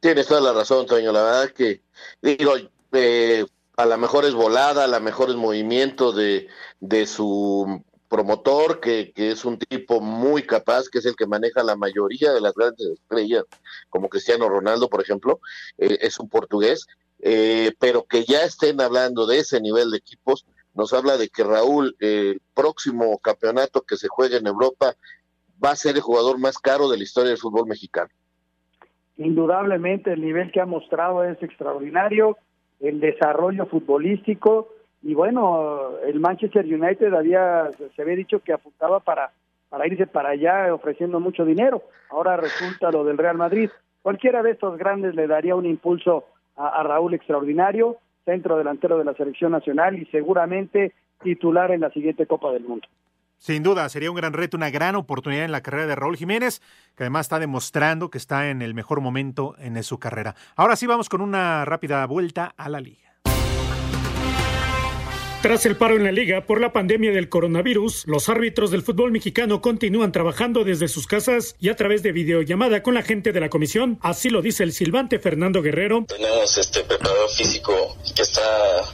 Tienes 0.00 0.28
toda 0.28 0.40
la 0.40 0.54
razón, 0.54 0.86
Toño. 0.86 1.12
La 1.12 1.22
verdad 1.22 1.50
que, 1.50 1.82
digo, 2.22 2.54
eh, 2.92 3.44
a 3.76 3.84
lo 3.84 3.98
mejor 3.98 4.24
es 4.24 4.32
volada, 4.32 4.84
a 4.84 4.86
lo 4.86 4.98
mejor 5.02 5.28
es 5.28 5.36
movimiento 5.36 6.12
de, 6.12 6.48
de 6.80 7.06
su 7.06 7.84
promotor, 8.08 8.80
que, 8.80 9.12
que, 9.14 9.30
es 9.30 9.44
un 9.44 9.58
tipo 9.58 10.00
muy 10.00 10.44
capaz, 10.44 10.88
que 10.88 11.00
es 11.00 11.04
el 11.04 11.16
que 11.16 11.26
maneja 11.26 11.62
la 11.62 11.76
mayoría 11.76 12.32
de 12.32 12.40
las 12.40 12.54
grandes 12.54 12.86
estrellas, 12.92 13.44
como 13.90 14.08
Cristiano 14.08 14.48
Ronaldo, 14.48 14.88
por 14.88 15.02
ejemplo, 15.02 15.40
eh, 15.76 15.98
es 16.00 16.18
un 16.18 16.30
portugués, 16.30 16.86
eh, 17.18 17.72
pero 17.78 18.04
que 18.04 18.24
ya 18.24 18.42
estén 18.44 18.80
hablando 18.80 19.26
de 19.26 19.40
ese 19.40 19.60
nivel 19.60 19.90
de 19.90 19.98
equipos, 19.98 20.46
nos 20.74 20.92
habla 20.92 21.16
de 21.16 21.28
que 21.28 21.44
Raúl, 21.44 21.96
el 22.00 22.40
próximo 22.54 23.18
campeonato 23.18 23.82
que 23.82 23.96
se 23.96 24.08
juegue 24.08 24.36
en 24.36 24.46
Europa, 24.46 24.94
va 25.62 25.70
a 25.70 25.76
ser 25.76 25.96
el 25.96 26.02
jugador 26.02 26.38
más 26.38 26.58
caro 26.58 26.88
de 26.88 26.96
la 26.96 27.02
historia 27.02 27.30
del 27.30 27.38
fútbol 27.38 27.66
mexicano. 27.66 28.08
Indudablemente 29.16 30.12
el 30.12 30.22
nivel 30.22 30.50
que 30.50 30.60
ha 30.60 30.66
mostrado 30.66 31.24
es 31.24 31.42
extraordinario, 31.42 32.38
el 32.80 33.00
desarrollo 33.00 33.66
futbolístico 33.66 34.68
y 35.02 35.14
bueno, 35.14 35.98
el 36.06 36.20
Manchester 36.20 36.64
United 36.64 37.12
había 37.14 37.70
se 37.94 38.02
había 38.02 38.16
dicho 38.16 38.40
que 38.40 38.52
apuntaba 38.52 39.00
para 39.00 39.32
para 39.68 39.86
irse 39.86 40.06
para 40.06 40.30
allá 40.30 40.74
ofreciendo 40.74 41.20
mucho 41.20 41.44
dinero. 41.44 41.82
Ahora 42.10 42.36
resulta 42.36 42.90
lo 42.90 43.04
del 43.04 43.18
Real 43.18 43.36
Madrid. 43.36 43.70
Cualquiera 44.02 44.42
de 44.42 44.52
estos 44.52 44.78
grandes 44.78 45.14
le 45.14 45.26
daría 45.26 45.54
un 45.54 45.66
impulso 45.66 46.24
a 46.56 46.82
Raúl 46.82 47.14
extraordinario 47.14 47.98
centro 48.30 48.56
delantero 48.56 48.96
de 48.96 49.04
la 49.04 49.14
selección 49.14 49.52
nacional 49.52 49.98
y 49.98 50.06
seguramente 50.06 50.94
titular 51.22 51.72
en 51.72 51.80
la 51.80 51.90
siguiente 51.90 52.26
Copa 52.26 52.52
del 52.52 52.62
Mundo. 52.62 52.86
Sin 53.36 53.62
duda, 53.62 53.88
sería 53.88 54.10
un 54.10 54.16
gran 54.16 54.34
reto, 54.34 54.56
una 54.56 54.70
gran 54.70 54.94
oportunidad 54.96 55.44
en 55.44 55.52
la 55.52 55.62
carrera 55.62 55.86
de 55.86 55.94
Raúl 55.96 56.16
Jiménez, 56.16 56.60
que 56.94 57.04
además 57.04 57.26
está 57.26 57.38
demostrando 57.38 58.10
que 58.10 58.18
está 58.18 58.50
en 58.50 58.62
el 58.62 58.74
mejor 58.74 59.00
momento 59.00 59.54
en 59.58 59.82
su 59.82 59.98
carrera. 59.98 60.34
Ahora 60.56 60.76
sí 60.76 60.86
vamos 60.86 61.08
con 61.08 61.22
una 61.22 61.64
rápida 61.64 62.06
vuelta 62.06 62.54
a 62.56 62.68
la 62.68 62.80
liga. 62.80 63.09
Tras 65.42 65.64
el 65.64 65.74
paro 65.74 65.96
en 65.96 66.04
la 66.04 66.12
liga 66.12 66.44
por 66.44 66.60
la 66.60 66.70
pandemia 66.70 67.12
del 67.12 67.30
coronavirus, 67.30 68.06
los 68.06 68.28
árbitros 68.28 68.70
del 68.70 68.82
fútbol 68.82 69.10
mexicano 69.10 69.62
continúan 69.62 70.12
trabajando 70.12 70.64
desde 70.64 70.86
sus 70.86 71.06
casas 71.06 71.56
y 71.58 71.70
a 71.70 71.76
través 71.76 72.02
de 72.02 72.12
videollamada 72.12 72.82
con 72.82 72.92
la 72.92 73.00
gente 73.00 73.32
de 73.32 73.40
la 73.40 73.48
comisión. 73.48 73.98
Así 74.02 74.28
lo 74.28 74.42
dice 74.42 74.64
el 74.64 74.74
silbante 74.74 75.18
Fernando 75.18 75.62
Guerrero. 75.62 76.04
Tenemos 76.06 76.58
este 76.58 76.84
preparador 76.84 77.30
físico 77.30 77.96
que 78.14 78.20
está 78.20 78.42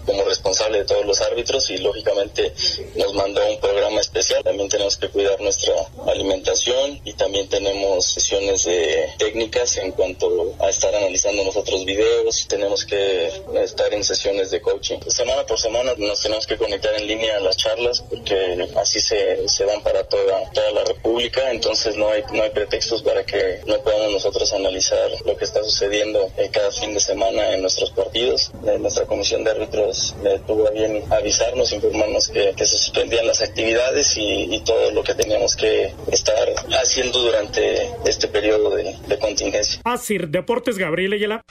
como 0.07 0.23
responsable 0.23 0.79
de 0.79 0.85
todos 0.85 1.05
los 1.05 1.21
árbitros 1.21 1.69
y 1.71 1.79
lógicamente 1.79 2.53
nos 2.97 3.13
mandó 3.15 3.41
un 3.51 3.59
programa 3.61 3.99
especial. 4.01 4.45
También 4.45 4.69
tenemos 4.69 4.99
que 4.99 5.09
cuidar 5.09 5.41
nuestra 5.41 5.75
alimentación 6.07 7.01
y 7.05 7.13
también 7.15 7.49
tenemos 7.49 8.05
sesiones 8.05 8.63
de 8.63 9.09
técnicas 9.19 9.79
en 9.79 9.91
cuanto 9.91 10.55
a 10.61 10.69
estar 10.71 10.95
analizando 10.95 11.43
nosotros 11.43 11.85
videos. 11.85 12.47
Tenemos 12.49 12.87
que 12.87 13.33
estar 13.65 13.93
en 13.93 14.05
sesiones 14.05 14.53
de 14.53 14.61
coaching. 14.61 15.01
Semana 15.09 15.45
por 15.45 15.59
semana 15.59 15.93
nos 15.99 16.23
tenemos 16.23 16.36
que 16.45 16.57
conectar 16.57 16.93
en 16.97 17.07
línea 17.07 17.37
a 17.37 17.41
las 17.41 17.57
charlas 17.57 18.03
porque 18.03 18.69
así 18.77 19.01
se, 19.01 19.49
se 19.49 19.65
dan 19.65 19.81
para 19.83 20.03
toda, 20.05 20.51
toda 20.51 20.71
la 20.73 20.85
República, 20.85 21.53
entonces 21.53 21.97
no 21.97 22.11
hay, 22.11 22.25
no 22.33 22.43
hay 22.43 22.51
pretextos 22.51 23.03
para 23.03 23.25
que 23.25 23.61
no 23.67 23.81
podamos 23.81 24.13
nosotros 24.13 24.53
analizar 24.53 25.09
lo 25.25 25.37
que 25.37 25.45
está 25.45 25.63
sucediendo 25.63 26.31
eh, 26.37 26.51
cada 26.53 26.73
fin 26.73 26.95
de 26.95 27.01
semana 27.01 27.55
en 27.55 27.63
nuestros 27.63 27.91
partidos. 27.93 28.51
Eh, 28.67 28.79
nuestra 28.79 29.05
comisión 29.07 29.45
de 29.45 29.53
árbitros 29.53 30.15
eh, 30.25 30.41
tuvo 30.47 30.67
a 30.67 30.71
bien 30.71 31.05
avisarnos, 31.11 31.73
informarnos 31.73 32.29
que, 32.29 32.53
que 32.57 32.67
se 32.67 32.79
suspendían 32.79 33.27
las 33.27 33.41
actividades 33.43 34.17
y, 34.17 34.55
y, 34.55 34.61
todo 34.67 34.91
lo 34.91 35.05
que 35.05 35.15
teníamos 35.15 35.55
que 35.55 35.95
estar 36.11 36.49
haciendo 36.81 37.21
durante 37.21 37.89
este 38.05 38.27
periodo 38.27 38.71
de, 38.75 38.97
de 39.07 39.19
contingencia. 39.19 39.81
Asir 39.85 40.29
Deportes 40.29 40.79
Gabriel 40.79 41.13
Ayala. 41.13 41.43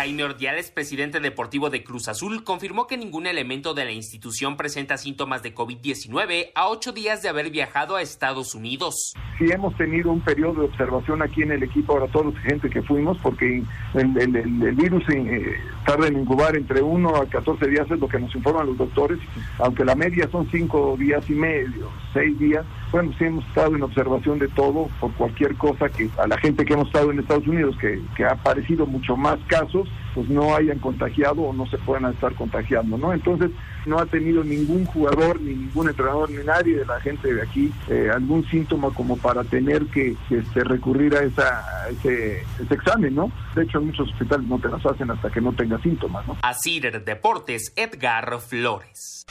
Jaime 0.00 0.24
Ordiales, 0.24 0.70
presidente 0.70 1.20
deportivo 1.20 1.68
de 1.68 1.84
Cruz 1.84 2.08
Azul, 2.08 2.42
confirmó 2.42 2.86
que 2.86 2.96
ningún 2.96 3.26
elemento 3.26 3.74
de 3.74 3.84
la 3.84 3.92
institución 3.92 4.56
presenta 4.56 4.96
síntomas 4.96 5.42
de 5.42 5.54
COVID-19 5.54 6.52
a 6.54 6.68
ocho 6.68 6.92
días 6.92 7.20
de 7.20 7.28
haber 7.28 7.50
viajado 7.50 7.96
a 7.96 8.00
Estados 8.00 8.54
Unidos. 8.54 9.12
Sí 9.38 9.44
hemos 9.50 9.76
tenido 9.76 10.10
un 10.10 10.22
periodo 10.22 10.62
de 10.62 10.68
observación 10.68 11.20
aquí 11.20 11.42
en 11.42 11.52
el 11.52 11.62
equipo, 11.64 11.92
ahora 11.92 12.10
todos 12.10 12.32
los 12.32 12.38
gente 12.38 12.70
que 12.70 12.80
fuimos, 12.80 13.18
porque 13.18 13.62
el, 13.92 14.16
el, 14.16 14.36
el, 14.36 14.62
el 14.62 14.74
virus 14.74 15.04
eh, 15.10 15.60
tarda 15.84 16.06
en 16.06 16.20
incubar 16.20 16.56
entre 16.56 16.80
1 16.80 17.16
a 17.16 17.26
14 17.26 17.68
días, 17.68 17.90
es 17.90 18.00
lo 18.00 18.08
que 18.08 18.20
nos 18.20 18.34
informan 18.34 18.68
los 18.68 18.78
doctores, 18.78 19.18
aunque 19.58 19.84
la 19.84 19.96
media 19.96 20.30
son 20.30 20.50
5 20.50 20.96
días 20.98 21.28
y 21.28 21.34
medio, 21.34 21.90
6 22.14 22.38
días. 22.38 22.64
Bueno, 22.92 23.12
sí 23.18 23.24
hemos 23.24 23.46
estado 23.46 23.76
en 23.76 23.82
observación 23.82 24.38
de 24.38 24.48
todo 24.48 24.88
por 25.00 25.12
cualquier 25.14 25.54
cosa 25.56 25.88
que 25.88 26.10
a 26.18 26.26
la 26.26 26.38
gente 26.38 26.64
que 26.64 26.72
hemos 26.72 26.88
estado 26.88 27.10
en 27.10 27.20
Estados 27.20 27.46
Unidos, 27.46 27.76
que, 27.80 28.00
que 28.16 28.24
ha 28.24 28.32
aparecido 28.32 28.86
mucho 28.86 29.16
más 29.16 29.38
casos, 29.46 29.88
pues 30.14 30.28
no 30.28 30.54
hayan 30.54 30.78
contagiado 30.78 31.42
o 31.42 31.52
no 31.52 31.66
se 31.66 31.78
puedan 31.78 32.12
estar 32.12 32.34
contagiando, 32.34 32.98
¿no? 32.98 33.12
Entonces 33.12 33.50
no 33.86 33.98
ha 33.98 34.06
tenido 34.06 34.44
ningún 34.44 34.84
jugador, 34.86 35.40
ni 35.40 35.54
ningún 35.54 35.88
entrenador, 35.88 36.30
ni 36.30 36.44
nadie 36.44 36.76
de 36.76 36.86
la 36.86 37.00
gente 37.00 37.32
de 37.32 37.42
aquí 37.42 37.72
eh, 37.88 38.10
algún 38.12 38.44
síntoma 38.50 38.90
como 38.90 39.16
para 39.16 39.44
tener 39.44 39.86
que, 39.86 40.16
este, 40.30 40.64
recurrir 40.64 41.14
a, 41.14 41.22
esa, 41.22 41.88
ese, 41.90 42.44
examen, 42.70 43.14
¿no? 43.14 43.30
De 43.54 43.62
hecho, 43.62 43.78
en 43.78 43.86
muchos 43.86 44.08
hospitales 44.10 44.46
no 44.46 44.58
te 44.58 44.68
las 44.68 44.84
hacen 44.84 45.10
hasta 45.10 45.30
que 45.30 45.40
no 45.40 45.52
tengas 45.52 45.80
síntomas, 45.82 46.26
¿no? 46.26 46.36
Así 46.42 46.80
Deportes, 46.80 47.72
Edgar 47.76 48.40
Flores. 48.40 49.24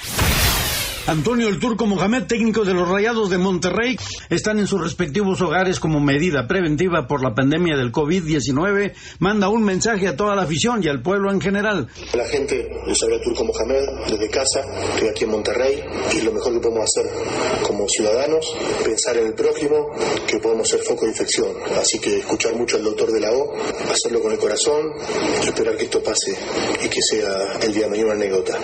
Antonio 1.09 1.49
el 1.49 1.57
Turco 1.57 1.87
Mohamed, 1.87 2.25
técnico 2.27 2.63
de 2.65 2.75
los 2.75 2.87
Rayados 2.87 3.31
de 3.31 3.39
Monterrey, 3.39 3.97
están 4.29 4.59
en 4.59 4.67
sus 4.67 4.79
respectivos 4.79 5.41
hogares 5.41 5.79
como 5.79 5.99
medida 5.99 6.47
preventiva 6.47 7.07
por 7.07 7.23
la 7.23 7.33
pandemia 7.33 7.75
del 7.75 7.91
COVID-19. 7.91 8.93
Manda 9.17 9.49
un 9.49 9.63
mensaje 9.63 10.07
a 10.07 10.15
toda 10.15 10.35
la 10.35 10.43
afición 10.43 10.83
y 10.83 10.87
al 10.87 11.01
pueblo 11.01 11.31
en 11.31 11.41
general. 11.41 11.87
La 12.13 12.25
gente, 12.25 12.69
les 12.85 13.01
habla 13.01 13.19
Turco 13.23 13.43
Mohamed 13.43 14.07
desde 14.07 14.29
casa, 14.29 14.61
estoy 14.93 15.09
aquí 15.09 15.23
en 15.23 15.31
Monterrey 15.31 15.83
y 16.15 16.21
lo 16.21 16.31
mejor 16.31 16.53
que 16.53 16.59
podemos 16.59 16.83
hacer 16.83 17.11
como 17.63 17.89
ciudadanos, 17.89 18.45
pensar 18.85 19.17
en 19.17 19.25
el 19.25 19.33
prójimo, 19.33 19.89
que 20.27 20.37
podemos 20.37 20.69
ser 20.69 20.81
foco 20.81 21.05
de 21.05 21.11
infección. 21.11 21.49
Así 21.81 21.97
que 21.97 22.19
escuchar 22.19 22.53
mucho 22.53 22.77
al 22.77 22.83
doctor 22.83 23.11
de 23.11 23.19
la 23.19 23.31
O, 23.31 23.55
hacerlo 23.91 24.21
con 24.21 24.31
el 24.31 24.37
corazón, 24.37 24.93
esperar 25.41 25.75
que 25.75 25.85
esto 25.85 26.03
pase 26.03 26.37
y 26.85 26.87
que 26.87 27.01
sea 27.01 27.57
el 27.63 27.73
día 27.73 27.85
de 27.85 27.89
mañana 27.89 28.13
una 28.13 28.25
anécdota. 28.25 28.59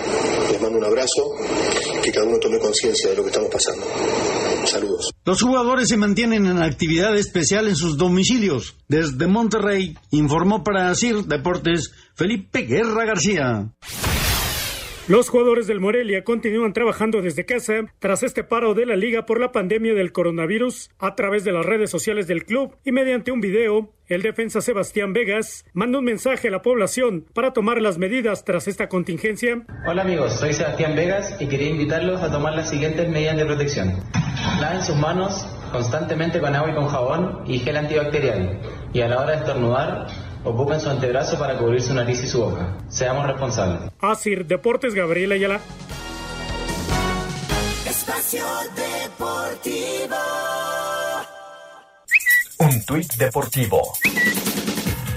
Les 0.52 0.60
mando 0.60 0.78
un 0.78 0.84
abrazo, 0.84 1.34
que 2.06 2.12
cada 2.12 2.26
uno 2.26 2.38
tome 2.38 2.58
conciencia 2.58 3.10
de 3.10 3.16
lo 3.16 3.22
que 3.22 3.30
estamos 3.30 3.50
pasando. 3.50 3.84
Saludos. 4.64 5.10
Los 5.24 5.42
jugadores 5.42 5.88
se 5.88 5.96
mantienen 5.96 6.46
en 6.46 6.62
actividad 6.62 7.16
especial 7.16 7.66
en 7.66 7.74
sus 7.74 7.96
domicilios. 7.96 8.76
Desde 8.86 9.26
Monterrey, 9.26 9.96
informó 10.12 10.62
para 10.62 10.94
CIR 10.94 11.24
Deportes 11.24 11.90
Felipe 12.14 12.62
Guerra 12.62 13.06
García. 13.06 13.72
Los 15.08 15.28
jugadores 15.28 15.68
del 15.68 15.78
Morelia 15.78 16.24
continúan 16.24 16.72
trabajando 16.72 17.22
desde 17.22 17.46
casa 17.46 17.84
tras 18.00 18.24
este 18.24 18.42
paro 18.42 18.74
de 18.74 18.86
la 18.86 18.96
liga 18.96 19.24
por 19.24 19.38
la 19.38 19.52
pandemia 19.52 19.94
del 19.94 20.10
coronavirus. 20.10 20.90
A 20.98 21.14
través 21.14 21.44
de 21.44 21.52
las 21.52 21.64
redes 21.64 21.90
sociales 21.90 22.26
del 22.26 22.44
club 22.44 22.74
y 22.84 22.90
mediante 22.90 23.30
un 23.30 23.40
video, 23.40 23.92
el 24.08 24.22
defensa 24.22 24.60
Sebastián 24.60 25.12
Vegas 25.12 25.64
manda 25.74 26.00
un 26.00 26.04
mensaje 26.04 26.48
a 26.48 26.50
la 26.50 26.60
población 26.60 27.24
para 27.34 27.52
tomar 27.52 27.80
las 27.80 27.98
medidas 27.98 28.44
tras 28.44 28.66
esta 28.66 28.88
contingencia. 28.88 29.64
Hola 29.86 30.02
amigos, 30.02 30.40
soy 30.40 30.52
Sebastián 30.52 30.96
Vegas 30.96 31.36
y 31.38 31.46
quería 31.46 31.68
invitarlos 31.68 32.20
a 32.20 32.32
tomar 32.32 32.54
las 32.54 32.68
siguientes 32.68 33.08
medidas 33.08 33.36
de 33.36 33.44
protección. 33.44 33.94
Laven 34.60 34.82
sus 34.82 34.96
manos 34.96 35.46
constantemente 35.70 36.40
con 36.40 36.52
agua 36.52 36.72
y 36.72 36.74
con 36.74 36.88
jabón 36.88 37.42
y 37.46 37.60
gel 37.60 37.76
antibacterial. 37.76 38.58
Y 38.92 39.02
a 39.02 39.08
la 39.08 39.20
hora 39.20 39.30
de 39.32 39.36
estornudar, 39.36 40.08
ocupen 40.46 40.80
su 40.80 40.88
antebrazo 40.88 41.38
para 41.38 41.58
cubrir 41.58 41.82
su 41.82 41.92
nariz 41.92 42.22
y 42.22 42.26
su 42.26 42.40
boca. 42.40 42.78
Seamos 42.88 43.26
responsables. 43.26 43.90
Asir 44.00 44.46
Deportes 44.46 44.94
Gabriel 44.94 45.32
Ayala. 45.32 45.60
Espacio 47.86 48.44
Deportivo. 48.74 50.16
Un 52.58 52.84
tuit 52.86 53.12
deportivo. 53.16 53.82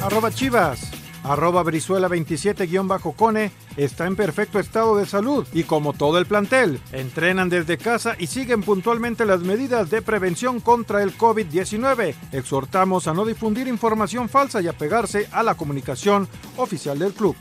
Arroba 0.02 0.32
Chivas. 0.32 0.92
Arroba 1.24 1.64
Brizuela 1.64 2.08
27-Cone 2.08 3.52
está 3.84 4.08
en 4.08 4.16
perfecto 4.16 4.60
estado 4.60 4.98
de 4.98 5.06
salud 5.06 5.48
y 5.54 5.64
como 5.64 5.94
todo 5.94 6.18
el 6.18 6.26
plantel, 6.26 6.80
entrenan 6.92 7.50
desde 7.50 7.78
casa 7.78 8.16
y 8.18 8.28
siguen 8.28 8.62
puntualmente 8.62 9.26
las 9.26 9.42
medidas 9.42 9.90
de 9.90 10.02
prevención 10.02 10.60
contra 10.60 11.02
el 11.04 11.18
COVID-19. 11.18 12.16
Exhortamos 12.32 13.08
a 13.08 13.14
no 13.14 13.26
difundir 13.26 13.68
información 13.68 14.30
falsa 14.30 14.62
y 14.62 14.68
a 14.68 14.74
pegarse 14.74 15.28
a 15.32 15.44
la 15.44 15.56
comunicación 15.56 16.28
oficial 16.58 17.00
del 17.00 17.14
club. 17.14 17.36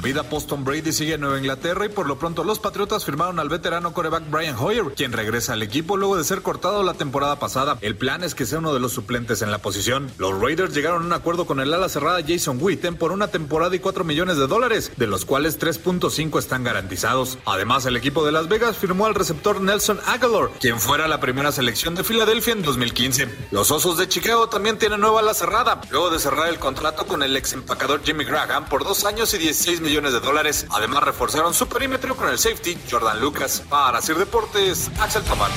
La 0.00 0.06
vida 0.06 0.22
post-Tom 0.22 0.64
Brady 0.64 0.94
sigue 0.94 1.12
en 1.12 1.20
Nueva 1.20 1.36
Inglaterra 1.36 1.84
y 1.84 1.90
por 1.90 2.06
lo 2.06 2.18
pronto 2.18 2.42
los 2.42 2.58
Patriotas 2.58 3.04
firmaron 3.04 3.38
al 3.38 3.50
veterano 3.50 3.92
coreback 3.92 4.30
Brian 4.30 4.56
Hoyer, 4.58 4.94
quien 4.96 5.12
regresa 5.12 5.52
al 5.52 5.62
equipo 5.62 5.98
luego 5.98 6.16
de 6.16 6.24
ser 6.24 6.40
cortado 6.40 6.82
la 6.82 6.94
temporada 6.94 7.38
pasada. 7.38 7.76
El 7.82 7.96
plan 7.96 8.24
es 8.24 8.34
que 8.34 8.46
sea 8.46 8.60
uno 8.60 8.72
de 8.72 8.80
los 8.80 8.92
suplentes 8.92 9.42
en 9.42 9.50
la 9.50 9.58
posición. 9.58 10.10
Los 10.16 10.40
Raiders 10.40 10.74
llegaron 10.74 11.02
a 11.02 11.04
un 11.04 11.12
acuerdo 11.12 11.44
con 11.44 11.60
el 11.60 11.74
ala 11.74 11.90
cerrada 11.90 12.24
Jason 12.26 12.56
Witten 12.62 12.96
por 12.96 13.12
una 13.12 13.28
temporada 13.28 13.76
y 13.76 13.78
4 13.78 14.02
millones 14.04 14.38
de 14.38 14.46
dólares, 14.46 14.90
de 14.96 15.06
los 15.06 15.26
cuales 15.26 15.60
3.5 15.60 16.38
están 16.38 16.64
garantizados. 16.64 17.36
Además, 17.44 17.84
el 17.84 17.94
equipo 17.94 18.24
de 18.24 18.32
Las 18.32 18.48
Vegas 18.48 18.78
firmó 18.78 19.04
al 19.04 19.14
receptor 19.14 19.60
Nelson 19.60 20.00
Aguilar, 20.06 20.48
quien 20.60 20.80
fuera 20.80 21.08
la 21.08 21.20
primera 21.20 21.52
selección 21.52 21.94
de 21.94 22.04
Filadelfia 22.04 22.54
en 22.54 22.62
2015. 22.62 23.28
Los 23.50 23.70
Osos 23.70 23.98
de 23.98 24.08
Chicago 24.08 24.48
también 24.48 24.78
tienen 24.78 25.02
nueva 25.02 25.20
ala 25.20 25.34
cerrada, 25.34 25.78
luego 25.90 26.08
de 26.08 26.18
cerrar 26.18 26.48
el 26.48 26.58
contrato 26.58 27.06
con 27.06 27.22
el 27.22 27.36
ex 27.36 27.52
empacador 27.52 28.00
Jimmy 28.02 28.24
Graham 28.24 28.64
por 28.64 28.82
dos 28.82 29.04
años 29.04 29.34
y 29.34 29.38
16 29.38 29.82
millones 29.82 29.89
de 29.90 30.20
dólares. 30.20 30.66
Además, 30.70 31.02
reforzaron 31.02 31.52
su 31.52 31.68
perímetro 31.68 32.16
con 32.16 32.28
el 32.28 32.38
safety 32.38 32.78
Jordan 32.88 33.20
Lucas. 33.20 33.60
Para 33.68 33.98
hacer 33.98 34.16
deportes, 34.16 34.88
Axel 35.00 35.24
Tomás. 35.24 35.50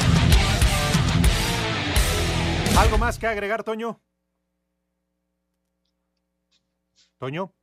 ¿Algo 2.76 2.98
más 2.98 3.20
que 3.20 3.28
agregar, 3.28 3.64
Toño? 3.64 4.02
¿Toño? 7.20 7.54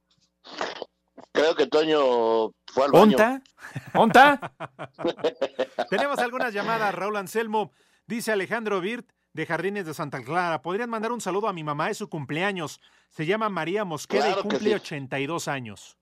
Creo 1.32 1.56
que 1.56 1.66
Toño 1.66 2.52
fue 2.72 2.84
al 2.84 2.92
baño. 2.92 3.02
¿Onta? 3.02 3.42
¿Onta? 3.94 4.52
Tenemos 5.90 6.20
algunas 6.20 6.54
llamadas, 6.54 6.94
Raúl 6.94 7.16
Anselmo. 7.16 7.72
Dice 8.06 8.30
Alejandro 8.30 8.80
Virt 8.80 9.10
de 9.32 9.44
Jardines 9.44 9.86
de 9.86 9.94
Santa 9.94 10.22
Clara. 10.22 10.62
Podrían 10.62 10.88
mandar 10.88 11.10
un 11.10 11.20
saludo 11.20 11.48
a 11.48 11.52
mi 11.52 11.64
mamá, 11.64 11.90
es 11.90 11.98
su 11.98 12.08
cumpleaños. 12.08 12.80
Se 13.10 13.26
llama 13.26 13.48
María 13.48 13.84
Mosqueda 13.84 14.26
Claro 14.26 14.38
y 14.38 14.42
cumple 14.42 14.70
sí. 14.70 14.74
82 14.74 15.48
años. 15.48 15.99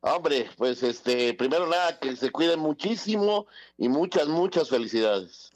Hombre, 0.00 0.48
pues 0.56 0.82
este, 0.82 1.34
primero 1.34 1.66
nada, 1.66 1.98
que 1.98 2.14
se 2.14 2.30
cuiden 2.30 2.60
muchísimo 2.60 3.46
y 3.76 3.88
muchas, 3.88 4.28
muchas 4.28 4.68
felicidades. 4.68 5.52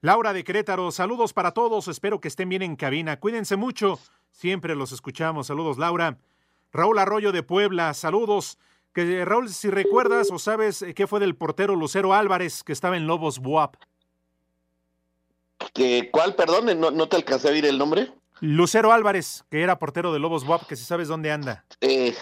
Laura 0.00 0.32
de 0.32 0.44
Querétaro, 0.44 0.90
saludos 0.92 1.32
para 1.32 1.52
todos. 1.52 1.88
Espero 1.88 2.20
que 2.20 2.28
estén 2.28 2.48
bien 2.48 2.62
en 2.62 2.76
cabina. 2.76 3.18
Cuídense 3.18 3.56
mucho. 3.56 3.98
Siempre 4.30 4.76
los 4.76 4.92
escuchamos. 4.92 5.48
Saludos, 5.48 5.78
Laura. 5.78 6.18
Raúl 6.72 6.98
Arroyo 6.98 7.32
de 7.32 7.42
Puebla, 7.42 7.92
saludos. 7.94 8.58
Que 8.92 9.24
Raúl, 9.24 9.48
si 9.48 9.68
recuerdas 9.68 10.30
o 10.30 10.38
sabes 10.38 10.82
eh, 10.82 10.94
qué 10.94 11.06
fue 11.06 11.20
del 11.20 11.34
portero 11.34 11.74
Lucero 11.74 12.14
Álvarez 12.14 12.62
que 12.62 12.72
estaba 12.72 12.96
en 12.96 13.06
Lobos 13.06 13.40
Buap. 13.40 13.76
¿Que, 15.72 16.10
¿Cuál, 16.10 16.34
perdón? 16.34 16.78
No, 16.78 16.90
no 16.90 17.08
te 17.08 17.16
alcancé 17.16 17.48
a 17.48 17.52
oír 17.52 17.66
el 17.66 17.78
nombre. 17.78 18.12
Lucero 18.40 18.92
Álvarez, 18.92 19.44
que 19.50 19.62
era 19.62 19.78
portero 19.78 20.12
de 20.12 20.18
Lobos 20.18 20.44
WAP, 20.44 20.66
que 20.66 20.76
si 20.76 20.84
sabes 20.84 21.08
dónde 21.08 21.32
anda. 21.32 21.64
Eh, 21.80 22.14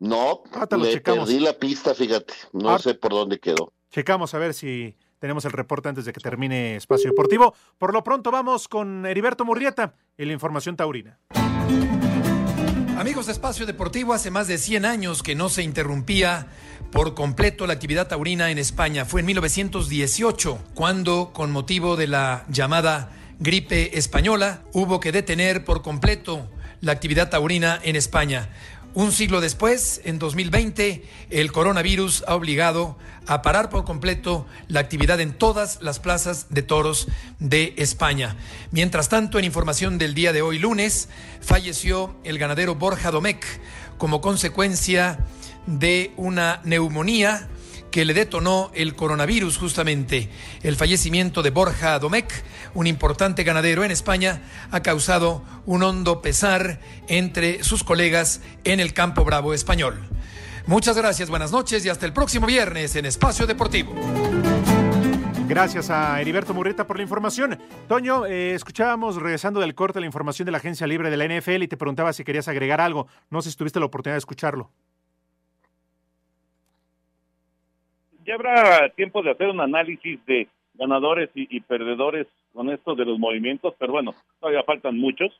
no, 0.00 0.42
lo 0.70 0.76
le 0.78 0.92
checamos. 0.92 1.28
perdí 1.28 1.40
la 1.40 1.52
pista, 1.54 1.94
fíjate. 1.94 2.34
No 2.52 2.70
Ah. 2.70 2.78
sé 2.78 2.94
por 2.94 3.12
dónde 3.12 3.38
quedó. 3.38 3.72
Checamos 3.90 4.34
a 4.34 4.38
ver 4.38 4.54
si 4.54 4.96
tenemos 5.18 5.44
el 5.44 5.52
reporte 5.52 5.88
antes 5.88 6.04
de 6.04 6.12
que 6.12 6.20
termine 6.20 6.76
Espacio 6.76 7.10
Deportivo. 7.10 7.54
Por 7.78 7.92
lo 7.92 8.02
pronto 8.02 8.30
vamos 8.30 8.66
con 8.68 9.04
Heriberto 9.06 9.44
Murrieta 9.44 9.94
y 10.16 10.24
la 10.24 10.32
información 10.32 10.76
taurina. 10.76 11.18
Amigos 12.96 13.26
de 13.26 13.32
Espacio 13.32 13.64
Deportivo, 13.64 14.12
hace 14.12 14.30
más 14.30 14.46
de 14.46 14.58
100 14.58 14.84
años 14.84 15.22
que 15.22 15.34
no 15.34 15.48
se 15.48 15.62
interrumpía 15.62 16.48
por 16.92 17.14
completo 17.14 17.66
la 17.66 17.72
actividad 17.72 18.08
taurina 18.08 18.50
en 18.50 18.58
España. 18.58 19.06
Fue 19.06 19.20
en 19.20 19.26
1918 19.26 20.58
cuando, 20.74 21.32
con 21.32 21.50
motivo 21.50 21.96
de 21.96 22.06
la 22.08 22.44
llamada 22.48 23.10
gripe 23.38 23.96
española, 23.98 24.62
hubo 24.74 25.00
que 25.00 25.12
detener 25.12 25.64
por 25.64 25.80
completo 25.80 26.50
la 26.82 26.92
actividad 26.92 27.30
taurina 27.30 27.78
en 27.82 27.96
España. 27.96 28.50
Un 28.92 29.12
siglo 29.12 29.40
después, 29.40 30.00
en 30.02 30.18
2020, 30.18 31.04
el 31.30 31.52
coronavirus 31.52 32.24
ha 32.26 32.34
obligado 32.34 32.96
a 33.28 33.40
parar 33.40 33.70
por 33.70 33.84
completo 33.84 34.46
la 34.66 34.80
actividad 34.80 35.20
en 35.20 35.32
todas 35.32 35.80
las 35.80 36.00
plazas 36.00 36.46
de 36.50 36.62
toros 36.62 37.06
de 37.38 37.74
España. 37.76 38.34
Mientras 38.72 39.08
tanto, 39.08 39.38
en 39.38 39.44
información 39.44 39.96
del 39.96 40.14
día 40.14 40.32
de 40.32 40.42
hoy 40.42 40.58
lunes, 40.58 41.08
falleció 41.40 42.16
el 42.24 42.38
ganadero 42.38 42.74
Borja 42.74 43.12
Domecq 43.12 43.44
como 43.96 44.20
consecuencia 44.20 45.24
de 45.68 46.12
una 46.16 46.60
neumonía 46.64 47.48
que 47.90 48.04
le 48.04 48.14
detonó 48.14 48.70
el 48.74 48.94
coronavirus 48.94 49.58
justamente. 49.58 50.28
El 50.62 50.76
fallecimiento 50.76 51.42
de 51.42 51.50
Borja 51.50 51.98
Domecq, 51.98 52.32
un 52.74 52.86
importante 52.86 53.44
ganadero 53.44 53.84
en 53.84 53.90
España, 53.90 54.42
ha 54.70 54.80
causado 54.80 55.44
un 55.66 55.82
hondo 55.82 56.22
pesar 56.22 56.80
entre 57.08 57.64
sus 57.64 57.84
colegas 57.84 58.40
en 58.64 58.80
el 58.80 58.92
campo 58.92 59.24
bravo 59.24 59.54
español. 59.54 60.08
Muchas 60.66 60.96
gracias, 60.96 61.30
buenas 61.30 61.52
noches 61.52 61.84
y 61.84 61.88
hasta 61.88 62.06
el 62.06 62.12
próximo 62.12 62.46
viernes 62.46 62.94
en 62.96 63.06
Espacio 63.06 63.46
Deportivo. 63.46 63.94
Gracias 65.48 65.90
a 65.90 66.20
Heriberto 66.20 66.54
Murrieta 66.54 66.86
por 66.86 66.96
la 66.96 67.02
información. 67.02 67.58
Toño, 67.88 68.24
eh, 68.24 68.54
escuchábamos 68.54 69.16
regresando 69.16 69.58
del 69.58 69.74
corte 69.74 69.98
la 69.98 70.06
información 70.06 70.46
de 70.46 70.52
la 70.52 70.58
agencia 70.58 70.86
libre 70.86 71.10
de 71.10 71.16
la 71.16 71.24
NFL 71.24 71.64
y 71.64 71.66
te 71.66 71.76
preguntaba 71.76 72.12
si 72.12 72.22
querías 72.22 72.46
agregar 72.46 72.80
algo. 72.80 73.08
No 73.30 73.42
sé 73.42 73.50
si 73.50 73.56
tuviste 73.56 73.80
la 73.80 73.86
oportunidad 73.86 74.14
de 74.14 74.20
escucharlo. 74.20 74.70
Ya 78.30 78.34
habrá 78.36 78.88
tiempo 78.90 79.22
de 79.22 79.32
hacer 79.32 79.48
un 79.48 79.60
análisis 79.60 80.24
de 80.26 80.46
ganadores 80.74 81.30
y, 81.34 81.60
perdedores 81.60 82.28
con 82.52 82.70
esto 82.70 82.94
de 82.94 83.04
los 83.04 83.18
movimientos, 83.18 83.74
pero 83.78 83.92
bueno, 83.92 84.14
todavía 84.38 84.62
faltan 84.62 84.96
muchos. 84.98 85.32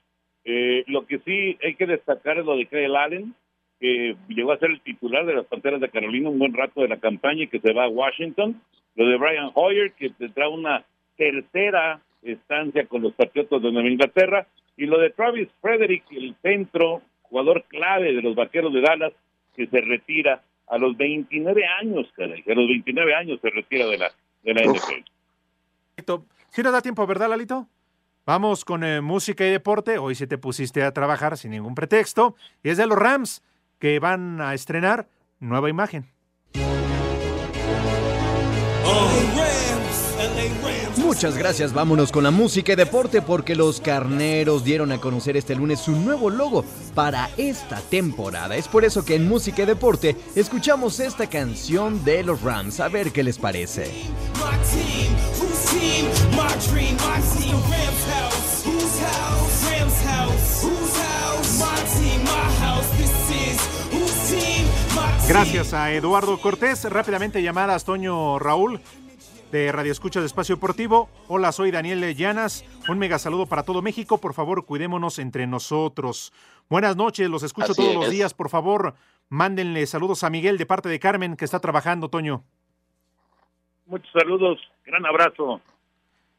Eh, 0.45 0.83
lo 0.89 1.07
que 1.07 1.21
sí 1.21 1.57
hay 1.63 1.77
que 1.77 1.87
destacar 1.87 2.39
es 2.39 2.45
lo 2.45 2.57
de 2.57 2.67
Kyle 2.67 2.97
Allen, 2.97 3.35
que 3.79 4.17
llegó 4.29 4.53
a 4.53 4.59
ser 4.59 4.71
el 4.71 4.81
titular 4.81 5.25
de 5.25 5.35
las 5.35 5.47
Panteras 5.47 5.81
de 5.81 5.89
Carolina 5.89 6.31
un 6.31 6.39
buen 6.39 6.53
rato 6.53 6.83
de 6.83 6.89
la 6.89 6.99
campaña 6.99 7.45
y 7.45 7.49
que 7.49 7.61
se 7.61 7.73
va 7.73 7.85
a 7.85 7.89
Washington. 7.89 8.61
Lo 8.97 9.07
de 9.07 9.17
Brian 9.17 9.53
Hoyer, 9.55 9.93
que 9.93 10.11
tendrá 10.11 10.49
una 10.49 10.85
tercera 11.17 12.01
estancia 12.23 12.87
con 12.87 13.03
los 13.03 13.15
Patriotas 13.15 13.63
de 13.63 13.71
Nueva 13.71 13.89
Inglaterra. 13.89 14.47
Y 14.77 14.87
lo 14.87 14.99
de 14.99 15.11
Travis 15.11 15.49
Frederick, 15.61 16.05
el 16.11 16.35
centro, 16.43 17.03
jugador 17.23 17.65
clave 17.69 18.13
de 18.13 18.23
los 18.23 18.35
Vaqueros 18.35 18.73
de 18.73 18.81
Dallas, 18.81 19.13
que 19.55 19.69
se 19.69 19.81
retira 19.81 20.43
a 20.71 20.79
los 20.79 20.97
29 20.97 21.63
años, 21.81 22.07
caray. 22.17 22.43
A 22.49 22.55
los 22.55 22.69
29 22.69 23.15
años 23.15 23.41
se 23.43 23.51
retira 23.51 23.87
de 23.87 23.99
la, 23.99 24.13
de 24.43 24.55
la 24.55 24.63
NFL. 24.63 25.03
Si 26.51 26.63
nos 26.63 26.73
da 26.73 26.81
tiempo, 26.81 27.07
¿verdad, 27.07 27.29
Lalito? 27.29 27.67
Vamos 28.25 28.65
con 28.65 28.85
eh, 28.85 29.01
música 29.01 29.47
y 29.47 29.51
deporte. 29.51 29.99
Hoy 29.99 30.15
sí 30.15 30.27
te 30.27 30.39
pusiste 30.39 30.83
a 30.83 30.93
trabajar 30.93 31.37
sin 31.37 31.51
ningún 31.51 31.75
pretexto. 31.75 32.37
Y 32.63 32.71
es 32.71 32.77
de 32.77 32.87
los 32.87 32.99
Rams, 32.99 33.43
que 33.79 33.99
van 33.99 34.41
a 34.41 34.55
estrenar 34.55 35.09
nueva 35.41 35.69
imagen. 35.69 36.07
Muchas 41.11 41.37
gracias, 41.37 41.73
vámonos 41.73 42.13
con 42.13 42.23
la 42.23 42.31
música 42.31 42.73
y 42.73 42.77
deporte 42.77 43.21
porque 43.21 43.57
los 43.57 43.81
carneros 43.81 44.63
dieron 44.63 44.93
a 44.93 44.99
conocer 44.99 45.37
este 45.37 45.57
lunes 45.57 45.81
su 45.81 45.91
nuevo 45.91 46.31
logo 46.31 46.65
para 46.95 47.29
esta 47.37 47.81
temporada. 47.81 48.55
Es 48.55 48.69
por 48.69 48.85
eso 48.85 49.05
que 49.05 49.17
en 49.17 49.29
música 49.29 49.65
y 49.65 49.67
deporte 49.67 50.17
escuchamos 50.37 51.01
esta 51.01 51.27
canción 51.27 52.05
de 52.05 52.23
los 52.23 52.43
Rams. 52.43 52.79
A 52.79 52.89
ver 52.89 53.11
qué 53.11 53.25
les 53.25 53.39
parece. 53.39 53.91
Gracias 65.29 65.75
a 65.75 65.93
Eduardo 65.93 66.41
Cortés. 66.41 66.85
Rápidamente 66.85 67.43
llamadas, 67.43 67.85
Toño 67.85 68.39
Raúl, 68.39 68.81
de 69.51 69.73
Radio 69.73 69.93
Escuchas 69.93 70.23
de 70.23 70.27
Espacio 70.27 70.57
Deportivo. 70.57 71.09
Hola, 71.29 71.53
soy 71.53 71.71
Daniel 71.71 72.15
Llanas. 72.15 72.65
Un 72.89 72.99
mega 72.99 73.19
saludo 73.19 73.47
para 73.47 73.65
todo 73.65 73.83
México. 73.83 74.19
Por 74.19 74.35
favor, 74.35 74.65
cuidémonos 74.65 75.19
entre 75.19 75.47
nosotros. 75.47 76.33
Buenas 76.69 76.97
noches, 76.97 77.29
los 77.29 77.43
escucho 77.43 77.73
Así 77.73 77.83
todos 77.83 77.95
los 77.95 78.11
días. 78.11 78.35
Por 78.35 78.49
favor, 78.49 78.95
mándenle 79.29 79.87
saludos 79.87 80.23
a 80.25 80.31
Miguel 80.31 80.59
de 80.59 80.67
parte 80.67 80.89
de 80.89 81.01
Carmen, 81.01 81.37
que 81.37 81.45
está 81.45 81.59
trabajando, 81.59 82.09
Toño. 82.09 82.45
Muchos 83.87 84.11
saludos, 84.13 84.61
gran 84.85 85.05
abrazo. 85.05 85.61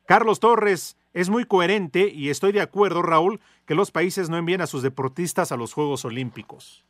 Carlos 0.06 0.40
Torres, 0.40 0.98
es 1.14 1.30
muy 1.30 1.46
coherente 1.46 2.10
y 2.14 2.30
estoy 2.30 2.54
de 2.54 2.62
acuerdo, 2.62 3.02
Raúl, 3.02 3.42
que 3.66 3.76
los 3.76 3.92
países 3.92 4.30
no 4.30 4.38
envíen 4.38 4.62
a 4.62 4.68
sus 4.68 4.82
deportistas 4.82 5.52
a 5.52 5.58
los 5.58 5.74
Juegos 5.74 6.06
Olímpicos. 6.06 6.86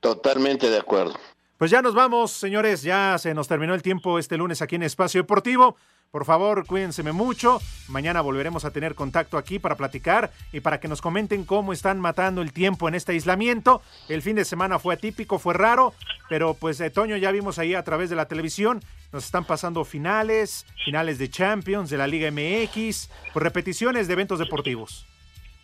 Totalmente 0.00 0.68
de 0.68 0.78
acuerdo. 0.78 1.14
Pues 1.62 1.70
ya 1.70 1.80
nos 1.80 1.94
vamos, 1.94 2.32
señores. 2.32 2.82
Ya 2.82 3.16
se 3.18 3.34
nos 3.34 3.46
terminó 3.46 3.72
el 3.72 3.82
tiempo 3.82 4.18
este 4.18 4.36
lunes 4.36 4.60
aquí 4.62 4.74
en 4.74 4.82
Espacio 4.82 5.22
Deportivo. 5.22 5.76
Por 6.10 6.24
favor, 6.24 6.66
cuídense 6.66 7.04
mucho. 7.04 7.60
Mañana 7.86 8.20
volveremos 8.20 8.64
a 8.64 8.72
tener 8.72 8.96
contacto 8.96 9.38
aquí 9.38 9.60
para 9.60 9.76
platicar 9.76 10.32
y 10.52 10.58
para 10.58 10.80
que 10.80 10.88
nos 10.88 11.00
comenten 11.00 11.44
cómo 11.44 11.72
están 11.72 12.00
matando 12.00 12.42
el 12.42 12.52
tiempo 12.52 12.88
en 12.88 12.96
este 12.96 13.12
aislamiento. 13.12 13.80
El 14.08 14.22
fin 14.22 14.34
de 14.34 14.44
semana 14.44 14.80
fue 14.80 14.94
atípico, 14.94 15.38
fue 15.38 15.54
raro, 15.54 15.94
pero 16.28 16.54
pues 16.54 16.78
de 16.78 16.90
Toño 16.90 17.16
ya 17.16 17.30
vimos 17.30 17.60
ahí 17.60 17.74
a 17.74 17.84
través 17.84 18.10
de 18.10 18.16
la 18.16 18.26
televisión. 18.26 18.80
Nos 19.12 19.24
están 19.24 19.44
pasando 19.44 19.84
finales, 19.84 20.66
finales 20.84 21.20
de 21.20 21.30
Champions, 21.30 21.90
de 21.90 21.96
la 21.96 22.08
Liga 22.08 22.28
MX, 22.32 23.08
pues 23.32 23.40
repeticiones 23.40 24.08
de 24.08 24.14
eventos 24.14 24.40
deportivos. 24.40 25.06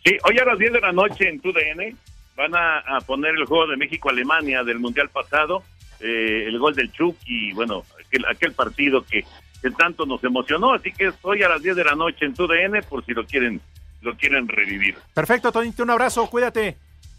Sí, 0.05 0.17
hoy 0.23 0.37
a 0.39 0.45
las 0.45 0.57
10 0.57 0.71
de 0.71 0.79
la 0.79 0.93
noche 0.93 1.27
en 1.27 1.41
TUDN 1.41 1.97
van 2.37 2.55
a, 2.55 2.79
a 2.79 3.01
poner 3.01 3.35
el 3.35 3.43
juego 3.43 3.67
de 3.67 3.75
México-Alemania 3.75 4.63
del 4.63 4.79
Mundial 4.79 5.09
pasado, 5.09 5.61
eh, 5.99 6.45
el 6.47 6.57
gol 6.59 6.75
del 6.75 6.91
Chuck 6.91 7.17
y 7.25 7.53
bueno, 7.53 7.83
aquel, 8.05 8.25
aquel 8.25 8.53
partido 8.53 9.03
que, 9.03 9.25
que 9.61 9.71
tanto 9.71 10.05
nos 10.05 10.23
emocionó. 10.23 10.73
Así 10.73 10.91
que 10.91 11.07
es 11.07 11.15
hoy 11.21 11.43
a 11.43 11.49
las 11.49 11.61
10 11.61 11.75
de 11.75 11.83
la 11.83 11.95
noche 11.95 12.25
en 12.25 12.33
TUDN 12.33 12.81
por 12.89 13.05
si 13.05 13.13
lo 13.13 13.25
quieren, 13.25 13.61
lo 14.01 14.15
quieren 14.15 14.47
revivir. 14.47 14.97
Perfecto, 15.13 15.51
Toñito, 15.51 15.83
un 15.83 15.89
abrazo, 15.89 16.27
cuídate. 16.29 16.77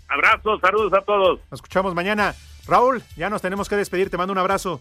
Abrazos, 0.09 0.61
saludos 0.61 0.93
a 0.93 1.03
todos. 1.03 1.41
Nos 1.51 1.59
escuchamos 1.59 1.95
mañana. 1.95 2.35
Raúl, 2.67 3.03
ya 3.17 3.31
nos 3.31 3.43
tenemos 3.43 3.69
que 3.69 3.77
despedir, 3.77 4.11
te 4.11 4.17
mando 4.17 4.33
un 4.33 4.39
abrazo. 4.39 4.81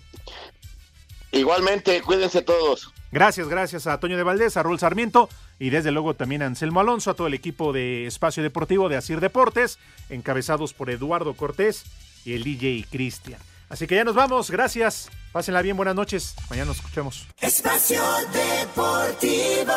Igualmente, 1.32 2.02
cuídense 2.02 2.41
todos. 2.41 2.91
Gracias, 3.12 3.47
gracias 3.47 3.88
a 3.88 4.00
Toño 4.00 4.18
de 4.18 4.24
Valdés, 4.24 4.58
a 4.58 4.64
Raúl 4.64 4.80
Sarmiento 4.80 5.30
y 5.58 5.70
desde 5.72 5.91
luego 5.91 6.14
también 6.14 6.41
a 6.41 6.45
Anselmo 6.45 6.80
Alonso, 6.80 7.12
a 7.12 7.14
todo 7.16 7.28
el 7.28 7.34
equipo 7.34 7.74
de 7.74 8.06
Espacio 8.06 8.43
Deportivo 8.43 8.89
de 8.89 8.97
Asir 8.97 9.20
Deportes, 9.20 9.80
encabezados 10.10 10.74
por 10.74 10.89
Eduardo 10.89 11.34
Cortés 11.34 11.86
y 12.26 12.34
el 12.34 12.43
DJ 12.43 12.86
Cristian. 12.89 13.39
Así 13.70 13.86
que 13.86 13.95
ya 13.95 14.03
nos 14.03 14.15
vamos, 14.15 14.49
gracias, 14.49 15.09
pásenla 15.32 15.61
bien, 15.61 15.78
buenas 15.78 15.95
noches, 15.95 16.36
mañana 16.49 16.70
nos 16.70 16.78
escuchamos. 16.78 17.28
Espacio 17.39 18.01
Deportivo. 18.34 19.74